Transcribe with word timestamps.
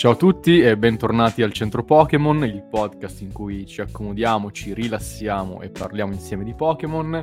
Ciao 0.00 0.12
a 0.12 0.16
tutti 0.16 0.60
e 0.60 0.78
bentornati 0.78 1.42
al 1.42 1.52
Centro 1.52 1.84
Pokémon, 1.84 2.42
il 2.44 2.62
podcast 2.62 3.20
in 3.20 3.34
cui 3.34 3.66
ci 3.66 3.82
accomodiamo, 3.82 4.50
ci 4.50 4.72
rilassiamo 4.72 5.60
e 5.60 5.68
parliamo 5.68 6.14
insieme 6.14 6.42
di 6.42 6.54
Pokémon. 6.54 7.20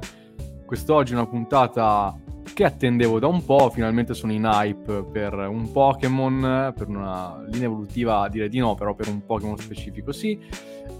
Quest'oggi 0.63 1.13
è 1.13 1.15
una 1.15 1.25
puntata 1.25 2.15
che 2.53 2.63
attendevo 2.65 3.17
da 3.17 3.25
un 3.25 3.43
po', 3.43 3.71
finalmente 3.71 4.13
sono 4.13 4.31
in 4.31 4.43
hype 4.43 5.07
per 5.11 5.33
un 5.33 5.71
Pokémon, 5.71 6.71
per 6.77 6.87
una 6.87 7.43
linea 7.49 7.65
evolutiva 7.65 8.29
direi 8.29 8.47
di 8.47 8.59
no, 8.59 8.75
però 8.75 8.93
per 8.93 9.07
un 9.07 9.25
Pokémon 9.25 9.57
specifico 9.57 10.11
sì. 10.11 10.39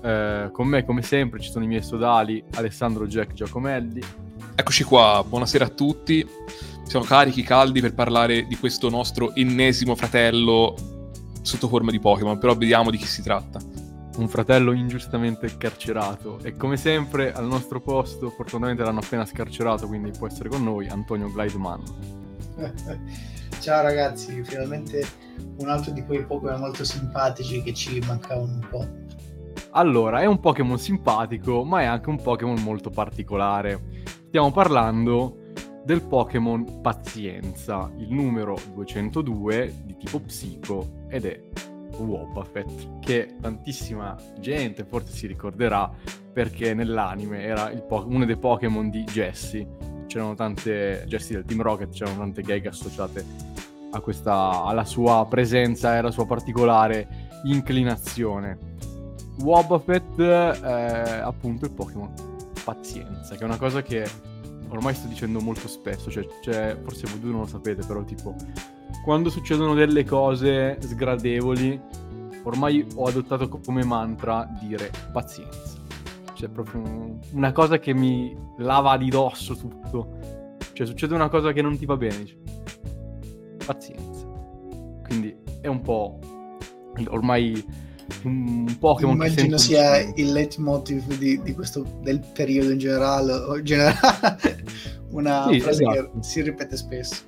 Eh, 0.02 0.50
con 0.52 0.68
me 0.68 0.84
come 0.84 1.04
sempre 1.04 1.40
ci 1.40 1.52
sono 1.52 1.64
i 1.64 1.68
miei 1.68 1.84
sodali 1.84 2.44
Alessandro 2.56 3.06
Jack 3.06 3.34
Giacomelli. 3.34 4.02
Eccoci 4.56 4.84
qua, 4.84 5.24
buonasera 5.24 5.66
a 5.66 5.70
tutti. 5.70 6.28
Siamo 6.86 7.06
carichi, 7.06 7.44
caldi 7.44 7.82
per 7.82 7.94
parlare 7.94 8.48
di 8.48 8.58
questo 8.58 8.90
nostro 8.90 9.36
ennesimo 9.36 9.94
fratello 9.94 10.96
sotto 11.48 11.70
forma 11.70 11.92
di 11.92 12.00
Pokémon, 12.00 12.38
però 12.38 12.56
vediamo 12.56 12.92
di 12.92 12.98
chi 12.98 13.06
si 13.06 13.24
tratta. 13.24 13.60
Un 14.18 14.28
fratello 14.28 14.74
ingiustamente 14.74 15.56
carcerato 15.58 16.40
e 16.44 16.58
come 16.58 16.76
sempre 16.76 17.32
al 17.32 17.46
nostro 17.46 17.80
posto, 17.80 18.30
fortunatamente 18.30 18.84
l'hanno 18.84 19.00
appena 19.00 19.26
scarcerato, 19.26 19.88
quindi 19.88 20.12
può 20.12 20.28
essere 20.28 20.50
con 20.50 20.64
noi, 20.64 20.88
Antonio 20.90 21.30
Glideman. 21.30 21.84
Ciao 23.62 23.82
ragazzi, 23.82 24.44
finalmente 24.44 25.08
un 25.60 25.70
altro 25.70 25.92
di 25.94 26.04
quei 26.04 26.26
Pokémon 26.26 26.60
molto 26.60 26.84
simpatici 26.84 27.62
che 27.64 27.74
ci 27.74 28.04
mancavano 28.06 28.52
un 28.52 28.68
po'. 28.70 28.88
Allora, 29.72 30.20
è 30.20 30.26
un 30.26 30.40
Pokémon 30.40 30.78
simpatico, 30.78 31.64
ma 31.64 31.82
è 31.82 31.86
anche 31.86 32.10
un 32.10 32.22
Pokémon 32.22 32.62
molto 32.62 32.90
particolare. 32.90 34.04
Stiamo 34.28 34.52
parlando 34.52 35.38
del 35.86 36.02
Pokémon 36.02 36.82
Pazienza, 36.82 37.90
il 37.98 38.12
numero 38.12 38.58
202 38.74 39.84
di 39.86 39.96
tipo 39.96 40.20
psico 40.20 40.97
ed 41.10 41.26
è 41.26 41.42
Wobbuffet, 41.98 43.00
che 43.00 43.36
tantissima 43.42 44.16
gente 44.40 44.84
forse 44.84 45.14
si 45.14 45.28
ricorderà 45.28 45.90
perché 46.32 46.74
nell'anime 46.74 47.44
era 47.44 47.68
po- 47.88 48.06
uno 48.08 48.26
dei 48.26 48.38
Pokémon 48.38 48.90
di 48.90 49.04
Jessie. 49.04 49.68
C'erano 50.08 50.36
tante 50.36 51.04
Jessie 51.08 51.36
del 51.36 51.46
Team 51.46 51.62
Rocket, 51.62 51.90
c'erano 51.90 52.20
tante 52.20 52.42
gag 52.42 52.68
associate 52.68 53.26
questa, 54.02 54.64
alla 54.64 54.86
sua 54.86 55.26
presenza 55.28 55.96
e 55.96 55.98
alla 55.98 56.12
sua 56.12 56.26
particolare 56.26 57.30
inclinazione. 57.46 58.76
Wobbuffet 59.40 60.20
è 60.22 61.20
appunto 61.24 61.66
il 61.66 61.72
Pokémon 61.72 62.14
Pazienza, 62.64 63.36
che 63.36 63.42
è 63.42 63.46
una 63.46 63.58
cosa 63.58 63.82
che 63.82 64.08
ormai 64.70 64.94
sto 64.94 65.08
dicendo 65.08 65.40
molto 65.40 65.68
spesso, 65.68 66.12
cioè, 66.12 66.28
cioè 66.42 66.78
forse 66.84 67.08
voi 67.08 67.20
due 67.20 67.32
non 67.32 67.42
lo 67.42 67.48
sapete, 67.48 67.86
però 67.86 68.04
tipo 68.04 68.36
quando 69.08 69.30
succedono 69.30 69.74
delle 69.74 70.04
cose 70.04 70.78
sgradevoli, 70.82 71.80
ormai 72.44 72.86
ho 72.96 73.06
adottato 73.06 73.48
come 73.48 73.86
mantra 73.86 74.46
dire 74.60 74.92
pazienza. 75.14 75.78
Cioè 76.34 76.50
proprio 76.50 77.18
una 77.32 77.54
cosa 77.54 77.80
che 77.80 77.94
mi 77.94 78.38
lava 78.58 78.98
di 78.98 79.08
dosso 79.10 79.56
tutto. 79.56 80.18
Cioè 80.74 80.86
succede 80.86 81.14
una 81.14 81.30
cosa 81.30 81.54
che 81.54 81.62
non 81.62 81.78
ti 81.78 81.86
va 81.86 81.96
bene, 81.96 82.18
dici, 82.18 82.38
pazienza. 83.66 84.28
Quindi 85.08 85.34
è 85.62 85.68
un 85.68 85.80
po' 85.80 86.20
ormai 87.08 87.66
un 88.24 88.76
Pokémon 88.78 89.14
immagino 89.14 89.58
sia 89.58 90.00
il 90.00 90.34
leitmotiv 90.34 91.16
di, 91.16 91.42
di, 91.42 91.54
questo 91.54 92.00
del 92.02 92.20
periodo 92.34 92.72
in 92.72 92.78
generale, 92.78 93.32
o 93.32 93.58
in 93.58 93.64
generale 93.64 94.66
una 95.12 95.48
sì, 95.50 95.62
frase 95.62 95.84
esatto. 95.84 96.12
che 96.12 96.24
si 96.24 96.42
ripete 96.42 96.76
spesso 96.76 97.27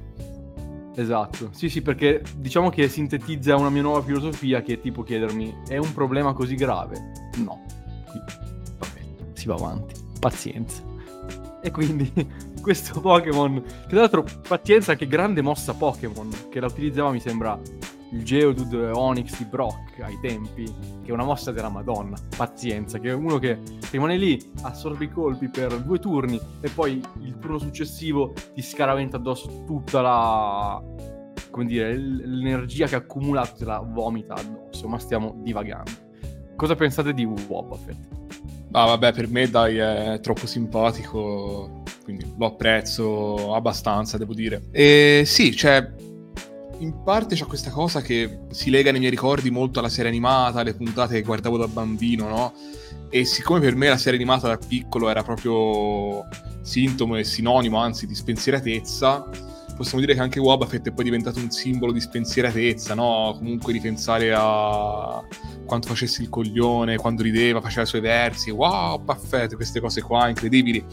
esatto. 1.02 1.50
Sì 1.52 1.70
sì 1.70 1.82
perché 1.82 2.24
diciamo 2.36 2.70
che 2.70 2.88
sintetizza 2.88 3.56
una 3.56 3.70
mia 3.70 3.82
nuova 3.82 4.02
filosofia 4.02 4.62
che 4.62 4.74
è 4.74 4.82
tipo 4.82 5.04
chiedermi 5.04 5.64
è 5.68 5.78
un 5.78 5.94
problema 5.94 6.34
così 6.34 6.56
grave? 6.56 7.30
No. 7.38 7.66
Vabbè 8.78 9.32
si 9.34 9.48
va 9.48 9.56
avanti. 9.56 9.96
Pazienza. 10.20 10.84
E 11.62 11.72
quindi 11.72 12.12
questo 12.62 13.00
Pokémon 13.00 13.64
tra 13.88 14.00
l'altro 14.00 14.26
pazienza 14.48 14.96
che 14.96 15.08
grande 15.08 15.42
mossa 15.42 15.74
Pokémon 15.74 16.30
che 16.50 16.60
la 16.60 16.68
utilizzava 16.68 17.12
mi 17.12 17.20
sembra 17.20 17.60
il 18.12 18.24
Geodude 18.24 18.92
Onyx 18.92 19.38
di 19.38 19.46
Brock 19.46 20.00
ai 20.02 20.18
tempi, 20.22 20.64
che 20.64 21.10
è 21.10 21.12
una 21.12 21.24
mossa 21.24 21.52
della 21.52 21.70
Madonna, 21.70 22.18
pazienza, 22.36 23.00
che 23.00 23.10
è 23.10 23.14
uno 23.14 23.38
che 23.38 23.60
rimane 23.92 24.18
lì, 24.18 24.40
assorbe 24.62 25.06
i 25.06 25.10
colpi 25.10 25.50
per 25.50 25.80
due 25.82 26.00
turni 26.00 26.40
e 26.62 26.70
poi 26.70 27.02
il 27.22 27.38
turno 27.40 27.60
successivo 27.60 28.34
ti 28.54 28.62
scaraventa 28.62 29.18
addosso 29.18 29.64
tutta 29.66 30.02
la... 30.02 30.84
come 31.52 31.66
dire, 31.66 31.96
l'energia 31.96 32.88
che 32.88 32.96
ha 32.96 33.00
accumulato 33.00 33.58
te 33.58 33.66
la 33.66 33.80
vomita 33.80 34.34
addosso, 34.34 34.88
ma 34.88 34.98
stiamo 34.98 35.36
divagando. 35.44 35.92
Cosa 36.56 36.76
pensate 36.76 37.14
di 37.14 37.26
Wobbuffet? 37.26 37.96
Ah, 38.72 38.86
vabbè, 38.86 39.14
per 39.14 39.28
me 39.30 39.50
dai 39.50 39.78
è 39.78 40.20
troppo 40.22 40.46
simpatico, 40.46 41.84
quindi 42.04 42.34
lo 42.38 42.46
apprezzo 42.48 43.56
abbastanza, 43.56 44.18
devo 44.18 44.34
dire. 44.34 44.64
E 44.72 45.24
sì, 45.26 45.56
cioè 45.56 45.92
in 46.80 47.04
parte 47.04 47.36
c'è 47.36 47.46
questa 47.46 47.72
cosa 47.72 48.02
che 48.02 48.40
si 48.52 48.70
lega 48.70 48.92
nei 48.92 49.00
miei 49.00 49.12
ricordi 49.12 49.50
molto 49.50 49.80
alla 49.80 49.90
serie 49.90 50.10
animata, 50.10 50.60
alle 50.60 50.74
puntate 50.74 51.16
che 51.16 51.22
guardavo 51.22 51.58
da 51.58 51.68
bambino, 51.68 52.28
no? 52.28 52.54
E 53.10 53.26
siccome 53.26 53.60
per 53.60 53.76
me 53.76 53.90
la 53.90 53.98
serie 53.98 54.18
animata 54.20 54.48
da 54.48 54.58
piccolo 54.58 55.10
era 55.10 55.24
proprio 55.24 56.28
sintomo 56.62 57.16
e 57.16 57.24
sinonimo, 57.24 57.78
anzi, 57.78 58.06
di 58.06 58.16
spensieratezza, 58.16 59.30
possiamo 59.76 60.02
dire 60.02 60.14
che 60.14 60.22
anche 60.22 60.40
Wobbuffet 60.40 60.88
è 60.88 60.92
poi 60.92 61.06
diventato 61.06 61.40
un 61.40 61.52
simbolo 61.52 61.92
di 61.92 62.00
spensieratezza, 62.00 62.94
no? 62.94 63.36
Comunque 63.38 63.74
ripensare 63.74 64.34
a 64.36 65.22
quanto 65.66 65.88
facesse 65.88 66.22
il 66.22 66.30
coglione, 66.30 66.98
quando 66.98 67.24
rideva, 67.24 67.62
faceva 67.62 67.84
i 67.84 67.88
suoi 67.88 68.02
versi, 68.02 68.52
wow, 68.52 69.02
Buffett, 69.02 69.56
queste 69.56 69.80
cose 69.80 70.02
qua 70.02 70.30
incredibili 70.30 70.84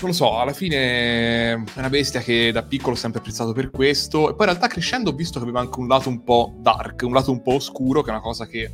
non 0.00 0.10
lo 0.10 0.12
so, 0.12 0.38
alla 0.38 0.52
fine 0.52 1.52
è 1.52 1.62
una 1.76 1.88
bestia 1.88 2.20
che 2.20 2.52
da 2.52 2.62
piccolo 2.62 2.94
ho 2.94 2.98
sempre 2.98 3.18
apprezzato 3.20 3.52
per 3.52 3.70
questo. 3.70 4.30
E 4.30 4.34
poi 4.34 4.46
in 4.46 4.52
realtà 4.52 4.68
crescendo 4.68 5.10
ho 5.10 5.14
visto 5.14 5.38
che 5.38 5.44
aveva 5.44 5.60
anche 5.60 5.80
un 5.80 5.88
lato 5.88 6.08
un 6.08 6.22
po' 6.22 6.54
dark, 6.58 7.02
un 7.02 7.12
lato 7.12 7.30
un 7.32 7.42
po' 7.42 7.54
oscuro, 7.54 8.02
che 8.02 8.10
è 8.10 8.12
una 8.12 8.22
cosa 8.22 8.46
che 8.46 8.70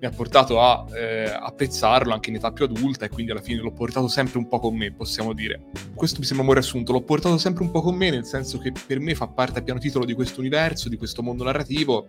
mi 0.00 0.06
ha 0.06 0.10
portato 0.10 0.60
a 0.60 0.84
eh, 0.94 1.30
apprezzarlo 1.30 2.12
anche 2.12 2.30
in 2.30 2.36
età 2.36 2.52
più 2.52 2.64
adulta 2.64 3.06
e 3.06 3.08
quindi 3.08 3.30
alla 3.30 3.40
fine 3.40 3.62
l'ho 3.62 3.72
portato 3.72 4.08
sempre 4.08 4.38
un 4.38 4.48
po' 4.48 4.58
con 4.58 4.76
me, 4.76 4.92
possiamo 4.92 5.32
dire. 5.32 5.66
Questo 5.94 6.18
mi 6.18 6.24
sembra 6.24 6.44
un 6.44 6.52
buon 6.52 6.60
riassunto, 6.60 6.92
l'ho 6.92 7.02
portato 7.02 7.38
sempre 7.38 7.62
un 7.62 7.70
po' 7.70 7.80
con 7.80 7.94
me, 7.94 8.10
nel 8.10 8.24
senso 8.24 8.58
che 8.58 8.72
per 8.86 8.98
me 9.00 9.14
fa 9.14 9.28
parte 9.28 9.60
a 9.60 9.62
piano 9.62 9.80
titolo 9.80 10.04
di 10.04 10.12
questo 10.12 10.40
universo, 10.40 10.88
di 10.88 10.96
questo 10.96 11.22
mondo 11.22 11.44
narrativo 11.44 12.06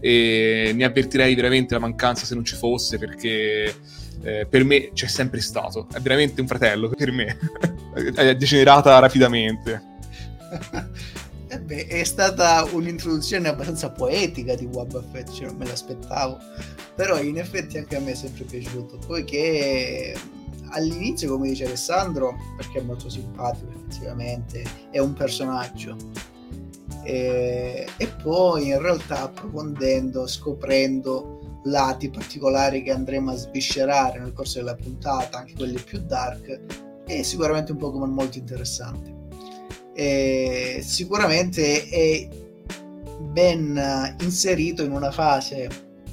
e 0.00 0.72
ne 0.74 0.84
avvertirei 0.84 1.34
veramente 1.34 1.74
la 1.74 1.80
mancanza 1.80 2.24
se 2.24 2.34
non 2.34 2.44
ci 2.44 2.54
fosse 2.54 2.98
perché 2.98 3.74
eh, 4.24 4.46
per 4.46 4.64
me 4.64 4.90
c'è 4.92 5.06
sempre 5.06 5.40
stato, 5.40 5.86
è 5.92 6.00
veramente 6.00 6.40
un 6.40 6.46
fratello 6.46 6.88
per 6.88 7.12
me, 7.12 7.38
è 7.94 8.34
degenerata 8.34 8.98
rapidamente. 8.98 9.92
eh 11.48 11.60
beh, 11.60 11.86
è 11.86 12.04
stata 12.04 12.66
un'introduzione 12.72 13.48
abbastanza 13.48 13.90
poetica 13.90 14.54
di 14.54 14.64
Wabafet, 14.64 15.30
cioè 15.30 15.46
non 15.46 15.56
me 15.56 15.66
l'aspettavo, 15.66 16.38
però 16.94 17.20
in 17.20 17.38
effetti 17.38 17.76
anche 17.76 17.96
a 17.96 18.00
me 18.00 18.12
è 18.12 18.14
sempre 18.14 18.44
piaciuto, 18.44 18.98
poiché 19.06 20.14
all'inizio, 20.70 21.28
come 21.28 21.48
dice 21.48 21.66
Alessandro, 21.66 22.34
perché 22.56 22.78
è 22.78 22.82
molto 22.82 23.10
simpatico 23.10 23.72
effettivamente, 23.72 24.64
è 24.90 24.98
un 25.00 25.12
personaggio. 25.12 25.96
E, 27.02 27.86
e 27.98 28.06
poi 28.22 28.68
in 28.68 28.80
realtà 28.80 29.24
approfondendo, 29.24 30.26
scoprendo 30.26 31.43
lati 31.64 32.10
particolari 32.10 32.82
che 32.82 32.90
andremo 32.90 33.30
a 33.30 33.36
sviscerare 33.36 34.18
nel 34.18 34.32
corso 34.32 34.58
della 34.58 34.74
puntata, 34.74 35.38
anche 35.38 35.54
quelli 35.54 35.80
più 35.80 36.00
dark, 36.00 36.60
è 37.04 37.22
sicuramente 37.22 37.72
un 37.72 37.78
Pokémon 37.78 38.10
molto 38.10 38.38
interessante. 38.38 39.12
E 39.94 40.80
sicuramente 40.82 41.88
è 41.88 42.28
ben 43.20 44.16
inserito 44.20 44.82
in 44.82 44.92
una 44.92 45.10
fase 45.10 45.68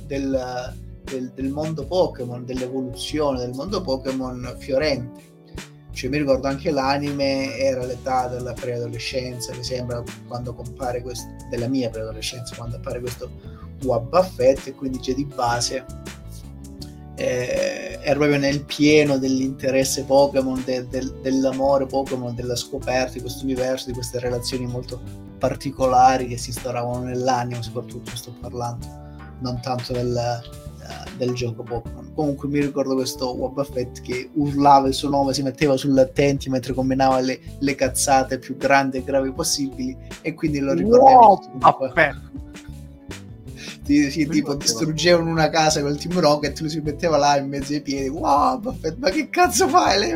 del, 0.05 0.73
del, 1.03 1.31
del 1.33 1.49
mondo 1.49 1.85
Pokémon, 1.85 2.45
dell'evoluzione 2.45 3.39
del 3.39 3.53
mondo 3.53 3.81
Pokémon 3.81 4.55
fiorente. 4.59 5.29
Cioè, 5.91 6.09
mi 6.09 6.17
ricordo 6.17 6.47
anche 6.47 6.71
l'anime 6.71 7.57
era 7.57 7.83
l'età 7.85 8.27
della 8.27 8.53
preadolescenza, 8.53 9.53
mi 9.53 9.63
sembra, 9.63 10.01
quando 10.25 10.53
compare 10.53 11.01
questo, 11.01 11.27
della 11.49 11.67
mia 11.67 11.89
preadolescenza, 11.89 12.55
quando 12.55 12.77
appare 12.77 13.01
questo 13.01 13.29
Wabbaffet 13.83 14.67
e 14.67 14.73
quindi 14.73 14.99
già 14.99 15.13
di 15.13 15.25
base 15.25 15.85
eh, 17.15 17.99
è 17.99 18.13
proprio 18.15 18.39
nel 18.39 18.63
pieno 18.63 19.17
dell'interesse 19.17 20.03
Pokémon, 20.05 20.61
de, 20.65 20.87
de, 20.87 21.21
dell'amore 21.21 21.85
Pokémon, 21.85 22.33
della 22.33 22.55
scoperta 22.55 23.13
di 23.13 23.21
questo 23.21 23.43
universo, 23.43 23.87
di 23.87 23.93
queste 23.93 24.19
relazioni 24.19 24.65
molto 24.65 24.99
particolari 25.37 26.27
che 26.27 26.37
si 26.37 26.49
instauravano 26.49 27.03
nell'animo, 27.03 27.61
soprattutto 27.61 28.15
sto 28.15 28.33
parlando, 28.39 28.87
non 29.39 29.59
tanto 29.61 29.93
del, 29.93 30.15
uh, 30.15 31.17
del 31.17 31.33
gioco 31.33 31.61
Pokémon. 31.63 32.11
Comunque 32.15 32.47
mi 32.47 32.59
ricordo 32.59 32.95
questo 32.95 33.35
Wobbuffet 33.35 34.01
che 34.01 34.29
urlava 34.33 34.87
il 34.87 34.93
suo 34.95 35.09
nome, 35.09 35.33
si 35.33 35.43
metteva 35.43 35.77
sull'attenti 35.77 36.49
mentre 36.49 36.73
combinava 36.73 37.19
le, 37.19 37.39
le 37.59 37.75
cazzate 37.75 38.39
più 38.39 38.57
grandi 38.57 38.97
e 38.97 39.03
gravi 39.03 39.31
possibili 39.31 39.95
e 40.21 40.33
quindi 40.33 40.59
lo 40.59 40.73
ricordiamo. 40.73 41.19
Wow, 41.19 41.39
Sì, 43.91 44.09
sì, 44.09 44.25
tipo 44.25 44.55
distruggevano 44.55 45.29
una 45.29 45.49
casa 45.49 45.81
col 45.81 45.97
Team 45.97 46.17
Rocket, 46.17 46.57
lui 46.61 46.69
si 46.69 46.79
metteva 46.79 47.17
là 47.17 47.37
in 47.37 47.49
mezzo 47.49 47.73
ai 47.73 47.81
piedi, 47.81 48.07
wow, 48.07 48.57
Buffett, 48.57 48.97
ma 48.97 49.09
che 49.09 49.29
cazzo 49.29 49.67
fai? 49.67 50.13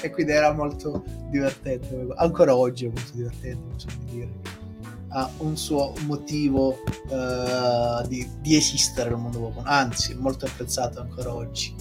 E 0.00 0.10
quindi 0.10 0.30
era 0.30 0.52
molto 0.52 1.02
divertente, 1.28 2.06
ancora 2.14 2.54
oggi 2.54 2.84
è 2.84 2.88
molto 2.88 3.10
divertente, 3.14 3.64
possiamo 3.72 4.04
dire. 4.12 4.28
Ha 5.08 5.28
un 5.38 5.56
suo 5.56 5.92
motivo 6.04 6.78
uh, 7.08 8.06
di, 8.06 8.28
di, 8.40 8.54
esistere 8.54 9.10
nel 9.10 9.18
mondo 9.18 9.40
Pokémon, 9.40 9.66
anzi, 9.66 10.14
molto 10.14 10.44
apprezzato 10.44 11.00
ancora 11.00 11.34
oggi. 11.34 11.74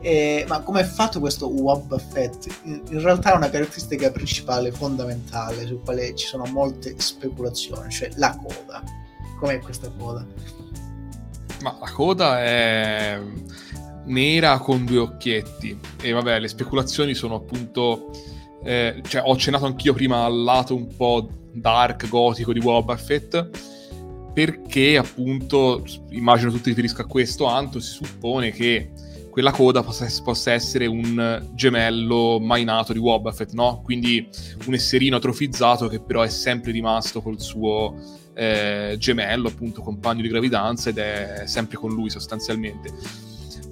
E, 0.00 0.46
ma 0.48 0.60
come 0.60 0.80
è 0.80 0.84
fatto 0.84 1.20
questo 1.20 1.48
Wab 1.48 1.92
Effect? 1.92 2.48
In, 2.62 2.80
in 2.88 3.02
realtà 3.02 3.34
è 3.34 3.36
una 3.36 3.50
caratteristica 3.50 4.10
principale, 4.10 4.72
fondamentale, 4.72 5.66
su 5.66 5.78
quale 5.84 6.14
ci 6.14 6.26
sono 6.26 6.46
molte 6.46 6.94
speculazioni, 6.96 7.90
cioè 7.90 8.08
la 8.14 8.34
coda. 8.34 8.82
Com'è 9.38 9.58
questa 9.58 9.90
coda? 9.98 10.24
Ma 11.62 11.76
la 11.80 11.90
coda 11.90 12.42
è 12.42 13.20
nera 14.06 14.58
con 14.58 14.84
due 14.84 14.98
occhietti 14.98 15.78
e 16.00 16.12
vabbè 16.12 16.40
le 16.40 16.48
speculazioni 16.48 17.14
sono 17.14 17.36
appunto 17.36 18.10
eh, 18.64 19.02
cioè 19.06 19.22
ho 19.24 19.32
accennato 19.32 19.66
anch'io 19.66 19.92
prima 19.92 20.24
al 20.24 20.42
lato 20.42 20.74
un 20.74 20.94
po' 20.96 21.28
dark 21.52 22.08
gotico 22.08 22.52
di 22.52 22.60
Boba 22.60 22.96
Fett 22.96 23.48
perché 24.32 24.96
appunto 24.96 25.84
immagino 26.10 26.50
tu 26.50 26.60
ti 26.60 26.70
riferisca 26.70 27.02
a 27.02 27.06
questo 27.06 27.44
Anto 27.44 27.78
si 27.78 27.92
suppone 27.92 28.50
che 28.50 28.90
quella 29.30 29.52
coda 29.52 29.82
possa, 29.82 30.06
possa 30.22 30.52
essere 30.52 30.86
un 30.86 31.46
gemello 31.54 32.40
mai 32.40 32.64
nato 32.64 32.92
di 32.92 32.98
Wobbuffet, 32.98 33.52
no? 33.52 33.80
Quindi 33.82 34.28
un 34.66 34.74
esserino 34.74 35.16
atrofizzato 35.16 35.86
che 35.86 36.00
però 36.00 36.22
è 36.22 36.28
sempre 36.28 36.72
rimasto 36.72 37.22
col 37.22 37.40
suo 37.40 37.94
eh, 38.40 38.96
gemello, 38.96 39.48
appunto 39.48 39.82
compagno 39.82 40.22
di 40.22 40.28
gravidanza 40.28 40.88
ed 40.88 40.96
è 40.96 41.42
sempre 41.44 41.76
con 41.76 41.92
lui 41.92 42.08
sostanzialmente. 42.08 42.90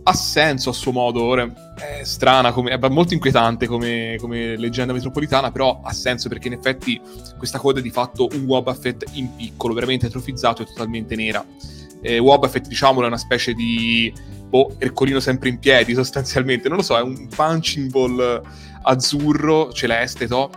Ha 0.03 0.13
senso 0.13 0.69
a 0.69 0.73
suo 0.75 0.93
modo, 0.93 1.23
ora 1.23 1.75
è 1.75 2.05
strana, 2.05 2.53
come, 2.53 2.71
è 2.71 2.89
molto 2.91 3.15
inquietante 3.15 3.67
come, 3.67 4.17
come, 4.21 4.57
leggenda 4.59 4.93
metropolitana, 4.93 5.51
però 5.51 5.81
ha 5.83 5.93
senso 5.95 6.29
perché 6.29 6.49
in 6.49 6.55
effetti 6.55 7.01
questa 7.39 7.59
coda 7.59 7.79
è 7.79 7.83
di 7.83 7.91
fatto 7.91 8.29
un 8.33 8.45
Wobbuffet 8.45 9.05
in 9.13 9.35
piccolo, 9.37 9.73
veramente 9.73 10.07
atrofizzato 10.07 10.61
e 10.61 10.67
totalmente 10.67 11.17
nera. 11.17 11.43
Eh, 12.03 12.19
Wobbuffet, 12.19 12.69
diciamolo, 12.69 13.07
è 13.07 13.09
una 13.09 13.17
specie 13.17 13.55
di 13.55 14.13
boh, 14.49 14.75
Ercolino 14.77 15.19
sempre 15.19 15.49
in 15.49 15.59
piedi 15.59 15.95
sostanzialmente, 15.95 16.69
non 16.69 16.77
lo 16.77 16.83
so, 16.83 16.99
è 16.99 17.03
un 17.03 17.27
punching 17.27 17.91
ball 17.91 18.43
azzurro, 18.83 19.73
celeste, 19.73 20.27
to, 20.27 20.51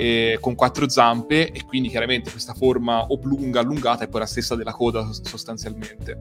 eh, 0.00 0.38
con 0.40 0.54
quattro 0.54 0.88
zampe 0.88 1.50
e 1.50 1.64
quindi 1.64 1.88
chiaramente 1.88 2.30
questa 2.30 2.54
forma 2.54 3.06
oblunga, 3.08 3.58
allungata 3.58 4.04
è 4.04 4.08
poi 4.08 4.20
la 4.20 4.26
stessa 4.26 4.54
della 4.54 4.70
coda 4.70 5.10
sostanzialmente. 5.22 6.16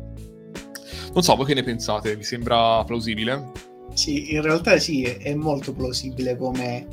Non 1.14 1.22
so, 1.22 1.36
voi 1.36 1.46
che 1.46 1.54
ne 1.54 1.62
pensate? 1.62 2.16
Vi 2.16 2.24
sembra 2.24 2.84
plausibile? 2.86 3.52
Sì, 3.94 4.34
in 4.34 4.42
realtà 4.42 4.80
sì, 4.80 5.04
è 5.04 5.36
molto 5.36 5.74
plausibile 5.74 6.36
come, 6.36 6.88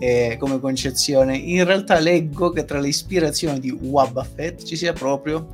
eh, 0.00 0.36
come 0.40 0.58
concezione. 0.58 1.36
In 1.36 1.64
realtà 1.64 2.00
leggo 2.00 2.50
che 2.50 2.64
tra 2.64 2.80
le 2.80 2.88
ispirazioni 2.88 3.60
di 3.60 3.70
Wabafet 3.70 4.64
ci 4.64 4.74
sia 4.74 4.92
proprio 4.92 5.48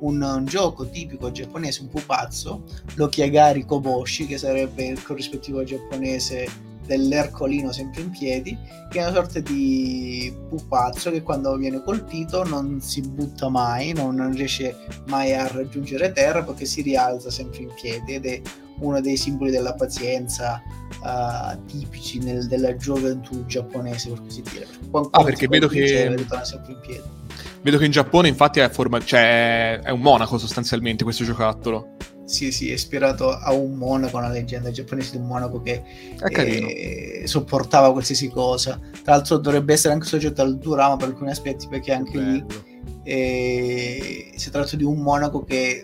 un, 0.00 0.20
un, 0.20 0.44
gioco 0.46 0.88
tipico 0.88 1.30
giapponese, 1.30 1.82
un 1.82 1.90
pupazzo, 1.90 2.64
l'Okiagari 2.94 3.64
Koboshi, 3.64 4.26
che 4.26 4.36
sarebbe 4.36 4.84
il 4.84 5.00
corrispettivo 5.00 5.62
giapponese 5.62 6.66
dell'ercolino 6.88 7.70
sempre 7.70 8.00
in 8.00 8.10
piedi, 8.10 8.58
che 8.90 8.98
è 8.98 9.02
una 9.02 9.12
sorta 9.12 9.38
di 9.38 10.34
pupazzo 10.48 11.10
che 11.10 11.22
quando 11.22 11.54
viene 11.56 11.82
colpito 11.82 12.42
non 12.44 12.80
si 12.80 13.02
butta 13.02 13.48
mai, 13.48 13.92
non, 13.92 14.16
non 14.16 14.32
riesce 14.32 14.74
mai 15.06 15.34
a 15.34 15.46
raggiungere 15.46 16.12
terra 16.12 16.42
perché 16.42 16.64
si 16.64 16.82
rialza 16.82 17.30
sempre 17.30 17.60
in 17.60 17.70
piedi 17.80 18.14
ed 18.14 18.26
è 18.26 18.40
uno 18.80 19.00
dei 19.00 19.16
simboli 19.16 19.50
della 19.50 19.74
pazienza 19.74 20.62
uh, 21.02 21.64
tipici 21.66 22.18
nel, 22.18 22.46
della 22.46 22.74
gioventù 22.76 23.44
giapponese, 23.44 24.10
per 24.10 24.22
così 24.22 24.42
dire. 24.50 24.66
Quando 24.90 25.10
ah, 25.12 25.22
perché 25.22 25.46
vedo 25.46 25.68
che... 25.68 25.86
sempre 25.86 26.72
in 26.72 26.80
piedi 26.80 27.16
Vedo 27.60 27.76
che 27.76 27.86
in 27.86 27.90
Giappone 27.90 28.28
infatti 28.28 28.60
è, 28.60 28.68
forma... 28.70 29.04
cioè, 29.04 29.80
è 29.82 29.90
un 29.90 30.00
monaco 30.00 30.38
sostanzialmente 30.38 31.04
questo 31.04 31.24
giocattolo. 31.24 31.96
Sì, 32.28 32.52
sì, 32.52 32.68
è 32.70 32.74
ispirato 32.74 33.30
a 33.30 33.54
un 33.54 33.72
monaco, 33.72 34.18
una 34.18 34.28
leggenda 34.28 34.70
giapponese 34.70 35.12
di 35.12 35.16
un 35.16 35.26
monaco 35.26 35.62
che 35.62 35.82
eh, 36.28 37.22
sopportava 37.24 37.90
qualsiasi 37.90 38.28
cosa. 38.28 38.78
Tra 39.02 39.14
l'altro 39.14 39.38
dovrebbe 39.38 39.72
essere 39.72 39.94
anche 39.94 40.06
soggetto 40.06 40.42
al 40.42 40.58
Durama 40.58 40.96
per 40.96 41.08
alcuni 41.08 41.30
aspetti 41.30 41.66
perché 41.68 41.90
anche 41.94 42.18
lì 42.18 42.44
eh, 43.04 44.32
si 44.36 44.50
tratta 44.50 44.76
di 44.76 44.84
un 44.84 44.98
monaco 44.98 45.42
che 45.42 45.82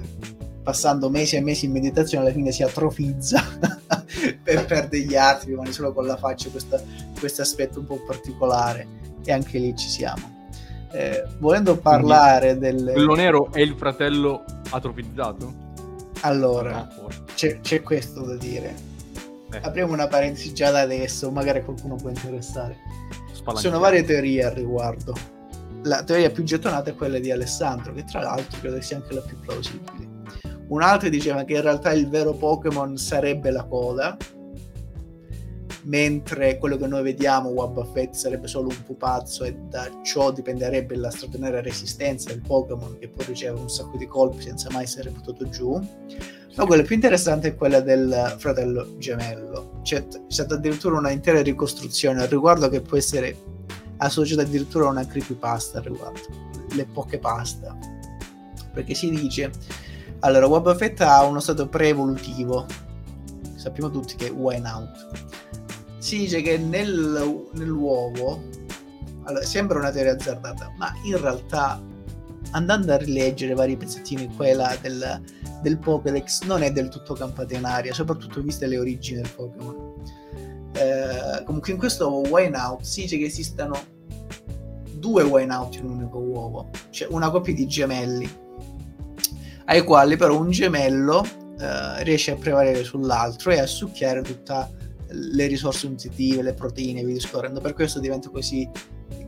passando 0.62 1.08
mesi 1.08 1.36
e 1.36 1.40
mesi 1.40 1.64
in 1.64 1.72
meditazione 1.72 2.26
alla 2.26 2.34
fine 2.34 2.52
si 2.52 2.62
atrofizza 2.62 3.42
per 4.42 4.66
perde 4.66 5.00
gli 5.00 5.16
arti, 5.16 5.46
rimane 5.46 5.72
solo 5.72 5.94
con 5.94 6.04
la 6.04 6.18
faccia, 6.18 6.50
questo 6.50 7.40
aspetto 7.40 7.80
un 7.80 7.86
po' 7.86 8.04
particolare 8.06 8.86
e 9.24 9.32
anche 9.32 9.58
lì 9.58 9.74
ci 9.74 9.88
siamo. 9.88 10.32
Eh, 10.92 11.24
volendo 11.38 11.78
parlare 11.78 12.58
del... 12.58 12.90
Quello 12.92 13.14
nero 13.14 13.50
è 13.50 13.60
il 13.60 13.74
fratello 13.78 14.44
atrofizzato? 14.68 15.63
Allora, 16.24 16.88
c'è, 17.34 17.60
c'è, 17.60 17.82
questo 17.82 18.22
da 18.22 18.36
dire. 18.36 18.74
Eh. 19.52 19.60
Apriamo 19.62 19.92
una 19.92 20.06
parentesi 20.06 20.54
già 20.54 20.70
da 20.70 20.80
adesso, 20.80 21.30
magari 21.30 21.62
qualcuno 21.62 21.96
può 21.96 22.08
interessare. 22.08 22.76
Ci 23.34 23.42
sono 23.56 23.78
varie 23.78 24.04
teorie 24.04 24.44
al 24.44 24.52
riguardo. 24.52 25.14
La 25.82 26.02
teoria 26.02 26.30
più 26.30 26.42
gettonata 26.42 26.90
è 26.90 26.94
quella 26.94 27.18
di 27.18 27.30
Alessandro, 27.30 27.92
che 27.92 28.04
tra 28.04 28.22
l'altro 28.22 28.58
credo 28.58 28.80
sia 28.80 28.96
anche 28.96 29.12
la 29.12 29.20
più 29.20 29.38
plausibile. 29.38 30.08
Un'altra 30.68 31.10
diceva 31.10 31.44
che 31.44 31.52
in 31.52 31.60
realtà 31.60 31.92
il 31.92 32.08
vero 32.08 32.32
Pokémon 32.32 32.96
sarebbe 32.96 33.50
la 33.50 33.64
coda, 33.64 34.16
mentre 35.84 36.58
quello 36.58 36.76
che 36.76 36.86
noi 36.86 37.02
vediamo, 37.02 37.50
Wabafet, 37.50 38.14
sarebbe 38.14 38.46
solo 38.46 38.68
un 38.68 38.82
pupazzo 38.84 39.44
e 39.44 39.54
da 39.68 39.88
ciò 40.02 40.30
dipenderebbe 40.30 40.96
la 40.96 41.10
straordinaria 41.10 41.60
resistenza 41.60 42.30
del 42.30 42.40
Pokémon 42.40 42.98
che 42.98 43.08
può 43.08 43.24
ricevere 43.26 43.60
un 43.60 43.68
sacco 43.68 43.96
di 43.96 44.06
colpi 44.06 44.42
senza 44.42 44.70
mai 44.70 44.84
essere 44.84 45.10
buttato 45.10 45.48
giù. 45.48 45.78
Ma 46.56 46.66
quella 46.66 46.82
più 46.82 46.94
interessante 46.94 47.48
è 47.48 47.54
quella 47.56 47.80
del 47.80 48.36
fratello 48.38 48.96
gemello. 48.98 49.80
C'è, 49.82 50.06
c'è 50.06 50.20
stata 50.28 50.54
addirittura 50.54 50.98
una 50.98 51.10
intera 51.10 51.42
ricostruzione 51.42 52.22
al 52.22 52.28
riguardo 52.28 52.68
che 52.68 52.80
può 52.80 52.96
essere 52.96 53.36
associata 53.98 54.42
addirittura 54.42 54.86
a 54.86 54.90
una 54.90 55.06
creepypasta 55.06 55.78
al 55.78 55.84
riguardo, 55.84 56.20
le 56.70 56.86
poche 56.86 57.18
pasta. 57.18 57.76
Perché 58.72 58.94
si 58.94 59.10
dice, 59.10 59.50
allora, 60.20 60.46
Wabafet 60.46 61.00
ha 61.02 61.24
uno 61.24 61.40
stato 61.40 61.68
pre-evolutivo, 61.68 62.66
sappiamo 63.56 63.90
tutti 63.90 64.14
che 64.14 64.28
è 64.28 64.30
wine 64.30 64.68
out 64.68 65.42
si 66.04 66.18
dice 66.18 66.42
che 66.42 66.58
nel, 66.58 67.48
nell'uovo 67.54 68.42
allora, 69.22 69.42
sembra 69.42 69.78
una 69.78 69.90
teoria 69.90 70.12
azzardata, 70.12 70.74
ma 70.76 70.92
in 71.04 71.18
realtà 71.18 71.82
andando 72.50 72.92
a 72.92 72.98
rileggere 72.98 73.54
vari 73.54 73.74
pezzettini 73.74 74.30
quella 74.36 74.76
del, 74.82 75.22
del 75.62 75.78
Pokédex 75.78 76.42
non 76.42 76.62
è 76.62 76.70
del 76.70 76.90
tutto 76.90 77.14
campata 77.14 77.56
in 77.56 77.64
aria, 77.64 77.94
soprattutto 77.94 78.42
viste 78.42 78.66
le 78.66 78.76
origini 78.76 79.22
del 79.22 79.30
Pokémon. 79.34 79.92
Eh, 80.74 81.42
comunque 81.44 81.72
in 81.72 81.78
questo 81.78 82.10
Wineout 82.28 82.82
si 82.82 83.00
dice 83.00 83.16
che 83.16 83.24
esistano 83.24 83.74
due 84.92 85.22
Wineout 85.22 85.76
in 85.76 85.86
un 85.86 85.90
unico 85.92 86.18
uovo, 86.18 86.68
cioè 86.90 87.08
una 87.10 87.30
coppia 87.30 87.54
di 87.54 87.66
gemelli, 87.66 88.30
ai 89.64 89.82
quali 89.82 90.18
però 90.18 90.38
un 90.38 90.50
gemello 90.50 91.24
eh, 91.58 92.04
riesce 92.04 92.32
a 92.32 92.36
prevalere 92.36 92.84
sull'altro 92.84 93.52
e 93.52 93.60
a 93.60 93.66
succhiare 93.66 94.20
tutta 94.20 94.70
le 95.14 95.46
risorse 95.46 95.88
nutritive, 95.88 96.42
le 96.42 96.54
proteine, 96.54 97.04
vi 97.04 97.12
discorrendo. 97.14 97.60
Per 97.60 97.74
questo 97.74 98.00
diventa 98.00 98.28
così 98.28 98.68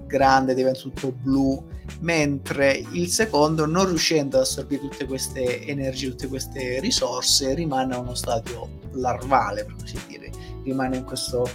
grande, 0.06 0.54
diventa 0.54 0.80
tutto 0.80 1.12
blu, 1.12 1.64
mentre 2.00 2.84
il 2.92 3.08
secondo, 3.08 3.66
non 3.66 3.86
riuscendo 3.86 4.36
ad 4.36 4.42
assorbire 4.42 4.82
tutte 4.82 5.06
queste 5.06 5.66
energie, 5.66 6.10
tutte 6.10 6.28
queste 6.28 6.80
risorse, 6.80 7.54
rimane 7.54 7.94
a 7.94 7.98
uno 7.98 8.14
stadio 8.14 8.68
larvale, 8.92 9.64
per 9.64 9.76
così 9.80 9.98
dire, 10.08 10.30
rimane 10.62 10.98
in 10.98 11.04
questo, 11.04 11.48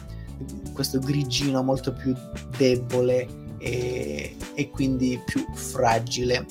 questo 0.74 1.00
grigino 1.00 1.64
molto 1.64 1.94
più 1.94 2.14
debole 2.58 3.28
e, 3.58 4.36
e 4.54 4.70
quindi 4.70 5.22
più 5.26 5.46
fragile 5.54 6.46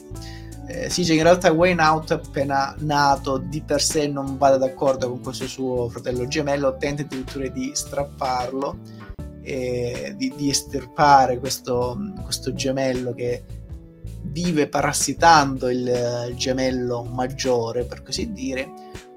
eh, 0.70 0.88
si 0.88 1.00
dice 1.00 1.12
che 1.12 1.18
in 1.18 1.24
realtà 1.24 1.50
Wayne 1.50 1.82
Out 1.82 2.12
appena 2.12 2.74
nato 2.78 3.38
di 3.38 3.60
per 3.60 3.82
sé 3.82 4.06
non 4.06 4.38
vada 4.38 4.56
d'accordo 4.56 5.08
con 5.08 5.20
questo 5.20 5.48
suo 5.48 5.88
fratello 5.88 6.28
gemello, 6.28 6.76
tenta 6.76 7.02
addirittura 7.02 7.48
di 7.48 7.72
strapparlo, 7.74 8.78
e 9.42 10.14
di, 10.16 10.32
di 10.36 10.50
estirpare 10.50 11.38
questo, 11.38 11.98
questo, 12.22 12.52
gemello 12.52 13.14
che 13.14 13.42
vive 14.22 14.68
parassitando 14.68 15.68
il, 15.70 16.26
il 16.28 16.36
gemello 16.36 17.02
maggiore, 17.02 17.84
per 17.84 18.02
così 18.02 18.32
dire, 18.32 18.70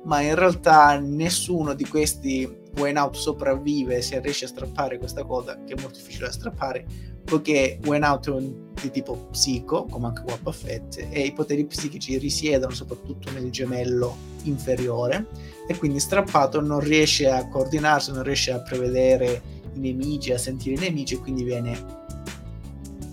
ma 0.06 0.22
in 0.22 0.34
realtà 0.34 0.98
nessuno 0.98 1.74
di 1.74 1.86
questi 1.86 2.62
Wayne 2.78 3.00
Out 3.00 3.16
sopravvive 3.16 4.02
se 4.02 4.20
riesce 4.22 4.46
a 4.46 4.48
strappare 4.48 4.98
questa 4.98 5.24
coda, 5.24 5.62
che 5.64 5.74
è 5.74 5.80
molto 5.80 6.00
difficile 6.00 6.26
da 6.26 6.32
strappare, 6.32 6.86
poiché 7.24 7.80
Went 7.86 8.27
è 8.27 8.32
un 8.32 8.63
di 8.84 8.92
tipo 8.92 9.27
psico, 9.32 9.86
come 9.86 10.08
anche 10.08 10.24
Wabba 10.25 10.51
Fett, 10.51 11.08
e 11.10 11.22
i 11.22 11.32
poteri 11.32 11.65
psichici 11.65 12.18
risiedono 12.18 12.74
soprattutto 12.74 13.32
nel 13.32 13.50
gemello 13.50 14.15
inferiore 14.44 15.25
e 15.68 15.77
quindi 15.77 16.00
strappato 16.00 16.60
non 16.60 16.80
riesce 16.80 17.30
a 17.30 17.48
coordinarsi, 17.48 18.12
non 18.12 18.24
riesce 18.24 18.51
a 18.51 18.60
prevedere 18.60 19.42
i 19.74 19.80
nemici, 19.80 20.32
a 20.32 20.38
sentire 20.38 20.75
i 20.75 20.80
nemici 20.80 21.15
e 21.15 21.20
quindi 21.20 21.44
viene, 21.44 21.77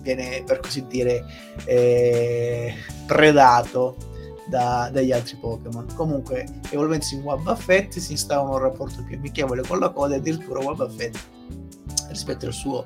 viene 0.03 0.43
per 0.45 0.61
così 0.61 0.85
dire 0.87 1.25
eh, 1.65 2.75
predato 3.07 3.97
da, 4.49 4.91
dagli 4.93 5.13
altri 5.13 5.37
Pokémon. 5.37 5.87
Comunque, 5.95 6.47
evolvendosi 6.71 7.15
in 7.15 7.23
Wabba 7.23 7.55
Fett 7.55 7.97
si 7.99 8.13
instaura 8.13 8.57
un 8.57 8.59
rapporto 8.59 9.05
più 9.05 9.17
amichevole 9.17 9.63
con 9.63 9.79
la 9.79 9.91
coda 9.91 10.15
e 10.15 10.19
addirittura 10.19 10.59
Wabba 10.59 10.89
Fett 10.89 11.17
rispetto 12.11 12.47
al 12.47 12.53
suo, 12.53 12.83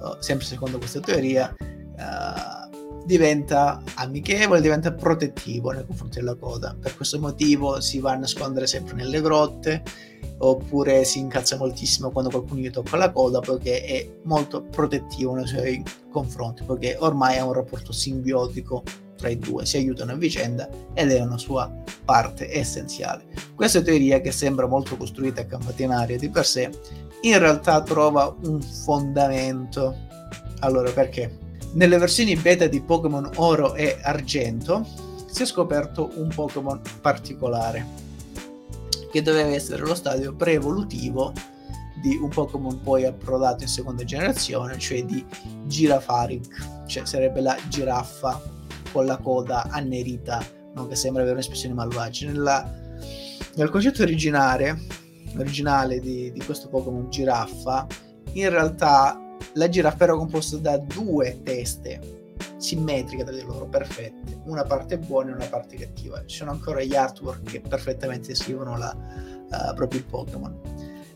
uh, 0.00 0.16
sempre 0.20 0.46
secondo 0.46 0.78
questa 0.78 1.00
teoria, 1.00 1.54
uh, 1.60 3.04
diventa 3.04 3.82
amichevole, 3.94 4.60
diventa 4.60 4.92
protettivo 4.92 5.70
nei 5.70 5.84
confronti 5.84 6.18
della 6.18 6.34
coda. 6.34 6.76
Per 6.78 6.96
questo 6.96 7.18
motivo 7.18 7.80
si 7.80 8.00
va 8.00 8.12
a 8.12 8.16
nascondere 8.16 8.66
sempre 8.66 8.94
nelle 8.94 9.20
grotte 9.20 9.82
oppure 10.38 11.04
si 11.04 11.18
incazza 11.18 11.56
moltissimo 11.56 12.10
quando 12.10 12.30
qualcuno 12.30 12.60
gli 12.60 12.70
tocca 12.70 12.96
la 12.96 13.10
coda 13.10 13.40
perché 13.40 13.82
è 13.82 14.08
molto 14.24 14.62
protettivo 14.62 15.34
nei 15.34 15.46
suoi 15.46 15.82
confronti 16.10 16.64
perché 16.64 16.96
ormai 16.98 17.38
ha 17.38 17.44
un 17.44 17.54
rapporto 17.54 17.92
simbiotico 17.92 18.82
tra 19.18 19.28
i 19.28 19.38
due, 19.38 19.66
si 19.66 19.76
aiutano 19.76 20.12
a 20.12 20.14
vicenda 20.14 20.68
ed 20.94 21.10
è 21.10 21.20
una 21.20 21.36
sua 21.36 21.70
parte 22.04 22.54
essenziale. 22.54 23.24
Questa 23.54 23.82
teoria 23.82 24.20
che 24.20 24.30
sembra 24.30 24.66
molto 24.66 24.96
costruita 24.96 25.42
a 25.42 25.46
campatinaria 25.46 26.16
di 26.16 26.30
per 26.30 26.46
sé 26.46 26.70
in 27.22 27.38
realtà 27.38 27.82
trova 27.82 28.34
un 28.44 28.62
fondamento. 28.62 30.06
Allora 30.60 30.90
perché? 30.92 31.46
Nelle 31.72 31.98
versioni 31.98 32.36
beta 32.36 32.66
di 32.66 32.80
Pokémon 32.80 33.28
Oro 33.36 33.74
e 33.74 33.98
Argento 34.00 34.86
si 35.26 35.42
è 35.42 35.46
scoperto 35.46 36.12
un 36.14 36.28
Pokémon 36.28 36.80
particolare 37.00 38.06
che 39.10 39.22
doveva 39.22 39.50
essere 39.50 39.84
lo 39.84 39.94
stadio 39.94 40.34
pre-evolutivo 40.34 41.32
di 42.00 42.16
un 42.16 42.28
Pokémon 42.28 42.80
poi 42.80 43.04
approdato 43.04 43.64
in 43.64 43.68
seconda 43.68 44.04
generazione, 44.04 44.78
cioè 44.78 45.04
di 45.04 45.24
Girafarig, 45.66 46.86
cioè 46.86 47.04
sarebbe 47.04 47.40
la 47.40 47.56
giraffa 47.68 48.40
con 48.92 49.06
la 49.06 49.16
coda 49.16 49.68
annerita, 49.70 50.44
no? 50.74 50.86
che 50.86 50.96
sembra 50.96 51.22
avere 51.22 51.36
un'espressione 51.36 51.74
malvagia. 51.74 52.30
Nella, 52.30 52.70
nel 53.54 53.70
concetto 53.70 54.02
originale, 54.02 54.78
originale 55.36 56.00
di, 56.00 56.32
di 56.32 56.40
questo 56.44 56.68
Pokémon 56.68 57.10
giraffa, 57.10 57.86
in 58.32 58.50
realtà 58.50 59.20
la 59.54 59.68
giraffa 59.68 60.04
era 60.04 60.16
composta 60.16 60.56
da 60.56 60.76
due 60.78 61.40
teste 61.42 62.16
simmetriche 62.58 63.24
tra 63.24 63.34
di 63.34 63.42
loro, 63.42 63.66
perfette, 63.66 64.40
una 64.44 64.64
parte 64.64 64.98
buona 64.98 65.30
e 65.30 65.34
una 65.34 65.46
parte 65.46 65.76
cattiva. 65.76 66.24
Ci 66.26 66.36
sono 66.36 66.50
ancora 66.50 66.82
gli 66.82 66.94
artwork 66.94 67.42
che 67.42 67.60
perfettamente 67.60 68.28
descrivono 68.28 68.76
la, 68.76 68.94
uh, 68.94 69.74
proprio 69.74 70.00
il 70.00 70.06
Pokémon. 70.06 70.60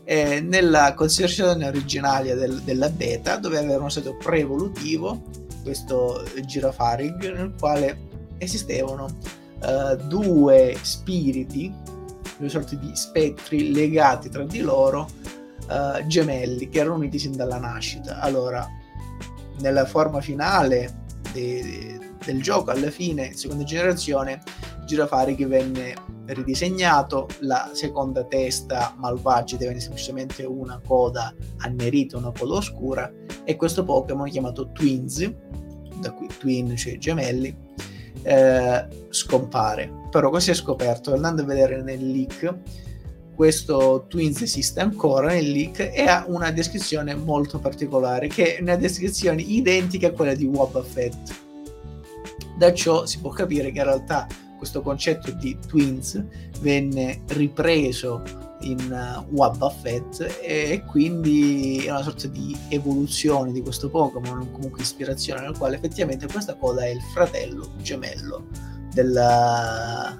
Nella 0.05 0.93
considerazione 0.95 1.65
originaria 1.65 2.35
del, 2.35 2.61
della 2.61 2.89
beta 2.89 3.37
doveva 3.37 3.61
avere 3.61 3.79
uno 3.79 3.89
stato 3.89 4.17
pre-evolutivo, 4.17 5.21
questo 5.63 6.23
Girafarig, 6.45 7.33
nel 7.33 7.53
quale 7.57 7.97
esistevano 8.37 9.07
uh, 9.61 9.95
due 10.07 10.77
spiriti, 10.81 11.73
due 12.37 12.49
sorti 12.49 12.77
di 12.77 12.91
spettri 12.93 13.71
legati 13.71 14.29
tra 14.29 14.43
di 14.43 14.59
loro 14.59 15.09
uh, 15.69 16.05
gemelli 16.05 16.69
che 16.69 16.79
erano 16.79 16.95
uniti 16.95 17.17
sin 17.17 17.35
dalla 17.35 17.57
nascita. 17.57 18.19
Allora, 18.19 18.67
nella 19.59 19.85
forma 19.85 20.21
finale 20.21 21.03
de, 21.31 21.61
de, 21.61 21.99
del 22.25 22.41
gioco, 22.41 22.71
alla 22.71 22.91
fine, 22.91 23.33
seconda 23.35 23.63
generazione, 23.63 24.41
Girafari 24.85 25.35
che 25.35 25.45
venne 25.45 25.93
ridisegnato, 26.25 27.27
la 27.39 27.69
seconda 27.73 28.23
testa 28.23 28.95
malvagia 28.97 29.57
divenne 29.57 29.79
semplicemente 29.79 30.43
una 30.43 30.79
coda 30.85 31.33
annerita, 31.57 32.17
una 32.17 32.31
coda 32.31 32.55
oscura, 32.55 33.11
e 33.43 33.55
questo 33.55 33.83
Pokémon 33.83 34.29
chiamato 34.29 34.71
Twins, 34.71 35.31
da 35.99 36.11
qui 36.11 36.27
Twin, 36.37 36.75
cioè 36.75 36.97
gemelli, 36.97 37.55
eh, 38.23 38.87
scompare. 39.09 39.91
Però 40.09 40.29
cosa 40.29 40.41
si 40.41 40.51
è 40.51 40.53
scoperto? 40.53 41.13
Andando 41.13 41.41
a 41.41 41.45
vedere 41.45 41.81
nel 41.81 42.11
leak, 42.11 42.55
questo 43.35 44.05
Twins 44.07 44.41
esiste 44.41 44.79
ancora 44.79 45.29
nel 45.29 45.49
leak 45.49 45.91
e 45.93 46.03
ha 46.03 46.25
una 46.27 46.51
descrizione 46.51 47.15
molto 47.15 47.59
particolare, 47.59 48.27
che 48.27 48.57
è 48.57 48.61
una 48.61 48.75
descrizione 48.75 49.41
identica 49.41 50.07
a 50.07 50.11
quella 50.11 50.35
di 50.35 50.45
Wobba 50.45 50.83
Fett. 50.83 51.41
Da 52.57 52.71
ciò 52.73 53.05
si 53.05 53.19
può 53.19 53.31
capire 53.31 53.71
che 53.71 53.79
in 53.79 53.85
realtà 53.85 54.27
questo 54.63 54.81
concetto 54.81 55.29
di 55.31 55.57
Twins 55.67 56.23
venne 56.61 57.21
ripreso 57.27 58.23
in 58.61 58.79
uh, 58.79 59.35
Wabba 59.35 59.69
Fett 59.69 60.39
e 60.41 60.81
quindi 60.87 61.83
è 61.85 61.89
una 61.89 62.01
sorta 62.01 62.27
di 62.27 62.57
evoluzione 62.69 63.51
di 63.51 63.61
questo 63.61 63.89
Pokémon, 63.89 64.49
comunque 64.53 64.81
ispirazione 64.81 65.41
nel 65.41 65.57
quale 65.57 65.75
effettivamente 65.75 66.27
questa 66.27 66.55
coda 66.55 66.85
è 66.85 66.87
il 66.87 67.01
fratello 67.13 67.73
gemello 67.81 68.47
della, 68.93 70.17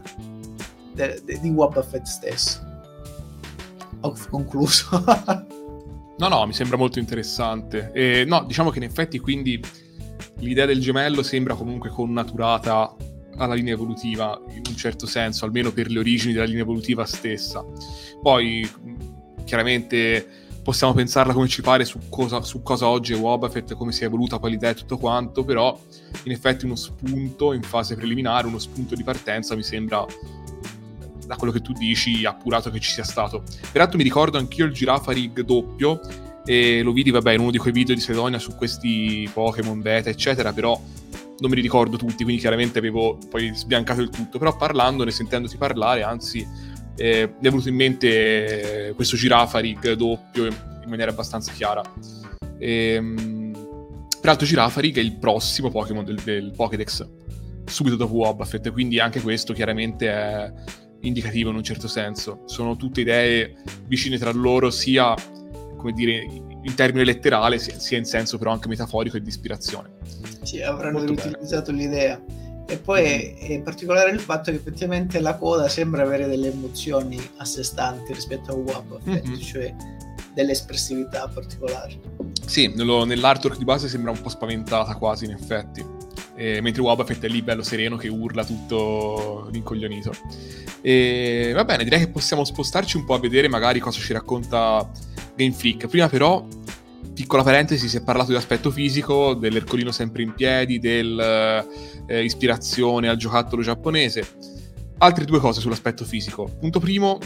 de, 0.93 1.21
de, 1.23 1.39
di 1.39 1.49
Wabba 1.49 1.81
Fett 1.81 2.03
stesso 2.03 2.71
ho 4.01 4.13
concluso. 4.29 4.89
no, 6.19 6.27
no, 6.27 6.45
mi 6.45 6.51
sembra 6.51 6.75
molto 6.75 6.99
interessante. 6.99 7.91
E, 7.93 8.25
no, 8.25 8.43
diciamo 8.43 8.69
che 8.71 8.79
in 8.79 8.83
effetti 8.83 9.19
quindi 9.19 9.63
l'idea 10.39 10.65
del 10.65 10.81
gemello 10.81 11.23
sembra 11.23 11.55
comunque 11.55 11.89
connaturata 11.89 12.93
alla 13.37 13.53
linea 13.53 13.73
evolutiva 13.73 14.39
in 14.49 14.61
un 14.67 14.75
certo 14.75 15.05
senso, 15.05 15.45
almeno 15.45 15.71
per 15.71 15.89
le 15.89 15.99
origini 15.99 16.33
della 16.33 16.45
linea 16.45 16.61
evolutiva 16.61 17.05
stessa. 17.05 17.63
Poi 18.21 18.69
chiaramente 19.45 20.27
possiamo 20.63 20.93
pensarla 20.93 21.33
come 21.33 21.47
ci 21.47 21.61
pare 21.61 21.83
su 21.83 21.99
cosa, 22.09 22.41
su 22.41 22.61
cosa 22.61 22.87
oggi 22.87 23.13
è 23.13 23.17
Wobbuffet, 23.17 23.73
come 23.75 23.91
si 23.91 24.03
è 24.03 24.05
evoluta 24.05 24.39
poi 24.39 24.51
l'idea 24.51 24.69
e 24.71 24.75
tutto 24.75 24.97
quanto, 24.97 25.43
però 25.43 25.77
in 26.23 26.31
effetti 26.31 26.65
uno 26.65 26.75
spunto 26.75 27.53
in 27.53 27.63
fase 27.63 27.95
preliminare, 27.95 28.47
uno 28.47 28.59
spunto 28.59 28.95
di 28.95 29.03
partenza 29.03 29.55
mi 29.55 29.63
sembra 29.63 30.05
da 31.25 31.35
quello 31.35 31.53
che 31.53 31.61
tu 31.61 31.73
dici, 31.73 32.25
appurato 32.25 32.69
che 32.69 32.79
ci 32.79 32.91
sia 32.91 33.03
stato. 33.03 33.43
Peraltro 33.71 33.97
mi 33.97 34.03
ricordo 34.03 34.37
anch'io 34.37 34.65
il 34.65 34.73
Giraffa 34.73 35.11
Rig 35.11 35.41
doppio, 35.41 35.99
e 36.45 36.81
lo 36.81 36.91
vidi, 36.91 37.09
vabbè, 37.09 37.33
in 37.33 37.39
uno 37.39 37.51
di 37.51 37.57
quei 37.57 37.71
video 37.71 37.95
di 37.95 38.01
Sedonia 38.01 38.37
su 38.37 38.55
questi 38.55 39.29
Pokémon 39.31 39.81
beta, 39.81 40.09
eccetera, 40.09 40.51
però 40.51 40.79
non 41.39 41.49
me 41.49 41.55
li 41.55 41.61
ricordo 41.61 41.97
tutti, 41.97 42.23
quindi 42.23 42.37
chiaramente 42.37 42.79
avevo 42.79 43.17
poi 43.29 43.51
sbiancato 43.53 44.01
il 44.01 44.09
tutto, 44.09 44.37
però 44.37 44.55
parlandone, 44.55 45.11
sentendoti 45.11 45.57
parlare, 45.57 46.03
anzi, 46.03 46.45
eh, 46.95 47.27
mi 47.27 47.47
è 47.47 47.49
venuto 47.49 47.69
in 47.69 47.75
mente 47.75 48.87
eh, 48.87 48.93
questo 48.93 49.15
Giraffa 49.15 49.59
Rig 49.59 49.93
doppio 49.93 50.45
in 50.45 50.89
maniera 50.89 51.11
abbastanza 51.11 51.51
chiara. 51.51 51.81
E, 52.57 52.93
ehm, 52.93 53.51
peraltro 54.21 54.45
Girafarig 54.45 54.97
è 54.97 55.01
il 55.01 55.17
prossimo 55.17 55.69
Pokémon 55.69 56.05
del, 56.05 56.19
del 56.23 56.53
Pokédex, 56.55 57.07
subito 57.65 57.95
dopo 57.95 58.13
Wobbuffet, 58.13 58.71
quindi 58.71 58.99
anche 58.99 59.21
questo 59.21 59.53
chiaramente 59.53 60.09
è 60.09 60.53
indicativo 61.01 61.49
in 61.49 61.57
un 61.57 61.63
certo 61.63 61.87
senso. 61.87 62.43
Sono 62.45 62.75
tutte 62.75 63.01
idee 63.01 63.55
vicine 63.85 64.17
tra 64.17 64.31
loro, 64.31 64.69
sia 64.69 65.13
come 65.83 65.93
dire 65.93 66.25
in 66.63 66.75
termine 66.75 67.03
letterale, 67.03 67.59
sia 67.59 67.97
in 67.97 68.05
senso 68.05 68.37
però 68.37 68.51
anche 68.51 68.69
metaforico 68.69 69.17
e 69.17 69.21
di 69.21 69.27
ispirazione. 69.27 69.91
Sì, 70.41 70.61
avranno 70.61 70.99
utilizzato 70.99 71.71
l'idea. 71.73 72.19
E 72.65 72.77
poi 72.77 73.03
mm-hmm. 73.03 73.59
è, 73.59 73.61
particolare 73.61 74.11
il 74.11 74.21
fatto 74.21 74.49
che 74.49 74.57
effettivamente 74.57 75.19
la 75.19 75.35
coda 75.35 75.67
sembra 75.67 76.03
avere 76.03 76.27
delle 76.27 76.53
emozioni 76.53 77.19
a 77.37 77.45
sé 77.45 77.61
stanti 77.63 78.13
rispetto 78.13 78.53
a 78.53 78.55
WAP, 78.55 79.01
mm-hmm. 79.07 79.35
cioè 79.35 79.75
delle 80.33 80.53
espressività 80.53 81.27
particolari. 81.27 81.99
Sì, 82.45 82.71
nello, 82.73 83.03
nell'artwork 83.03 83.57
di 83.57 83.65
base 83.65 83.89
sembra 83.89 84.11
un 84.11 84.21
po' 84.21 84.29
spaventata 84.29 84.95
quasi 84.95 85.25
in 85.25 85.31
effetti 85.31 85.85
eh, 86.35 86.61
mentre 86.61 86.81
Wobbuffet 86.81 87.23
è 87.23 87.27
lì 87.27 87.41
bello 87.41 87.63
sereno 87.63 87.95
che 87.95 88.07
urla 88.07 88.43
tutto 88.43 89.49
rincoglionito. 89.51 90.11
E 90.81 91.51
va 91.53 91.63
bene, 91.63 91.83
direi 91.83 91.99
che 91.99 92.09
possiamo 92.09 92.43
spostarci 92.43 92.97
un 92.97 93.05
po' 93.05 93.13
a 93.13 93.19
vedere 93.19 93.47
magari 93.47 93.79
cosa 93.79 93.99
ci 93.99 94.13
racconta 94.13 94.89
Game 95.35 95.51
Freak. 95.51 95.87
Prima 95.87 96.07
però, 96.09 96.45
piccola 97.13 97.43
parentesi, 97.43 97.87
si 97.87 97.97
è 97.97 98.03
parlato 98.03 98.31
di 98.31 98.37
aspetto 98.37 98.71
fisico, 98.71 99.33
dell'ercolino 99.33 99.91
sempre 99.91 100.23
in 100.23 100.33
piedi, 100.33 100.79
dell'ispirazione 100.79 103.07
eh, 103.07 103.09
al 103.09 103.17
giocattolo 103.17 103.61
giapponese. 103.61 104.25
Altre 104.99 105.25
due 105.25 105.39
cose 105.39 105.59
sull'aspetto 105.59 106.05
fisico. 106.05 106.49
Punto 106.59 106.79
primo, 106.79 107.17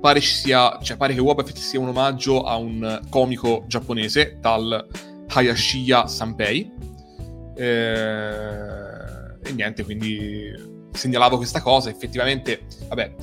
pare, 0.00 0.20
sia, 0.20 0.78
cioè 0.82 0.96
pare 0.96 1.14
che 1.14 1.20
Wobbuffet 1.20 1.56
sia 1.56 1.78
un 1.80 1.88
omaggio 1.88 2.42
a 2.42 2.56
un 2.56 3.00
comico 3.08 3.64
giapponese, 3.66 4.38
tal 4.40 4.86
Hayashiya 5.28 6.06
Sanpei, 6.06 6.70
eh, 7.56 8.74
e 9.42 9.52
niente, 9.52 9.84
quindi 9.84 10.52
segnalavo 10.92 11.36
questa 11.36 11.60
cosa. 11.62 11.90
Effettivamente, 11.90 12.62
vabbè, 12.88 13.14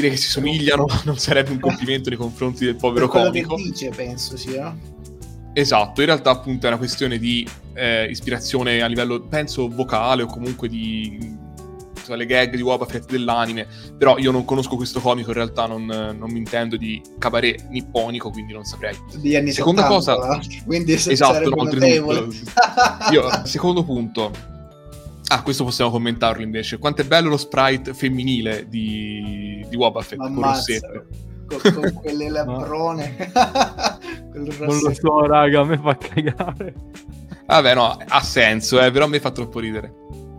dire 0.00 0.10
che 0.10 0.16
si 0.16 0.28
somigliano 0.28 0.86
non 1.04 1.18
sarebbe 1.18 1.50
un 1.50 1.60
complimento 1.60 2.08
nei 2.08 2.18
confronti 2.18 2.64
del 2.64 2.76
povero 2.76 3.08
quello 3.08 3.26
comico. 3.26 3.56
che 3.56 3.62
dice, 3.62 3.88
penso 3.90 4.36
sia. 4.36 4.76
Esatto, 5.52 6.00
in 6.00 6.06
realtà 6.06 6.30
appunto 6.30 6.66
è 6.66 6.68
una 6.68 6.78
questione 6.78 7.18
di 7.18 7.46
eh, 7.74 8.08
ispirazione 8.08 8.80
a 8.80 8.86
livello, 8.86 9.22
penso, 9.22 9.68
vocale 9.68 10.22
o 10.22 10.26
comunque 10.26 10.68
di 10.68 11.36
insomma, 11.96 12.16
le 12.16 12.26
gag 12.26 12.54
di 12.54 12.62
Waba 12.62 12.86
Fett 12.86 13.10
dell'anime, 13.10 13.66
però 13.96 14.18
io 14.18 14.30
non 14.30 14.44
conosco 14.44 14.76
questo 14.76 15.00
comico, 15.00 15.30
in 15.30 15.36
realtà 15.36 15.66
non, 15.66 15.84
non 15.84 16.30
mi 16.30 16.38
intendo 16.38 16.76
di 16.76 17.02
cabaret 17.18 17.66
nipponico, 17.70 18.30
quindi 18.30 18.52
non 18.52 18.64
saprei. 18.64 18.96
Di 19.16 19.34
anni 19.34 19.50
Seconda 19.50 19.82
70, 19.82 19.94
cosa, 19.94 20.40
quindi 20.64 20.92
esatto, 20.92 21.48
no, 21.48 21.60
oltretutto. 21.62 22.28
Io, 23.10 23.28
secondo 23.44 23.82
punto, 23.82 24.30
ah, 25.28 25.42
questo 25.42 25.64
possiamo 25.64 25.90
commentarlo 25.90 26.42
invece. 26.42 26.78
Quanto 26.78 27.02
è 27.02 27.04
bello 27.04 27.28
lo 27.30 27.36
sprite 27.36 27.94
femminile 27.94 28.66
di, 28.68 29.64
di 29.68 29.76
Fett 30.02 30.16
con. 30.16 30.40
Rossetto. 30.40 31.06
con, 31.46 31.72
con 31.74 31.92
quelle 32.00 32.28
labrone. 32.28 33.16
Quel 34.30 34.54
Non 34.60 34.78
lo 34.78 34.92
so, 34.94 35.26
raga, 35.26 35.60
a 35.60 35.64
me 35.64 35.78
fa 35.78 35.96
cagare. 35.96 36.74
Vabbè, 37.46 37.74
no, 37.74 37.96
ha 38.06 38.20
senso, 38.20 38.80
eh, 38.80 38.90
però 38.90 39.06
a 39.06 39.08
me 39.08 39.20
fa 39.20 39.30
troppo 39.30 39.58
ridere. 39.58 39.92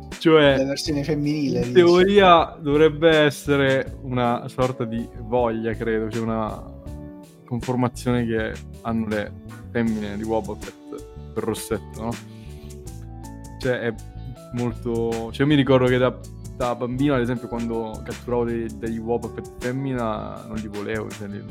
La 0.09 0.15
Cioè, 0.19 0.65
versione 0.65 1.03
femminile. 1.03 1.65
in 1.65 1.73
teoria 1.73 2.57
dovrebbe 2.59 3.09
essere 3.09 3.97
una 4.03 4.47
sorta 4.47 4.83
di 4.83 5.07
voglia, 5.21 5.73
credo, 5.73 6.09
cioè 6.11 6.21
una 6.21 6.61
conformazione 7.45 8.25
che 8.27 8.51
hanno 8.81 9.07
le 9.07 9.31
femmine 9.71 10.17
di 10.17 10.23
Wobbuffet 10.23 10.73
per 11.33 11.43
Rossetto, 11.43 12.01
no? 12.03 12.11
Cioè, 13.59 13.79
è 13.79 13.93
molto... 14.53 15.31
Cioè, 15.31 15.41
io 15.41 15.47
mi 15.47 15.55
ricordo 15.55 15.85
che 15.87 15.97
da, 15.97 16.17
da 16.55 16.75
bambino, 16.75 17.13
ad 17.15 17.21
esempio, 17.21 17.47
quando 17.47 18.01
catturavo 18.03 18.45
dei- 18.45 18.67
degli 18.77 18.97
Wobbuffet 18.97 19.51
femmina, 19.59 20.43
non 20.47 20.55
li 20.57 20.67
volevo, 20.67 21.09
cioè 21.09 21.27
li, 21.27 21.43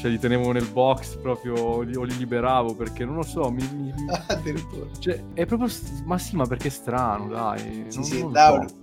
cioè, 0.00 0.10
li 0.10 0.18
tenevo 0.18 0.52
nel 0.52 0.66
box 0.70 1.16
proprio, 1.16 1.54
o 1.54 1.80
li, 1.82 1.94
o 1.96 2.02
li 2.02 2.16
liberavo, 2.16 2.74
perché 2.74 3.04
non 3.04 3.16
lo 3.16 3.22
so, 3.22 3.50
mi... 3.50 3.62
mi- 3.74 3.94
cioè, 4.98 5.22
è 5.34 5.46
proprio... 5.46 5.68
Ma 6.06 6.18
sì, 6.18 6.36
ma 6.36 6.46
perché 6.46 6.68
è 6.68 6.70
strano, 6.70 7.28
dai. 7.28 7.84
Sì, 7.88 7.96
non- 7.96 8.04
sì, 8.04 8.20
non 8.22 8.32
dà, 8.32 8.66
so. 8.68 8.76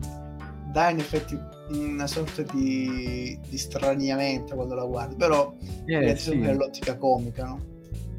dà 0.72 0.90
in 0.90 1.00
effetti 1.00 1.38
una 1.72 2.06
sorta 2.06 2.44
di, 2.44 3.40
di 3.50 3.58
straniamento 3.58 4.54
quando 4.56 4.76
la 4.76 4.86
guardi, 4.86 5.16
però 5.16 5.52
Eh, 5.86 6.00
è 6.12 6.16
sì. 6.16 6.36
nell'ottica 6.38 6.96
comica, 6.98 7.46
no? 7.46 7.60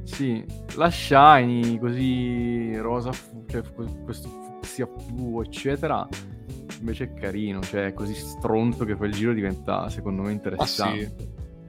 Sì, 0.02 0.44
la 0.76 0.90
Shiny 0.90 1.78
così 1.78 2.76
rosa, 2.76 3.10
cioè 3.46 3.62
que- 3.74 4.02
questo 4.04 4.28
fucsia 4.66 4.86
blu, 4.86 5.40
eccetera, 5.40 6.06
invece 6.80 7.04
è 7.04 7.14
carino, 7.14 7.60
cioè 7.62 7.86
è 7.86 7.94
così 7.94 8.14
stronzo 8.14 8.84
che 8.84 8.96
poi 8.96 9.08
il 9.08 9.14
giro 9.14 9.32
diventa 9.32 9.88
secondo 9.88 10.22
me 10.22 10.32
interessante, 10.32 11.14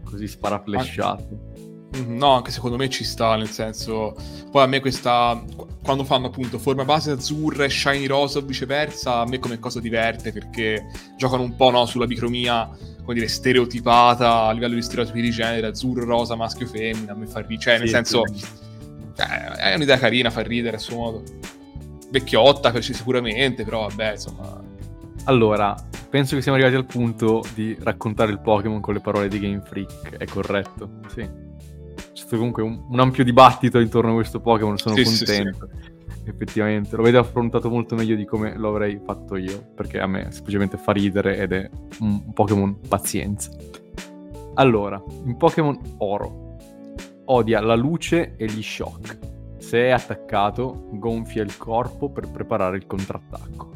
così 0.04 0.28
sparaflesciato. 0.28 1.56
Mhm, 1.96 2.18
No, 2.18 2.34
anche 2.34 2.52
secondo 2.52 2.76
me 2.76 2.90
ci 2.90 3.04
sta, 3.06 3.36
nel 3.38 3.50
senso... 3.50 4.14
Poi 4.52 4.62
a 4.62 4.68
me 4.68 4.82
questa... 4.82 5.42
Quando 5.82 6.04
fanno 6.04 6.28
appunto 6.28 6.60
forma 6.60 6.84
base 6.84 7.12
azzurra 7.12 7.64
e 7.64 7.70
shiny 7.70 8.08
rosa 8.08 8.40
o 8.40 8.42
viceversa, 8.42 9.20
a 9.20 9.26
me 9.26 9.40
come 9.40 9.58
cosa 9.58 9.80
diverte 9.80 10.34
perché 10.34 10.86
giocano 11.16 11.44
un 11.44 11.56
po' 11.56 11.72
no, 11.72 11.86
sulla 11.86 12.06
bicromia, 12.06 12.70
come 13.02 13.14
dire, 13.14 13.30
stereotipata 13.30 14.44
a 14.44 14.52
livello 14.52 14.76
di 14.76 14.82
stereotipi 14.82 15.22
di 15.22 15.32
genere, 15.32 15.68
azzurro, 15.68 16.04
rosa, 16.04 16.36
maschio, 16.36 16.68
femmina, 16.68 17.14
a 17.14 17.16
me 17.16 17.26
fa 17.26 17.40
ridere. 17.40 17.60
Cioè, 17.62 17.78
nel 17.78 17.88
Sì, 17.88 17.94
senso, 17.94 18.22
sì. 18.34 18.46
eh, 19.16 19.56
è 19.56 19.74
un'idea 19.76 19.98
carina, 19.98 20.30
fa 20.30 20.42
ridere 20.42 20.76
a 20.76 20.80
suo 20.80 20.98
modo. 20.98 21.24
Vecchiotta 22.10 22.80
sicuramente, 22.82 23.64
però 23.64 23.88
vabbè, 23.88 24.12
insomma... 24.12 24.64
Allora, 25.26 25.76
penso 26.10 26.36
che 26.36 26.42
siamo 26.42 26.58
arrivati 26.58 26.78
al 26.80 26.86
punto 26.86 27.44
di 27.54 27.76
raccontare 27.82 28.32
il 28.32 28.40
Pokémon 28.40 28.80
con 28.80 28.94
le 28.94 29.02
parole 29.02 29.28
di 29.28 29.40
Game 29.40 29.62
Freak, 29.62 30.18
è 30.18 30.26
corretto? 30.26 31.00
Sì. 31.08 31.22
C'è 31.22 32.24
stato 32.24 32.38
comunque 32.38 32.64
un, 32.64 32.86
un 32.90 33.00
ampio 33.00 33.26
dibattito 33.26 33.80
intorno 33.80 34.12
a 34.12 34.14
questo 34.14 34.40
Pokémon, 34.40 34.78
sono 34.78 34.96
Sì, 34.96 35.06
sì, 35.06 35.26
contento. 35.26 35.70
Effettivamente, 36.24 36.96
lo 36.96 37.02
avete 37.02 37.18
affrontato 37.18 37.70
molto 37.70 37.96
meglio 37.96 38.16
di 38.16 38.26
come 38.26 38.56
lo 38.58 38.70
avrei 38.70 39.00
fatto 39.04 39.36
io, 39.36 39.72
perché 39.76 40.00
a 40.00 40.08
me 40.08 40.32
semplicemente 40.32 40.78
fa 40.78 40.94
ridere 40.94 41.38
ed 41.38 41.52
è 41.52 41.70
un 42.00 42.32
Pokémon 42.34 42.80
pazienza. 42.88 43.52
Allora, 44.56 45.02
in 45.26 45.36
Pokémon 45.38 45.78
Oro 46.00 46.56
odia 47.26 47.62
la 47.62 47.76
luce 47.76 48.36
e 48.38 48.46
gli 48.46 48.64
shock. 48.64 49.18
Se 49.58 49.78
è 49.78 49.90
attaccato, 49.90 50.88
gonfia 50.92 51.44
il 51.44 51.58
corpo 51.58 52.10
per 52.10 52.30
preparare 52.30 52.78
il 52.78 52.86
contrattacco. 52.86 53.72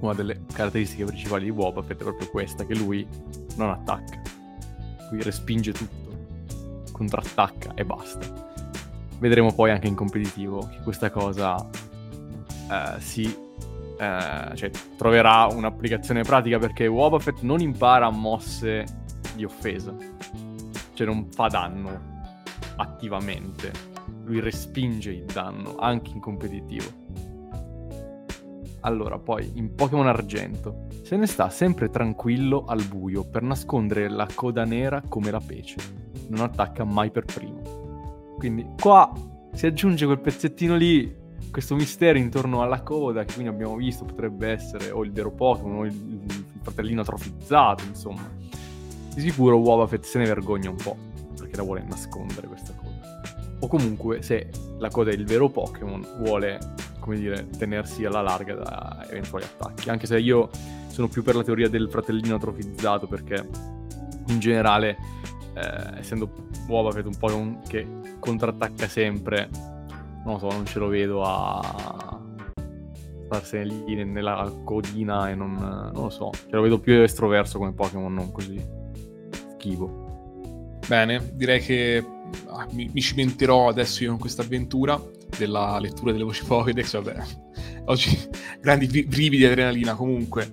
Una 0.00 0.14
delle 0.14 0.42
caratteristiche 0.52 1.04
principali 1.04 1.44
di 1.44 1.50
Wobbuffet 1.50 1.92
è 1.92 2.02
proprio 2.02 2.28
questa, 2.28 2.64
che 2.64 2.74
lui 2.74 3.06
non 3.56 3.70
attacca. 3.70 4.20
Lui 5.10 5.22
respinge 5.22 5.72
tutto, 5.72 6.10
contrattacca 6.92 7.72
e 7.74 7.84
basta. 7.84 8.26
Vedremo 9.18 9.54
poi 9.54 9.70
anche 9.70 9.86
in 9.86 9.94
competitivo 9.94 10.68
che 10.68 10.80
questa 10.82 11.10
cosa 11.10 11.56
eh, 12.70 13.00
si 13.00 13.42
eh, 13.96 14.56
cioè, 14.56 14.70
troverà 14.96 15.46
un'applicazione 15.46 16.22
pratica 16.22 16.58
perché 16.58 16.86
Wobbuffet 16.86 17.40
non 17.40 17.60
impara 17.60 18.10
mosse 18.10 18.84
di 19.34 19.44
offesa, 19.44 19.94
cioè 20.94 21.06
non 21.06 21.28
fa 21.30 21.48
danno 21.48 22.12
attivamente, 22.76 23.72
lui 24.24 24.40
respinge 24.40 25.10
il 25.10 25.24
danno 25.24 25.76
anche 25.76 26.10
in 26.12 26.20
competitivo. 26.20 27.02
Allora, 28.80 29.18
poi 29.18 29.52
in 29.54 29.74
Pokémon 29.74 30.06
Argento 30.06 30.86
se 31.02 31.16
ne 31.16 31.26
sta 31.26 31.48
sempre 31.48 31.88
tranquillo 31.88 32.64
al 32.64 32.84
buio 32.84 33.24
per 33.24 33.42
nascondere 33.42 34.08
la 34.08 34.26
coda 34.34 34.64
nera 34.64 35.02
come 35.08 35.30
la 35.30 35.40
pece. 35.40 35.76
Non 36.28 36.40
attacca 36.40 36.84
mai 36.84 37.10
per 37.10 37.24
primo. 37.24 38.34
Quindi 38.36 38.66
qua 38.78 39.10
si 39.52 39.66
aggiunge 39.66 40.04
quel 40.04 40.20
pezzettino 40.20 40.76
lì, 40.76 41.14
questo 41.50 41.74
mistero 41.74 42.18
intorno 42.18 42.62
alla 42.62 42.82
coda, 42.82 43.24
che 43.24 43.32
quindi 43.34 43.52
abbiamo 43.52 43.76
visto 43.76 44.04
potrebbe 44.04 44.48
essere 44.48 44.90
o 44.90 45.04
il 45.04 45.12
vero 45.12 45.30
Pokémon 45.30 45.76
o 45.76 45.84
il, 45.84 45.92
il 45.92 46.44
fratellino 46.60 47.00
atrofizzato, 47.00 47.84
insomma. 47.84 48.28
Di 49.14 49.20
sicuro 49.20 49.56
Wobbuffet 49.56 50.04
se 50.04 50.18
ne 50.18 50.26
vergogna 50.26 50.70
un 50.70 50.76
po', 50.76 50.96
perché 51.38 51.56
la 51.56 51.62
vuole 51.62 51.84
nascondere 51.84 52.48
questa. 52.48 52.73
O 53.64 53.66
comunque, 53.66 54.20
se 54.20 54.50
la 54.78 54.90
coda 54.90 55.10
è 55.10 55.14
il 55.14 55.24
vero 55.24 55.48
Pokémon, 55.48 56.06
vuole, 56.18 56.58
come 57.00 57.16
dire, 57.16 57.48
tenersi 57.56 58.04
alla 58.04 58.20
larga 58.20 58.54
da 58.56 59.06
eventuali 59.08 59.46
attacchi. 59.46 59.88
Anche 59.88 60.06
se 60.06 60.18
io 60.18 60.50
sono 60.88 61.08
più 61.08 61.22
per 61.22 61.34
la 61.34 61.42
teoria 61.42 61.70
del 61.70 61.88
fratellino 61.88 62.34
atrofizzato, 62.34 63.06
perché 63.06 63.48
in 64.26 64.38
generale, 64.38 64.98
eh, 65.54 65.98
essendo 65.98 66.30
Wobbuffet 66.68 67.06
un 67.06 67.16
Pokémon 67.16 67.62
che 67.66 67.88
contrattacca 68.18 68.86
sempre, 68.86 69.48
non 70.26 70.34
lo 70.34 70.38
so, 70.38 70.48
non 70.50 70.66
ce 70.66 70.78
lo 70.78 70.88
vedo 70.88 71.22
a 71.22 72.20
starsene 73.24 73.64
lì 73.64 74.04
nella 74.04 74.52
codina 74.62 75.30
e 75.30 75.34
non, 75.34 75.54
non 75.54 76.02
lo 76.02 76.10
so, 76.10 76.32
ce 76.32 76.54
lo 76.54 76.60
vedo 76.60 76.78
più 76.78 77.00
estroverso 77.00 77.56
come 77.56 77.72
Pokémon, 77.72 78.12
non 78.12 78.30
così 78.30 78.62
schivo. 79.54 80.02
Bene, 80.86 81.30
direi 81.32 81.60
che 81.60 82.04
mi, 82.72 82.90
mi 82.92 83.00
cimenterò 83.00 83.68
adesso 83.68 84.02
io 84.02 84.10
con 84.10 84.18
questa 84.18 84.42
avventura 84.42 85.00
della 85.36 85.78
lettura 85.78 86.12
delle 86.12 86.24
voci 86.24 86.44
Pokédex. 86.44 86.92
Vabbè, 86.92 87.22
oggi 87.86 88.18
grandi 88.60 88.86
bri- 88.86 89.04
brividi 89.04 89.38
di 89.38 89.44
adrenalina 89.44 89.94
comunque. 89.94 90.52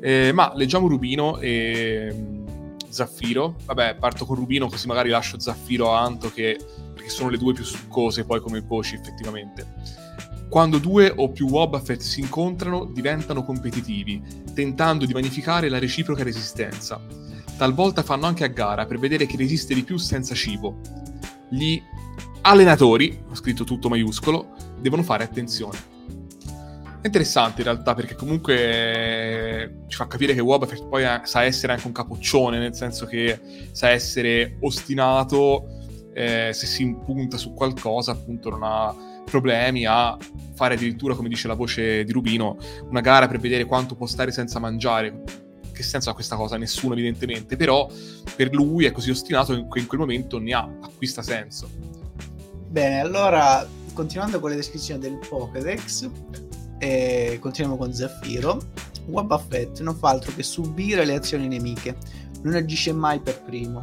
Eh, 0.00 0.32
ma 0.32 0.52
leggiamo 0.54 0.86
Rubino 0.86 1.38
e 1.38 2.12
mm, 2.12 2.46
Zaffiro. 2.88 3.56
Vabbè, 3.64 3.96
parto 3.96 4.24
con 4.24 4.36
Rubino 4.36 4.68
così 4.68 4.86
magari 4.86 5.08
lascio 5.08 5.40
Zaffiro 5.40 5.92
a 5.92 6.00
Anto 6.00 6.30
che, 6.30 6.58
perché 6.92 7.08
sono 7.08 7.30
le 7.30 7.38
due 7.38 7.52
più 7.52 7.64
succose 7.64 8.24
poi 8.24 8.40
come 8.40 8.60
voci 8.60 8.94
effettivamente. 8.94 9.66
Quando 10.48 10.78
due 10.78 11.12
o 11.16 11.30
più 11.30 11.48
Wobbuffet 11.48 12.00
si 12.00 12.20
incontrano 12.20 12.84
diventano 12.84 13.42
competitivi, 13.44 14.22
tentando 14.54 15.04
di 15.04 15.12
magnificare 15.12 15.68
la 15.68 15.80
reciproca 15.80 16.22
resistenza. 16.22 17.00
Talvolta 17.56 18.02
fanno 18.02 18.26
anche 18.26 18.44
a 18.44 18.48
gara 18.48 18.86
per 18.86 18.98
vedere 18.98 19.26
chi 19.26 19.36
resiste 19.36 19.74
di 19.74 19.82
più 19.82 19.96
senza 19.96 20.34
cibo. 20.34 20.80
Gli 21.54 21.80
allenatori, 22.40 23.16
ho 23.30 23.34
scritto 23.36 23.62
tutto 23.62 23.88
maiuscolo, 23.88 24.54
devono 24.80 25.04
fare 25.04 25.22
attenzione. 25.22 25.92
È 27.00 27.06
interessante 27.06 27.60
in 27.60 27.68
realtà 27.68 27.94
perché 27.94 28.16
comunque 28.16 28.56
eh, 28.56 29.70
ci 29.86 29.96
fa 29.96 30.08
capire 30.08 30.34
che 30.34 30.40
Wobbuffet 30.40 30.88
poi 30.88 31.04
eh, 31.04 31.20
sa 31.22 31.44
essere 31.44 31.74
anche 31.74 31.86
un 31.86 31.92
capoccione, 31.92 32.58
nel 32.58 32.74
senso 32.74 33.06
che 33.06 33.38
sa 33.70 33.90
essere 33.90 34.56
ostinato, 34.62 35.68
eh, 36.12 36.50
se 36.52 36.66
si 36.66 36.82
impunta 36.82 37.36
su 37.36 37.54
qualcosa 37.54 38.10
appunto 38.10 38.50
non 38.50 38.62
ha 38.64 39.22
problemi 39.24 39.86
a 39.86 40.16
fare 40.54 40.74
addirittura, 40.74 41.14
come 41.14 41.28
dice 41.28 41.46
la 41.46 41.54
voce 41.54 42.02
di 42.02 42.10
Rubino, 42.10 42.56
una 42.88 43.00
gara 43.00 43.28
per 43.28 43.38
vedere 43.38 43.64
quanto 43.64 43.94
può 43.94 44.06
stare 44.06 44.32
senza 44.32 44.58
mangiare. 44.58 45.22
Che 45.74 45.82
senso 45.82 46.10
ha 46.10 46.14
questa 46.14 46.36
cosa? 46.36 46.56
Nessuno 46.56 46.94
evidentemente, 46.94 47.56
però 47.56 47.90
per 48.36 48.54
lui 48.54 48.84
è 48.84 48.92
così 48.92 49.10
ostinato 49.10 49.66
che 49.68 49.80
in 49.80 49.86
quel 49.86 50.00
momento 50.00 50.38
ne 50.38 50.52
ha, 50.52 50.68
acquista 50.80 51.20
senso. 51.20 51.68
Bene, 52.68 53.00
allora, 53.00 53.66
continuando 53.92 54.38
con 54.38 54.50
le 54.50 54.56
descrizioni 54.56 55.00
del 55.00 55.18
Pokédex, 55.28 56.08
e 56.78 57.38
continuiamo 57.40 57.78
con 57.78 57.92
Zaffiro. 57.92 58.60
Wobbuffet 59.06 59.80
non 59.80 59.96
fa 59.96 60.10
altro 60.10 60.32
che 60.34 60.42
subire 60.42 61.04
le 61.04 61.14
azioni 61.14 61.48
nemiche, 61.48 61.96
non 62.42 62.54
agisce 62.54 62.92
mai 62.92 63.20
per 63.20 63.42
primo. 63.42 63.82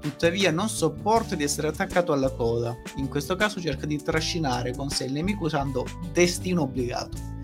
Tuttavia 0.00 0.50
non 0.50 0.68
sopporta 0.68 1.34
di 1.34 1.44
essere 1.44 1.68
attaccato 1.68 2.12
alla 2.12 2.30
coda. 2.30 2.76
In 2.96 3.08
questo 3.08 3.36
caso 3.36 3.60
cerca 3.60 3.86
di 3.86 4.02
trascinare 4.02 4.74
con 4.74 4.90
sé 4.90 5.04
il 5.04 5.12
nemico 5.12 5.44
usando 5.44 5.86
destino 6.12 6.62
obbligato. 6.62 7.36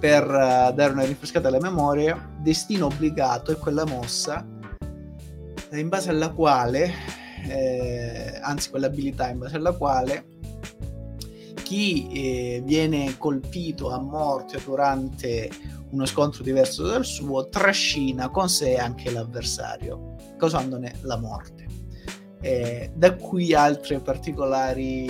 Per 0.00 0.24
uh, 0.24 0.74
dare 0.74 0.92
una 0.92 1.04
rinfrescata 1.04 1.48
alla 1.48 1.60
memoria, 1.60 2.34
destino 2.38 2.86
obbligato 2.86 3.52
è 3.52 3.56
quella 3.56 3.84
mossa 3.84 4.44
in 5.72 5.88
base 5.88 6.10
alla 6.10 6.30
quale, 6.30 6.92
eh, 7.48 8.38
anzi 8.42 8.70
quell'abilità 8.70 9.28
in 9.28 9.38
base 9.38 9.56
alla 9.56 9.72
quale 9.72 10.24
chi 11.70 12.08
eh, 12.10 12.62
viene 12.64 13.16
colpito 13.16 13.92
a 13.92 14.00
morte 14.00 14.60
durante 14.64 15.48
uno 15.90 16.04
scontro 16.04 16.42
diverso 16.42 16.84
dal 16.84 17.04
suo 17.04 17.48
trascina 17.48 18.28
con 18.28 18.48
sé 18.48 18.76
anche 18.76 19.10
l'avversario, 19.10 20.16
causandone 20.36 20.94
la 21.02 21.16
morte. 21.16 21.66
Eh, 22.40 22.90
da 22.94 23.14
qui 23.14 23.54
altre 23.54 24.00
particolari 24.00 25.06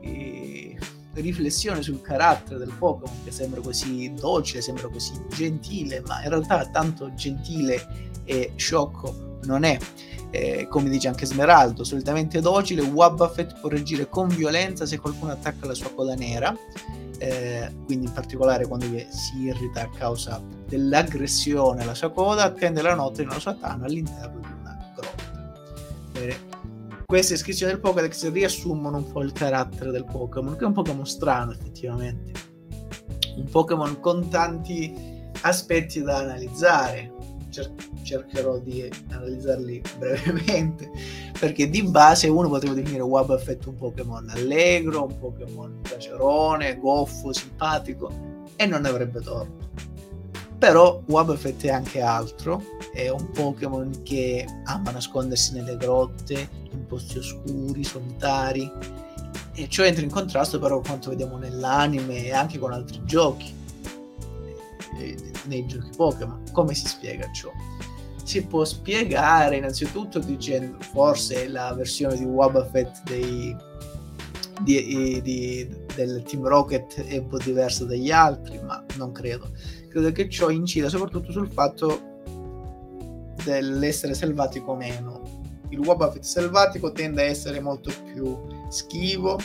eh, 0.00 0.73
riflessioni 1.14 1.82
sul 1.82 2.00
carattere 2.00 2.58
del 2.58 2.72
Pokémon 2.78 3.24
che 3.24 3.30
sembra 3.30 3.60
così 3.60 4.12
docile, 4.14 4.60
sembra 4.60 4.88
così 4.88 5.12
gentile, 5.28 6.02
ma 6.06 6.22
in 6.22 6.28
realtà 6.28 6.66
tanto 6.66 7.14
gentile 7.14 8.12
e 8.24 8.52
sciocco 8.56 9.38
non 9.44 9.64
è 9.64 9.78
eh, 10.34 10.66
come 10.68 10.90
dice 10.90 11.06
anche 11.06 11.26
Smeraldo, 11.26 11.84
solitamente 11.84 12.40
docile, 12.40 12.82
Wabafet 12.82 13.60
può 13.60 13.68
reagire 13.68 14.08
con 14.08 14.26
violenza 14.26 14.84
se 14.84 14.98
qualcuno 14.98 15.30
attacca 15.30 15.64
la 15.64 15.74
sua 15.74 15.90
coda 15.94 16.16
nera, 16.16 16.52
eh, 17.18 17.72
quindi 17.84 18.06
in 18.06 18.12
particolare 18.12 18.66
quando 18.66 18.84
si 18.84 19.42
irrita 19.42 19.82
a 19.82 19.90
causa 19.90 20.42
dell'aggressione 20.66 21.82
alla 21.82 21.94
sua 21.94 22.10
coda, 22.10 22.42
attende 22.42 22.82
la 22.82 22.96
notte 22.96 23.22
nella 23.22 23.38
sua 23.38 23.54
tana 23.54 23.84
all'interno 23.84 24.40
di 24.40 24.48
una 24.60 24.92
grotta. 24.96 25.54
Bene. 26.10 26.53
Queste 27.14 27.34
iscrizioni 27.34 27.70
del 27.70 27.80
Pokédex 27.80 28.32
riassumono 28.32 28.96
un 28.96 29.12
po' 29.12 29.22
il 29.22 29.30
carattere 29.30 29.92
del 29.92 30.04
Pokémon, 30.04 30.56
che 30.56 30.64
è 30.64 30.66
un 30.66 30.72
Pokémon 30.72 31.06
strano 31.06 31.52
effettivamente. 31.52 32.32
Un 33.36 33.48
Pokémon 33.48 34.00
con 34.00 34.28
tanti 34.28 34.92
aspetti 35.42 36.02
da 36.02 36.16
analizzare, 36.16 37.14
cer- 37.50 37.70
cercherò 38.02 38.58
di 38.58 38.90
analizzarli 39.10 39.80
brevemente 39.96 40.90
perché 41.38 41.70
di 41.70 41.84
base 41.84 42.26
uno 42.26 42.48
potrebbe 42.48 42.82
definire 42.82 43.02
Wabafet 43.02 43.64
un 43.66 43.76
Pokémon 43.76 44.28
allegro, 44.30 45.04
un 45.04 45.16
Pokémon 45.16 45.78
piacerone, 45.82 46.78
goffo, 46.78 47.32
simpatico 47.32 48.10
e 48.56 48.66
non 48.66 48.86
avrebbe 48.86 49.20
torto. 49.20 49.70
Però 50.58 51.00
Wabafet 51.06 51.62
è 51.66 51.70
anche 51.70 52.00
altro, 52.00 52.60
è 52.92 53.08
un 53.08 53.30
Pokémon 53.30 54.02
che 54.02 54.44
ama 54.64 54.90
nascondersi 54.90 55.52
nelle 55.52 55.76
grotte, 55.76 56.62
in 56.84 56.86
posti 56.86 57.18
oscuri, 57.18 57.82
solitari 57.82 58.70
e 59.56 59.68
ciò 59.68 59.84
entra 59.84 60.02
in 60.02 60.10
contrasto 60.10 60.58
però 60.58 60.76
con 60.76 60.84
quanto 60.84 61.10
vediamo 61.10 61.38
nell'anime 61.38 62.24
e 62.24 62.32
anche 62.32 62.58
con 62.58 62.72
altri 62.72 63.00
giochi 63.04 63.62
nei 65.46 65.66
giochi 65.66 65.90
Pokémon. 65.96 66.44
Come 66.52 66.74
si 66.74 66.86
spiega 66.86 67.30
ciò? 67.32 67.50
Si 68.22 68.42
può 68.46 68.64
spiegare 68.64 69.56
innanzitutto 69.56 70.18
dicendo 70.18 70.78
forse 70.80 71.48
la 71.48 71.72
versione 71.74 72.16
di 72.16 72.24
Wabafet 72.24 73.02
dei, 73.04 73.54
di, 74.62 75.20
di, 75.22 75.68
del 75.94 76.22
Team 76.22 76.46
Rocket 76.46 77.04
è 77.04 77.18
un 77.18 77.26
po' 77.28 77.38
diversa 77.38 77.84
dagli 77.84 78.10
altri, 78.10 78.58
ma 78.62 78.82
non 78.96 79.12
credo. 79.12 79.50
Credo 79.88 80.10
che 80.12 80.28
ciò 80.28 80.48
incida 80.48 80.88
soprattutto 80.88 81.32
sul 81.32 81.50
fatto 81.50 82.12
dell'essere 83.44 84.14
selvatico 84.14 84.72
o 84.72 84.76
meno. 84.76 85.13
Il 85.70 85.78
Wabafet 85.80 86.22
selvatico 86.22 86.92
tende 86.92 87.22
a 87.22 87.26
essere 87.26 87.60
molto 87.60 87.92
più 88.12 88.38
schivo, 88.68 89.38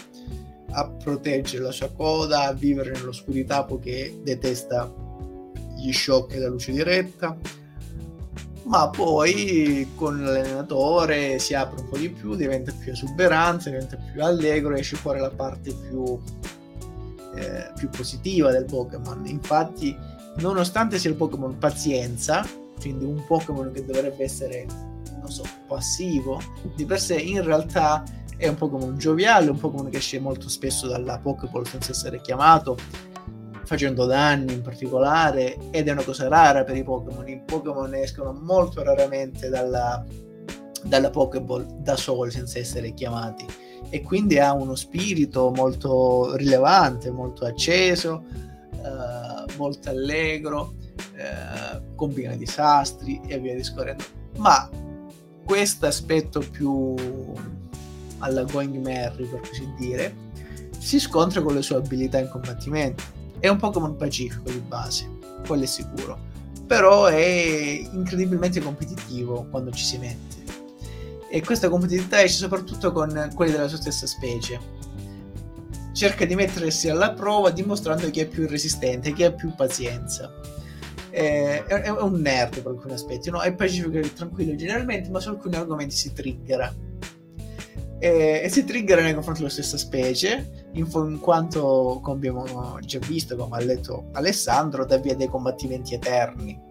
a 0.71 0.89
proteggere 0.89 1.63
la 1.63 1.71
sua 1.71 1.91
coda, 1.91 2.43
a 2.43 2.53
vivere 2.53 2.91
nell'oscurità 2.91 3.63
poiché 3.63 4.19
detesta 4.21 4.91
gli 5.75 5.91
shock 5.91 6.33
e 6.33 6.39
la 6.39 6.49
luce 6.49 6.71
diretta 6.71 7.37
ma 8.69 8.87
poi 8.87 9.87
con 9.95 10.23
l'allenatore 10.23 11.39
si 11.39 11.55
apre 11.55 11.81
un 11.81 11.89
po' 11.89 11.97
di 11.97 12.09
più, 12.09 12.35
diventa 12.35 12.71
più 12.71 12.91
esuberante, 12.91 13.71
diventa 13.71 13.97
più 13.97 14.23
allegro 14.23 14.75
esce 14.75 14.95
fuori 14.95 15.19
la 15.19 15.31
parte 15.31 15.73
più, 15.73 16.19
eh, 17.35 17.71
più 17.75 17.89
positiva 17.89 18.51
del 18.51 18.65
Pokémon. 18.65 19.25
Infatti, 19.25 19.95
nonostante 20.37 20.99
sia 20.99 21.09
il 21.09 21.15
Pokémon 21.15 21.57
pazienza, 21.57 22.45
quindi 22.79 23.05
un 23.05 23.25
Pokémon 23.25 23.71
che 23.71 23.83
dovrebbe 23.83 24.23
essere, 24.23 24.67
non 25.19 25.29
so, 25.29 25.43
passivo, 25.67 26.41
di 26.75 26.85
per 26.85 26.99
sé 26.99 27.15
in 27.15 27.43
realtà 27.43 28.03
è 28.37 28.47
un 28.47 28.55
Pokémon 28.55 28.97
gioviale, 28.97 29.49
un 29.49 29.57
Pokémon 29.57 29.89
che 29.89 29.97
esce 29.97 30.19
molto 30.19 30.47
spesso 30.47 30.87
dalla 30.87 31.19
Pokéball 31.19 31.63
senza 31.63 31.91
essere 31.91 32.21
chiamato 32.21 32.77
facendo 33.65 34.05
danni 34.05 34.53
in 34.53 34.61
particolare 34.61 35.57
ed 35.69 35.87
è 35.87 35.91
una 35.91 36.03
cosa 36.03 36.27
rara 36.27 36.63
per 36.63 36.75
i 36.75 36.83
Pokémon. 36.83 37.27
I 37.27 37.41
Pokémon 37.45 37.93
escono 37.93 38.33
molto 38.33 38.81
raramente 38.81 39.49
dalla, 39.49 40.03
dalla 40.83 41.09
Pokéball 41.09 41.81
da 41.81 41.95
soli 41.95 42.31
senza 42.31 42.57
essere 42.57 42.93
chiamati 42.93 43.45
e 43.89 44.01
quindi 44.01 44.39
ha 44.39 44.53
uno 44.53 44.75
spirito 44.75 45.51
molto 45.51 46.35
rilevante, 46.35 47.11
molto 47.11 47.45
acceso, 47.45 48.23
eh, 48.71 49.53
molto 49.57 49.89
allegro, 49.89 50.73
eh, 51.15 51.81
combina 51.95 52.35
disastri 52.35 53.21
e 53.27 53.37
via 53.37 53.53
discorrendo. 53.53 54.03
Ma 54.37 54.67
questo 55.49 55.87
aspetto 55.87 56.41
più 56.41 56.93
alla 58.19 58.43
Going 58.43 58.75
Merry, 58.75 59.25
per 59.25 59.39
così 59.39 59.67
dire, 59.79 60.15
si 60.77 60.99
scontra 60.99 61.41
con 61.41 61.55
le 61.55 61.63
sue 61.63 61.77
abilità 61.77 62.19
in 62.19 62.29
combattimento 62.29 63.01
è 63.39 63.47
un 63.47 63.57
Pokémon 63.57 63.95
pacifico 63.95 64.51
di 64.51 64.59
base, 64.59 65.09
quello 65.47 65.63
è 65.63 65.65
sicuro. 65.65 66.19
Però 66.67 67.07
è 67.07 67.81
incredibilmente 67.91 68.61
competitivo 68.61 69.47
quando 69.49 69.71
ci 69.71 69.83
si 69.83 69.97
mette. 69.97 70.35
E 71.31 71.41
questa 71.41 71.67
competitività 71.67 72.21
esce 72.21 72.37
soprattutto 72.37 72.91
con 72.91 73.31
quelli 73.33 73.51
della 73.51 73.67
sua 73.67 73.79
stessa 73.79 74.05
specie. 74.05 74.59
Cerca 75.93 76.25
di 76.25 76.35
mettersi 76.35 76.89
alla 76.89 77.13
prova 77.13 77.49
dimostrando 77.49 78.07
chi 78.11 78.19
è 78.19 78.27
più 78.27 78.47
resistente, 78.47 79.13
chi 79.13 79.23
ha 79.23 79.31
più 79.31 79.55
pazienza. 79.55 80.31
È, 81.09 81.63
è, 81.65 81.81
è 81.81 81.89
un 81.89 82.21
nerd 82.21 82.61
per 82.61 82.71
alcuni 82.71 82.93
aspetti, 82.93 83.29
no? 83.29 83.41
è 83.41 83.53
pacifico 83.53 83.97
e 83.97 84.13
tranquillo 84.13 84.55
generalmente, 84.55 85.09
ma 85.09 85.19
su 85.19 85.29
alcuni 85.29 85.55
argomenti 85.55 85.95
si 85.95 86.13
triggera. 86.13 86.73
E, 87.99 88.41
e 88.43 88.49
si 88.49 88.63
trigger 88.63 89.01
nei 89.01 89.13
confronti 89.13 89.41
della 89.41 89.51
stessa 89.51 89.77
specie 89.77 90.67
in, 90.73 90.87
in, 90.93 91.19
quanto 91.19 91.99
come 92.01 92.15
abbiamo 92.15 92.79
già 92.79 92.99
visto 92.99 93.35
come 93.35 93.57
ha 93.57 93.59
letto 93.59 94.05
Alessandro 94.13 94.85
da 94.85 94.97
via 94.97 95.15
dei 95.15 95.27
combattimenti 95.27 95.95
eterni. 95.95 96.67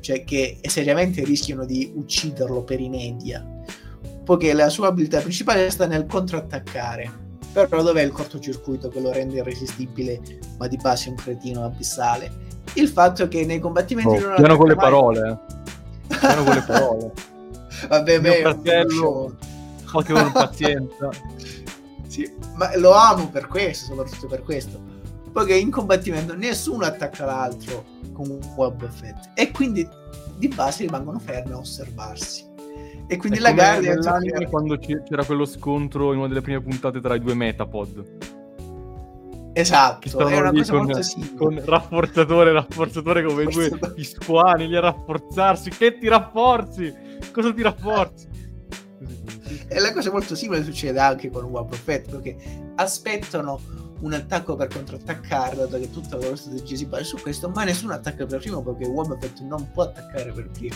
Cioè 0.00 0.22
che 0.24 0.58
seriamente 0.66 1.24
rischiano 1.24 1.64
di 1.64 1.90
ucciderlo 1.94 2.62
per 2.62 2.80
inedia. 2.80 3.42
Poiché 4.22 4.52
la 4.52 4.68
sua 4.68 4.88
abilità 4.88 5.20
principale 5.20 5.70
sta 5.70 5.86
nel 5.86 6.04
contrattaccare 6.06 7.23
però 7.62 7.82
dov'è 7.82 8.02
il 8.02 8.12
cortocircuito 8.12 8.88
che 8.88 9.00
lo 9.00 9.12
rende 9.12 9.36
irresistibile 9.36 10.20
ma 10.58 10.66
di 10.66 10.76
base 10.76 11.06
è 11.06 11.10
un 11.10 11.16
cretino 11.16 11.64
abissale 11.64 12.42
il 12.74 12.88
fatto 12.88 13.28
che 13.28 13.44
nei 13.46 13.60
combattimenti 13.60 14.22
oh, 14.22 14.26
non 14.26 14.34
piano 14.36 14.56
con 14.56 14.66
le 14.66 14.74
mai... 14.74 14.84
parole 14.84 15.38
eh. 16.08 16.16
piano 16.18 16.44
con 16.44 16.54
le 16.54 16.64
parole 16.66 17.12
vabbè 17.88 18.18
mio 18.18 18.34
fratello 18.34 19.36
Pokémon 19.94 20.32
pazienza. 20.32 21.08
sì, 22.08 22.28
ma 22.56 22.76
lo 22.76 22.92
amo 22.94 23.28
per 23.28 23.46
questo, 23.46 23.86
soprattutto 23.86 24.26
per 24.26 24.42
questo. 24.42 24.92
Poiché 25.32 25.54
in 25.54 25.70
combattimento 25.70 26.34
nessuno 26.34 26.84
attacca 26.84 27.24
l'altro 27.24 27.84
con 28.12 28.28
un 28.28 28.40
web 28.56 28.82
effect. 28.82 29.30
E 29.34 29.52
quindi 29.52 29.88
di 30.36 30.48
base 30.48 30.82
rimangono 30.82 31.20
fermi 31.20 31.52
a 31.52 31.58
osservarsi. 31.58 32.52
E 33.06 33.16
quindi 33.16 33.38
È 33.38 33.40
la 33.42 33.52
gara 33.52 33.80
è 33.80 34.48
quando 34.48 34.78
c'era 34.78 35.24
quello 35.24 35.44
scontro 35.44 36.12
in 36.12 36.18
una 36.18 36.28
delle 36.28 36.40
prime 36.40 36.60
puntate 36.60 37.00
tra 37.00 37.14
i 37.14 37.20
due 37.20 37.34
Metapod. 37.34 38.32
Esatto, 39.56 40.26
è 40.26 40.36
una 40.36 40.50
cosa 40.50 40.72
con, 40.72 40.84
molto 40.84 41.02
simile. 41.02 41.34
Con 41.36 41.62
rafforzatore, 41.64 42.52
rafforzatore 42.52 43.22
come 43.22 43.44
due 43.44 43.70
pisquani 43.94 44.66
lì 44.66 44.76
a 44.76 44.80
rafforzarsi. 44.80 45.70
Che 45.70 45.98
ti 45.98 46.08
rafforzi? 46.08 46.92
Cosa 47.30 47.52
ti 47.52 47.62
rafforzi? 47.62 48.28
E 49.68 49.78
la 49.78 49.92
cosa 49.92 50.10
molto 50.10 50.34
simile 50.34 50.64
succede 50.64 50.98
anche 50.98 51.30
con 51.30 51.44
One 51.44 51.66
Prophet, 51.66 52.10
perché 52.10 52.36
aspettano 52.74 53.60
un 54.00 54.12
attacco 54.12 54.56
per 54.56 54.68
contrattaccare, 54.68 55.54
dato 55.54 55.78
che 55.78 55.90
tutta 55.90 56.16
la 56.16 56.24
loro 56.24 56.36
strategia 56.36 56.76
si 56.76 56.86
basa 56.86 57.04
su 57.04 57.16
questo, 57.18 57.48
ma 57.48 57.62
nessuno 57.62 57.92
attacca 57.92 58.26
per 58.26 58.40
primo 58.40 58.60
perché 58.60 58.86
One 58.86 59.06
Prophet 59.06 59.40
non 59.42 59.70
può 59.70 59.84
attaccare 59.84 60.32
per 60.32 60.50
primo. 60.50 60.74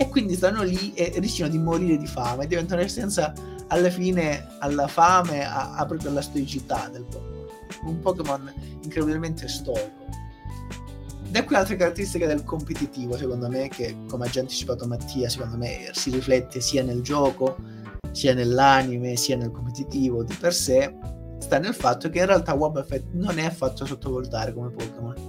E 0.00 0.08
quindi 0.08 0.36
stanno 0.36 0.62
lì 0.62 0.94
e 0.94 1.12
rischiano 1.18 1.50
di 1.50 1.58
morire 1.58 1.98
di 1.98 2.06
fame, 2.06 2.46
diventano 2.46 2.86
senza 2.86 3.32
alla 3.66 3.90
fine 3.90 4.46
alla 4.60 4.86
fame, 4.86 5.44
a, 5.44 5.74
a 5.74 5.84
proprio 5.86 6.10
alla 6.10 6.22
stoicità 6.22 6.88
del 6.88 7.02
Pokémon. 7.02 7.46
Un 7.82 8.00
Pokémon 8.00 8.52
incredibilmente 8.82 9.48
stoico. 9.48 10.06
da 11.30 11.44
qui 11.44 11.56
altre 11.56 11.76
caratteristiche 11.76 12.26
del 12.26 12.44
competitivo, 12.44 13.16
secondo 13.16 13.48
me, 13.48 13.68
che 13.68 13.96
come 14.08 14.26
ha 14.26 14.30
già 14.30 14.40
anticipato 14.40 14.86
Mattia, 14.86 15.28
secondo 15.28 15.56
me 15.56 15.90
si 15.92 16.10
riflette 16.10 16.60
sia 16.60 16.82
nel 16.82 17.02
gioco, 17.02 17.56
sia 18.12 18.34
nell'anime, 18.34 19.16
sia 19.16 19.36
nel 19.36 19.50
competitivo 19.50 20.22
di 20.22 20.34
per 20.34 20.54
sé, 20.54 20.94
sta 21.38 21.58
nel 21.58 21.74
fatto 21.74 22.08
che 22.08 22.18
in 22.18 22.26
realtà 22.26 22.54
Wobbuffet 22.54 23.08
non 23.12 23.38
è 23.38 23.44
affatto 23.44 23.84
sottovalutare 23.84 24.54
come 24.54 24.70
Pokémon. 24.70 25.27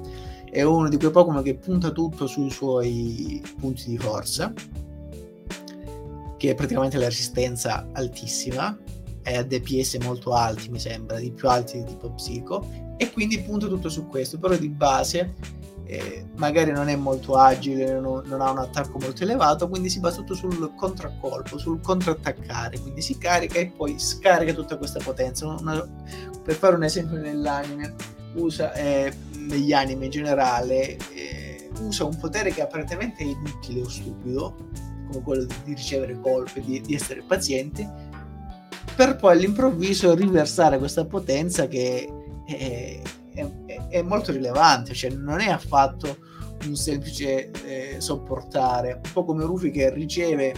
È 0.50 0.62
uno 0.64 0.90
di 0.90 0.98
quei 0.98 1.12
Pokémon 1.12 1.44
che 1.44 1.56
punta 1.56 1.92
tutto 1.92 2.28
sui 2.28 2.50
suoi 2.50 3.42
punti 3.60 3.90
di 3.90 3.98
forza, 3.98 4.52
che 6.38 6.50
è 6.50 6.56
praticamente 6.56 6.98
la 6.98 7.06
resistenza 7.06 7.88
altissima, 7.94 8.78
è 9.22 9.36
a 9.36 9.44
DPS 9.44 9.98
molto 10.02 10.34
alti, 10.34 10.70
mi 10.70 10.80
sembra, 10.80 11.20
di 11.20 11.32
più 11.32 11.50
alti 11.50 11.78
di 11.80 11.84
tipo 11.86 12.10
psico, 12.12 12.66
e 12.98 13.12
quindi 13.12 13.40
punta 13.42 13.68
tutto 13.68 13.90
su 13.90 14.08
questo, 14.08 14.40
però 14.40 14.56
di 14.56 14.70
base 14.70 15.36
eh, 15.90 16.26
magari 16.36 16.72
non 16.72 16.88
è 16.88 16.96
molto 16.96 17.34
agile, 17.34 18.00
non, 18.00 18.22
non, 18.26 18.42
ha 18.42 18.52
un 18.52 18.60
attacco 18.60 19.00
molto 19.00 19.24
elevato, 19.24 19.68
quindi 19.68 19.90
si 19.90 20.00
basa 20.00 20.18
tutto 20.18 20.36
sul 20.36 20.74
contraccolpo, 20.76 21.58
sul 21.58 21.82
contrattaccare, 21.82 22.80
quindi 22.80 23.02
si 23.02 23.18
carica 23.18 23.58
e 23.58 23.74
poi 23.76 23.98
scarica 23.98 24.54
tutta 24.54 24.78
questa 24.78 25.00
potenza. 25.04 25.48
Una, 25.48 25.84
per 26.44 26.54
fare 26.54 26.76
un 26.76 26.84
esempio 26.84 27.18
nell'anime, 27.18 27.96
usa, 28.36 28.74
eh, 28.74 29.14
negli 29.38 29.74
anime 29.74 30.06
in 30.06 30.12
generale, 30.12 30.98
eh, 31.14 31.70
usa 31.82 32.06
un 32.06 32.18
potere 32.18 32.52
che 32.52 32.62
apparentemente 32.62 33.24
è 33.24 33.28
inutile 33.28 33.82
o 33.82 33.90
stupido, 33.90 34.56
come 35.12 35.24
quello 35.24 35.48
di 35.64 35.74
ricevere 35.74 36.20
colpe, 36.20 36.62
di, 36.62 36.82
di 36.82 36.94
essere 36.94 37.24
paziente, 37.26 38.08
per 38.96 39.16
poi 39.16 39.34
all'improvviso 39.34 40.14
riversare 40.14 40.78
questa 40.78 41.06
potenza 41.06 41.68
che 41.68 42.08
è, 42.46 43.02
è, 43.34 43.88
è 43.90 44.02
molto 44.02 44.32
rilevante, 44.32 44.94
cioè 44.94 45.12
non 45.12 45.40
è 45.40 45.50
affatto 45.50 46.18
un 46.66 46.76
semplice 46.76 47.52
eh, 47.66 47.96
sopportare, 48.00 49.00
un 49.04 49.12
po' 49.14 49.24
come 49.24 49.46
Rufy 49.46 49.72
che 49.72 49.90
riceve 49.94 50.54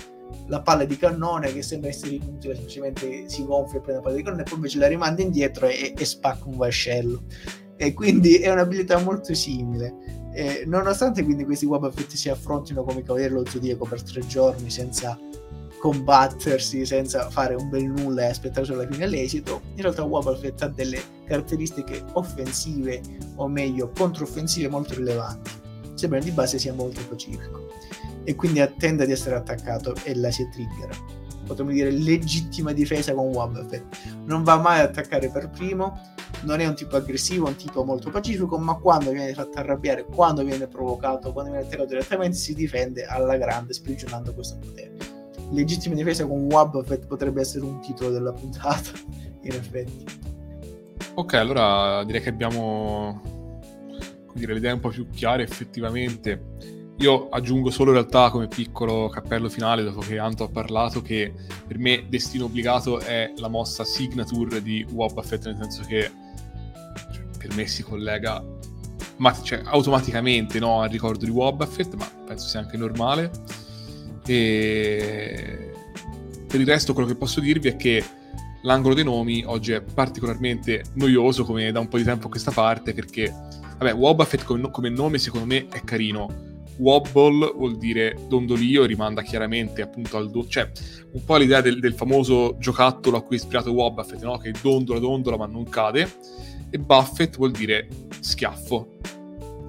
la 0.52 0.62
palla 0.62 0.84
di 0.84 0.98
cannone 0.98 1.54
che 1.54 1.62
sembra 1.62 1.90
essere 1.90 2.16
inutile, 2.16 2.56
semplicemente 2.56 3.30
si 3.30 3.46
gonfia 3.46 3.80
e 3.80 3.82
prende 3.82 4.02
la 4.02 4.02
palla 4.02 4.16
di 4.18 4.24
cannone 4.24 4.42
e 4.42 4.46
poi 4.46 4.56
invece 4.56 4.78
la 4.80 4.88
rimanda 4.88 5.22
indietro 5.22 5.66
e, 5.68 5.94
e 5.98 6.06
spacca 6.06 6.44
un 6.46 6.58
vascello. 6.58 7.24
E 7.78 7.94
quindi 7.94 8.36
è 8.36 8.52
un'abilità 8.52 9.00
molto 9.00 9.34
simile. 9.34 10.30
Eh, 10.34 10.64
nonostante 10.68 11.24
quindi 11.24 11.46
questi 11.46 11.66
Wabafetti 11.66 12.18
si 12.18 12.30
affrontino 12.30 12.84
come 12.84 13.02
Cavaliere 13.02 13.34
dello 13.34 13.46
Zodiaco 13.46 13.86
per 13.86 14.04
tre 14.04 14.26
giorni 14.28 14.70
senza 14.70 15.18
combattersi 15.80 16.86
senza 16.86 17.30
fare 17.30 17.56
un 17.56 17.68
bel 17.70 17.86
nulla 17.86 18.24
e 18.24 18.26
aspettare 18.26 18.66
solo 18.66 18.82
alla 18.82 18.92
fine 18.92 19.08
l'esito, 19.08 19.62
in 19.76 19.82
realtà 19.82 20.04
Wobbuffet 20.04 20.62
ha 20.62 20.68
delle 20.68 21.02
caratteristiche 21.26 22.04
offensive 22.14 23.02
o 23.36 23.48
meglio 23.48 23.90
controffensive 23.98 24.68
molto 24.68 24.94
rilevanti. 24.94 25.50
Sembra 25.96 26.20
di 26.20 26.30
base 26.32 26.60
sia 26.60 26.74
molto 26.74 27.02
pacifico 27.08 27.70
e 28.24 28.36
quindi 28.36 28.60
attende 28.60 29.06
di 29.06 29.12
essere 29.12 29.36
attaccato 29.36 29.96
e 30.04 30.16
la 30.16 30.32
si 30.32 30.48
triggera. 30.50 30.94
Potremmo 31.46 31.72
dire 31.72 31.92
legittima 31.92 32.72
difesa 32.72 33.14
con 33.14 33.28
Wobbuffet. 33.28 33.84
Non 34.26 34.44
va 34.44 34.58
mai 34.58 34.80
ad 34.80 34.90
attaccare 34.90 35.30
per 35.30 35.50
primo, 35.50 36.00
non 36.44 36.60
è 36.60 36.68
un 36.68 36.76
tipo 36.76 36.96
aggressivo, 36.96 37.48
è 37.48 37.50
un 37.50 37.56
tipo 37.56 37.84
molto 37.84 38.10
pacifico, 38.10 38.58
ma 38.58 38.76
quando 38.76 39.12
viene 39.12 39.34
fatto 39.34 39.58
arrabbiare, 39.58 40.06
quando 40.06 40.44
viene 40.44 40.68
provocato, 40.68 41.34
quando 41.34 41.52
viene 41.52 41.66
attaccato 41.66 41.90
direttamente, 41.90 42.38
si 42.38 42.54
difende 42.54 43.06
alla 43.06 43.38
grande 43.38 43.74
sprigionando 43.74 44.34
questo 44.34 44.58
potere 44.60 45.12
legittima 45.52 45.96
difesa 45.96 46.26
con 46.26 46.46
Wabbuffet 46.46 47.06
potrebbe 47.06 47.42
essere 47.42 47.66
un 47.66 47.80
titolo 47.82 48.12
della 48.12 48.32
puntata, 48.32 48.92
in 49.42 49.52
effetti. 49.52 50.06
Ok, 51.16 51.34
allora 51.34 52.04
direi 52.04 52.22
che 52.22 52.30
abbiamo 52.30 53.22
dire, 54.34 54.54
le 54.54 54.60
idee 54.60 54.72
un 54.72 54.80
po' 54.80 54.90
più 54.90 55.10
chiare 55.10 55.44
effettivamente. 55.44 56.81
Io 57.02 57.30
aggiungo 57.30 57.72
solo 57.72 57.90
in 57.90 57.98
realtà 57.98 58.30
come 58.30 58.48
piccolo 58.48 59.10
cappello 59.10 59.50
finale, 59.50 59.82
dopo 59.82 60.02
che 60.02 60.20
Anto 60.20 60.44
ha 60.44 60.50
parlato, 60.50 61.02
che 61.02 61.34
per 61.66 61.80
me 61.80 62.06
Destino 62.08 62.46
Obbligato 62.46 63.00
è 63.00 63.34
la 63.38 63.48
mossa 63.48 63.84
signature 63.84 64.62
di 64.62 64.86
Wobbuffet, 64.88 65.44
nel 65.46 65.58
senso 65.60 65.82
che 65.88 66.12
cioè, 67.12 67.24
per 67.40 67.56
me 67.56 67.66
si 67.66 67.82
collega 67.82 68.44
ma, 69.18 69.34
cioè, 69.42 69.62
automaticamente 69.66 70.60
no, 70.60 70.82
al 70.82 70.90
ricordo 70.90 71.26
di 71.26 71.32
Wobbuffet, 71.32 71.96
ma 71.96 72.08
penso 72.28 72.48
sia 72.48 72.60
anche 72.60 72.78
normale. 72.78 73.32
E 74.28 75.72
per 76.48 76.60
il 76.60 76.68
resto 76.68 76.94
quello 76.94 77.08
che 77.08 77.16
posso 77.16 77.40
dirvi 77.40 77.70
è 77.70 77.76
che 77.78 78.06
l'angolo 78.62 78.94
dei 78.94 79.04
nomi 79.04 79.44
oggi 79.44 79.72
è 79.72 79.82
particolarmente 79.82 80.84
noioso 80.94 81.46
come 81.46 81.72
da 81.72 81.80
un 81.80 81.88
po' 81.88 81.98
di 81.98 82.04
tempo 82.04 82.28
a 82.28 82.30
questa 82.30 82.52
parte 82.52 82.94
perché 82.94 83.34
vabbè 83.80 83.92
Wobbuffet 83.92 84.44
come, 84.44 84.70
come 84.70 84.90
nome 84.90 85.18
secondo 85.18 85.48
me 85.48 85.68
è 85.68 85.82
carino 85.84 86.50
Wobble 86.82 87.54
vuol 87.56 87.78
dire 87.78 88.18
dondolio, 88.28 88.86
rimanda 88.86 89.22
chiaramente 89.22 89.82
appunto 89.82 90.18
al 90.18 90.32
do- 90.32 90.48
cioè 90.48 90.70
un 91.12 91.24
po' 91.24 91.38
l'idea 91.38 91.62
del, 91.62 91.80
del 91.80 91.94
famoso 91.94 92.56
giocattolo 92.60 93.18
a 93.18 93.22
cui 93.22 93.38
è 93.38 93.40
ispirato 93.40 93.72
Wobbuffet, 93.72 94.22
no? 94.24 94.38
che 94.38 94.52
dondola 94.60 95.00
dondola 95.00 95.38
ma 95.38 95.46
non 95.46 95.64
cade 95.70 96.12
e 96.70 96.80
Buffett 96.80 97.38
vuol 97.38 97.52
dire 97.52 97.88
schiaffo 98.20 98.98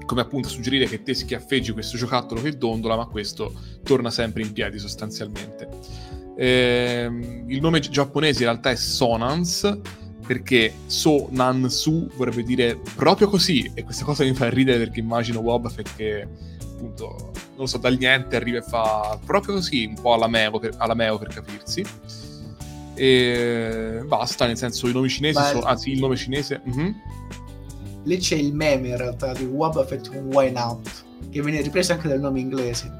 come 0.06 0.20
appunto 0.20 0.48
suggerire 0.48 0.86
che 0.86 1.02
te 1.02 1.14
schiaffeggi 1.14 1.72
questo 1.72 1.96
giocattolo 1.96 2.42
che 2.42 2.56
dondola, 2.56 2.96
ma 2.96 3.06
questo 3.06 3.52
torna 3.82 4.10
sempre 4.10 4.42
in 4.42 4.52
piedi 4.52 4.78
sostanzialmente. 4.78 5.68
Eh, 6.36 7.10
il 7.46 7.60
nome 7.60 7.80
giapponese 7.80 8.42
in 8.42 8.50
realtà 8.50 8.70
è 8.70 8.76
Sonans, 8.76 9.80
perché 10.26 10.72
So 10.86 11.28
Nan 11.30 11.70
Su 11.70 12.08
vorrebbe 12.14 12.42
dire 12.42 12.78
proprio 12.94 13.28
così, 13.28 13.70
e 13.74 13.84
questa 13.84 14.04
cosa 14.04 14.24
mi 14.24 14.34
fa 14.34 14.50
ridere 14.50 14.78
perché 14.78 15.00
immagino 15.00 15.40
Wobbuffet 15.40 15.96
che 15.96 16.28
appunto, 16.82 17.30
non 17.34 17.56
lo 17.56 17.66
so, 17.66 17.78
dal 17.78 17.96
niente 17.96 18.34
arriva 18.34 18.58
e 18.58 18.62
fa 18.62 19.18
proprio 19.24 19.54
così, 19.54 19.84
un 19.84 20.00
po' 20.00 20.14
alla 20.14 20.26
Meo 20.26 20.58
per, 20.58 20.74
alla 20.78 20.94
Meo 20.94 21.18
per 21.18 21.28
capirsi. 21.28 21.84
E 22.94 24.02
basta, 24.04 24.46
nel 24.46 24.56
senso 24.56 24.88
i 24.88 24.92
nomi 24.92 25.08
cinesi 25.08 25.40
sono... 25.42 25.62
Anzi, 25.62 25.92
il 25.92 26.00
nome 26.00 26.16
cinese... 26.16 26.60
Uh-huh 26.64 26.94
lì 28.04 28.16
c'è 28.18 28.34
il 28.34 28.52
meme 28.52 28.88
in 28.88 28.96
realtà 28.96 29.32
di 29.32 29.44
Wabafet 29.44 30.08
Wine 30.08 30.58
Out, 30.58 31.04
che 31.30 31.40
viene 31.40 31.60
ripreso 31.60 31.92
anche 31.92 32.08
dal 32.08 32.18
nome 32.18 32.40
inglese, 32.40 32.90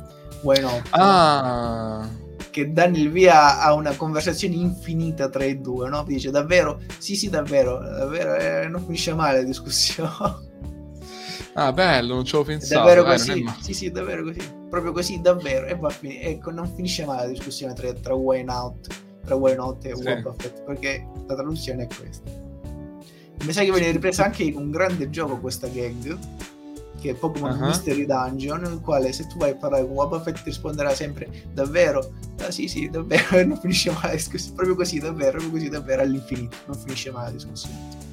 Wine 0.43 0.65
Out. 0.65 0.87
Ah. 0.91 2.09
Che 2.51 2.73
danno 2.73 2.99
il 2.99 3.11
via 3.11 3.61
a 3.61 3.73
una 3.73 3.97
conversazione 3.97 4.55
infinita 4.55 5.29
tra 5.29 5.45
i 5.45 5.61
due, 5.61 5.89
no? 5.89 6.05
Dice 6.05 6.31
davvero, 6.31 6.81
sì 6.99 7.17
sì 7.17 7.31
davvero, 7.31 7.79
davvero 7.79 8.37
eh, 8.37 8.69
non 8.69 8.85
finisce 8.85 9.15
male 9.15 9.39
la 9.39 9.45
discussione. 9.45 10.51
Ah, 11.55 11.73
bello, 11.73 12.15
non 12.15 12.25
ci 12.25 12.35
avevo 12.35 12.51
pensato. 12.51 12.81
Davvero 12.81 13.03
eh, 13.03 13.11
così? 13.11 13.45
Sì, 13.61 13.75
sì, 13.75 13.91
davvero 13.91 14.23
così. 14.23 14.41
Proprio 14.71 14.93
così, 14.93 15.21
davvero. 15.21 15.67
E, 15.67 15.79
fin- 15.91 16.19
ecco, 16.21 16.51
non 16.51 16.67
finisce 16.75 17.05
male 17.05 17.23
la 17.23 17.29
discussione 17.29 17.75
tra, 17.75 17.93
tra 17.93 18.15
Wine 18.15 18.51
Out, 18.51 18.87
tra 19.25 19.35
Wine 19.35 19.59
Out 19.59 19.85
e 19.85 19.95
sì. 19.95 20.03
Wabafet, 20.03 20.63
perché 20.63 21.07
la 21.27 21.35
traduzione 21.35 21.83
è 21.83 21.95
questa. 21.95 22.31
Mi 23.45 23.53
sa 23.53 23.63
che 23.63 23.73
viene 23.73 23.91
ripresa 23.91 24.25
anche 24.25 24.45
in 24.45 24.57
un 24.57 24.71
grande 24.71 25.11
gioco 25.11 25.39
questa 25.41 25.67
gag, 25.67 26.19
che 27.01 27.11
è 27.11 27.15
Pokémon 27.15 27.51
uh-huh. 27.51 27.67
Mystery 27.67 28.07
Dungeon, 28.07 28.61
nel 28.61 28.81
quale 28.81 29.13
se 29.13 29.27
tu 29.27 29.37
vai 29.37 29.51
a 29.51 29.57
parlare 29.57 29.85
con 29.85 29.95
Wabafet 29.95 30.37
ti 30.37 30.43
risponderà 30.45 30.95
sempre 30.95 31.29
davvero, 31.53 32.13
ah, 32.39 32.51
sì 32.51 32.69
sì, 32.69 32.89
davvero, 32.89 33.37
e 33.37 33.45
non 33.45 33.59
finisce 33.59 33.91
mai 33.91 34.03
la 34.05 34.13
discussione, 34.13 34.55
proprio 34.55 34.77
così, 34.77 35.01
davvero, 35.01 35.33
proprio 35.33 35.51
così, 35.51 35.69
davvero, 35.69 36.03
all'infinito, 36.03 36.57
non 36.67 36.79
finisce 36.79 37.11
mai 37.11 37.25
la 37.25 37.31
discussione. 37.33 38.11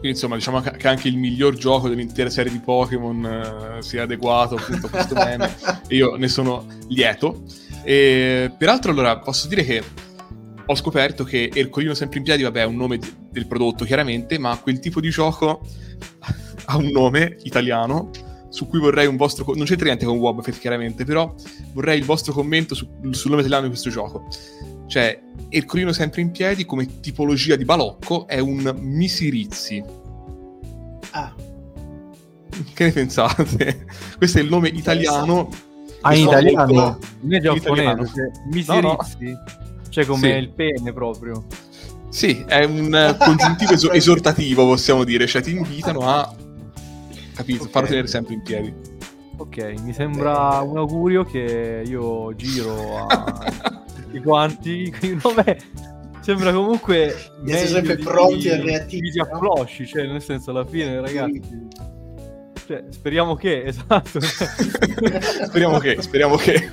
Quindi, 0.00 0.16
insomma, 0.16 0.36
diciamo 0.36 0.60
che 0.62 0.88
anche 0.88 1.08
il 1.08 1.18
miglior 1.18 1.54
gioco 1.54 1.88
dell'intera 1.88 2.30
serie 2.30 2.50
di 2.50 2.58
Pokémon 2.58 3.76
uh, 3.76 3.82
sia 3.82 4.04
adeguato 4.04 4.56
appunto 4.56 4.86
a 4.86 4.88
questo 4.88 5.12
meme, 5.14 5.54
e 5.86 5.94
io 5.94 6.16
ne 6.16 6.28
sono 6.28 6.66
lieto. 6.88 7.42
E, 7.84 8.50
peraltro, 8.56 8.92
allora, 8.92 9.18
posso 9.18 9.46
dire 9.46 9.62
che 9.62 9.82
ho 10.64 10.74
scoperto 10.74 11.22
che 11.22 11.50
Ercolino 11.52 11.92
sempre 11.92 12.18
in 12.18 12.24
piedi, 12.24 12.42
vabbè, 12.44 12.62
è 12.62 12.64
un 12.64 12.76
nome 12.76 12.98
del 13.30 13.46
prodotto 13.46 13.84
chiaramente, 13.84 14.38
ma 14.38 14.56
quel 14.56 14.78
tipo 14.78 15.00
di 15.00 15.10
gioco 15.10 15.60
ha 16.64 16.76
un 16.76 16.88
nome 16.88 17.36
italiano 17.42 18.10
su 18.48 18.66
cui 18.66 18.80
vorrei 18.80 19.06
un 19.06 19.16
vostro... 19.16 19.44
non 19.54 19.66
c'entra 19.66 19.86
niente 19.86 20.06
con 20.06 20.16
Wobbuffet 20.16 20.58
chiaramente, 20.58 21.04
però 21.04 21.34
vorrei 21.72 21.98
il 21.98 22.04
vostro 22.04 22.32
commento 22.32 22.74
su, 22.74 22.88
sul 23.10 23.30
nome 23.30 23.42
italiano 23.42 23.64
di 23.64 23.70
questo 23.70 23.90
gioco. 23.90 24.26
Cioè, 24.90 25.20
Ercolino 25.50 25.92
sempre 25.92 26.20
in 26.20 26.32
piedi 26.32 26.64
come 26.64 26.98
tipologia 26.98 27.54
di 27.54 27.64
balocco 27.64 28.26
è 28.26 28.40
un 28.40 28.74
Misirizzi. 28.76 29.80
Ah. 31.10 31.32
Che 32.74 32.84
ne 32.84 32.90
pensate? 32.90 33.86
Questo 34.18 34.38
è 34.38 34.42
il 34.42 34.48
nome 34.48 34.66
italiano. 34.66 35.48
Ah, 36.00 36.12
in 36.16 36.26
italiano? 36.26 36.98
Non 37.20 37.34
è 37.34 37.40
giapponese. 37.40 38.32
Misirizzi. 38.50 38.80
No, 38.80 38.80
no. 38.80 38.98
Cioè 39.90 40.04
come 40.04 40.32
sì. 40.32 40.36
il 40.38 40.50
pene 40.50 40.92
proprio. 40.92 41.44
Sì, 42.08 42.44
è 42.44 42.64
un 42.64 43.16
congiuntivo 43.16 43.70
es- 43.74 43.88
esortativo, 43.92 44.66
possiamo 44.66 45.04
dire. 45.04 45.28
Cioè 45.28 45.40
ti 45.40 45.52
invitano 45.52 46.00
a, 46.00 46.34
capito, 47.32 47.60
okay. 47.60 47.72
farlo 47.72 47.88
tenere 47.88 48.08
sempre 48.08 48.34
in 48.34 48.42
piedi. 48.42 48.74
Ok, 49.36 49.74
mi 49.82 49.92
sembra 49.92 50.60
un 50.62 50.78
augurio 50.78 51.22
che 51.22 51.84
io 51.86 52.34
giro 52.34 53.06
a 53.06 53.69
tutti 54.10 54.20
quanti. 54.20 54.94
Vabbè, 55.22 55.56
sembra 56.20 56.52
comunque... 56.52 57.14
Siete 57.44 57.66
sempre 57.66 57.96
pronti 57.96 58.48
e 58.48 58.60
reattivi. 58.60 59.10
Di 59.10 59.18
no? 59.18 59.66
cioè 59.66 60.06
nel 60.06 60.22
senso 60.22 60.50
alla 60.50 60.66
fine 60.66 61.00
ragazzi... 61.00 61.40
Cioè, 62.66 62.84
speriamo 62.88 63.34
che, 63.34 63.64
esatto. 63.66 64.20
speriamo 64.20 65.78
che, 65.78 66.00
speriamo 66.02 66.36
che. 66.36 66.70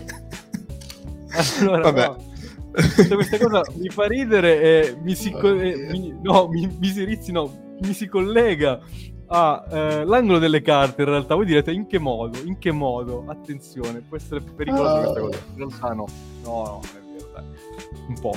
Allora, 1.60 1.82
Vabbè. 1.82 2.06
No. 2.06 2.26
Questa 2.72 3.40
cosa 3.40 3.64
mi 3.74 3.90
fa 3.90 4.06
ridere 4.06 4.62
e 4.62 4.98
mi 5.02 5.16
si, 5.16 5.32
co- 5.32 5.60
eh, 5.60 5.88
mi, 5.90 6.16
no, 6.22 6.48
mi, 6.50 6.70
mi 6.80 6.88
si 6.90 7.04
rizzi, 7.04 7.32
no, 7.32 7.78
mi 7.82 7.94
si 7.94 8.08
collega 8.08 8.80
all'angolo 9.30 10.38
eh, 10.38 10.42
delle 10.42 10.62
carte 10.62 11.02
in 11.02 11.10
realtà 11.10 11.36
voi 11.36 11.46
direte 11.46 11.72
in 11.72 11.86
che 11.86 12.00
modo 12.00 12.40
in 12.46 12.58
che 12.60 12.72
modo 12.72 13.26
attenzione 13.28 14.00
può 14.00 14.16
essere 14.16 14.40
pericolosa 14.40 14.94
oh. 14.94 15.02
questa 15.02 15.20
cosa 15.20 15.44
in 15.52 15.58
realtà 15.58 15.94
no 15.94 16.06
no 16.44 16.64
no 16.64 17.07
un 18.08 18.20
po' 18.20 18.36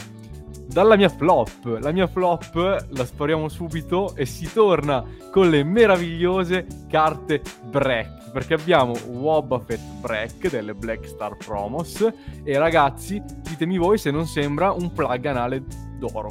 dalla 0.66 0.96
mia 0.96 1.08
flop 1.08 1.78
la 1.80 1.90
mia 1.90 2.06
flop 2.06 2.86
la 2.90 3.04
spariamo 3.04 3.48
subito 3.48 4.14
e 4.14 4.24
si 4.24 4.50
torna 4.52 5.04
con 5.30 5.50
le 5.50 5.64
meravigliose 5.64 6.66
carte 6.88 7.42
break 7.64 8.30
perché 8.30 8.54
abbiamo 8.54 8.94
Wobbuffet 9.08 9.80
break 10.00 10.48
delle 10.48 10.74
Black 10.74 11.06
Star 11.08 11.36
Promos 11.36 12.06
e 12.44 12.58
ragazzi 12.58 13.20
ditemi 13.42 13.78
voi 13.78 13.98
se 13.98 14.12
non 14.12 14.26
sembra 14.26 14.70
un 14.70 14.92
plug 14.92 15.24
anale 15.26 15.64
d'oro 15.98 16.30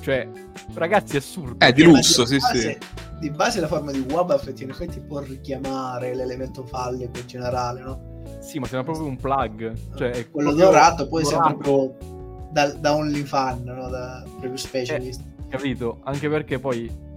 cioè 0.00 0.26
ragazzi 0.74 1.16
è 1.16 1.18
assurdo 1.18 1.64
è 1.64 1.72
di 1.72 1.82
lusso 1.82 2.24
sì 2.24 2.38
sì 2.40 2.76
di 3.18 3.30
base 3.30 3.60
la 3.60 3.68
forma 3.68 3.90
di 3.92 4.04
Wobbuffet 4.10 4.60
in 4.60 4.70
effetti 4.70 5.00
può 5.00 5.20
richiamare 5.20 6.14
l'elemento 6.14 6.64
fallico 6.64 7.18
in 7.18 7.26
generale, 7.26 7.80
no? 7.80 8.22
Sì, 8.40 8.58
ma 8.58 8.66
sembra 8.66 8.92
proprio 8.92 9.06
un 9.06 9.16
plug. 9.16 9.72
Cioè, 9.96 10.30
Quello 10.30 10.52
dorato 10.52 11.08
poi 11.08 11.22
dorato. 11.22 11.42
sembra 11.44 11.62
proprio 11.62 12.13
da, 12.54 12.72
da 12.72 12.94
OnlyFan, 12.94 13.64
no? 13.64 13.88
Da 13.90 14.24
preview 14.38 14.56
specialist. 14.56 15.20
Eh, 15.20 15.48
capito? 15.48 15.98
Anche 16.04 16.28
perché 16.30 16.58
poi 16.58 17.12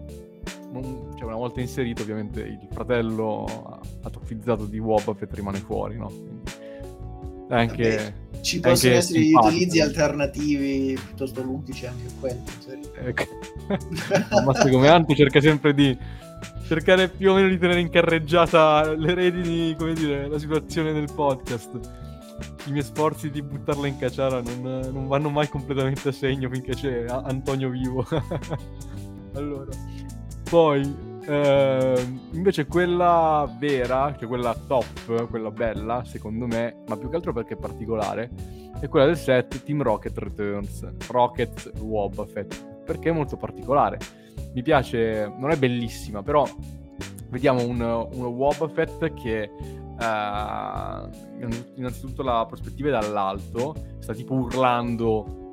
cioè 1.15 1.23
una 1.23 1.35
volta 1.35 1.61
inserito 1.61 2.01
ovviamente 2.01 2.41
il 2.41 2.67
fratello 2.71 3.79
atofizzato 4.03 4.65
di 4.65 4.79
Wobbuffet 4.79 5.31
rimane 5.33 5.59
fuori, 5.59 5.97
no? 5.97 6.07
Quindi 6.07 6.41
anche... 7.49 7.95
Vabbè 7.95 8.25
ci 8.41 8.59
possono 8.59 8.93
essere 8.93 9.19
degli 9.19 9.33
utilizzi 9.33 9.81
alternativi 9.81 10.93
piuttosto 10.93 11.41
ludici 11.41 11.85
anche 11.85 12.05
quelli. 12.19 12.43
Ecco. 13.03 13.23
Ma 14.45 14.53
come 14.69 14.87
Anto 14.87 15.13
cerca 15.15 15.41
sempre 15.41 15.73
di 15.73 15.97
cercare 16.65 17.09
più 17.09 17.31
o 17.31 17.35
meno 17.35 17.49
di 17.49 17.57
tenere 17.57 17.79
in 17.79 17.89
carreggiata 17.89 18.93
le 18.93 19.13
redini, 19.13 19.75
come 19.75 19.93
dire, 19.93 20.27
la 20.27 20.39
situazione 20.39 20.93
del 20.93 21.09
podcast. 21.13 22.06
I 22.65 22.71
miei 22.71 22.83
sforzi 22.83 23.29
di 23.29 23.41
buttarla 23.41 23.87
in 23.87 23.97
cacciara 23.97 24.41
non, 24.41 24.89
non 24.91 25.07
vanno 25.07 25.29
mai 25.29 25.47
completamente 25.47 26.09
a 26.09 26.11
segno 26.11 26.49
finché 26.49 26.73
c'è 26.73 27.05
Antonio 27.07 27.69
vivo. 27.69 28.05
allora, 29.33 29.69
poi 30.49 31.15
Uh, 31.27 31.99
invece 32.31 32.67
quella 32.67 33.53
vera, 33.59 34.15
cioè 34.17 34.29
quella 34.29 34.55
top, 34.65 35.27
quella 35.27 35.51
bella, 35.51 36.05
secondo 36.05 36.47
me, 36.47 36.83
ma 36.87 36.95
più 36.95 37.09
che 37.09 37.17
altro 37.17 37.33
perché 37.33 37.55
è 37.55 37.57
particolare, 37.57 38.31
è 38.79 38.87
quella 38.87 39.07
del 39.07 39.17
set 39.17 39.61
Team 39.63 39.81
Rocket 39.81 40.17
Returns, 40.17 40.87
Rocket 41.09 41.73
Wobbuffet, 41.81 42.81
perché 42.85 43.09
è 43.09 43.11
molto 43.11 43.35
particolare. 43.35 43.99
Mi 44.53 44.61
piace, 44.61 45.29
non 45.37 45.51
è 45.51 45.57
bellissima, 45.57 46.23
però 46.23 46.47
vediamo 47.29 47.61
un, 47.61 47.81
un 47.81 48.23
Wobbuffet 48.23 49.13
che 49.13 49.51
uh, 49.99 51.09
innanzitutto 51.75 52.23
la 52.23 52.45
prospettiva 52.47 52.89
è 52.89 52.91
dall'alto, 52.91 53.75
sta 53.99 54.13
tipo 54.13 54.33
urlando 54.33 55.45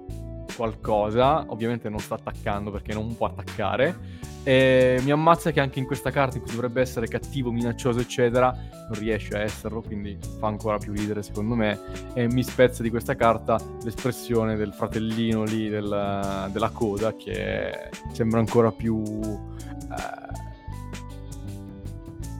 qualcosa, 0.57 1.45
ovviamente 1.49 1.89
non 1.89 1.99
sta 1.99 2.15
attaccando 2.15 2.71
perché 2.71 2.95
non 2.95 3.17
può 3.17 3.27
attaccare 3.27 4.23
e 4.47 5.01
mi 5.03 5.11
ammazza 5.11 5.53
che 5.53 5.61
anche 5.61 5.79
in 5.79 5.87
questa 5.87 6.11
carta, 6.11 6.37
in 6.37 6.43
cui 6.43 6.53
dovrebbe 6.53 6.83
essere 6.83 7.09
cattivo, 7.09 7.51
minaccioso, 7.51 7.99
eccetera, 8.01 8.55
non 8.91 8.99
riesce 8.99 9.35
a 9.35 9.41
esserlo, 9.41 9.81
quindi 9.81 10.19
fa 10.39 10.49
ancora 10.49 10.77
più 10.77 10.93
ridere 10.93 11.23
secondo 11.23 11.55
me. 11.55 11.81
E 12.13 12.29
mi 12.31 12.43
spezza 12.43 12.83
di 12.83 12.91
questa 12.91 13.15
carta 13.15 13.59
l'espressione 13.83 14.57
del 14.57 14.75
fratellino 14.75 15.45
lì 15.45 15.71
del, 15.71 16.49
della 16.53 16.69
coda, 16.69 17.15
che 17.17 17.89
sembra 18.13 18.39
ancora 18.39 18.71
più 18.71 19.03
eh, 19.03 20.44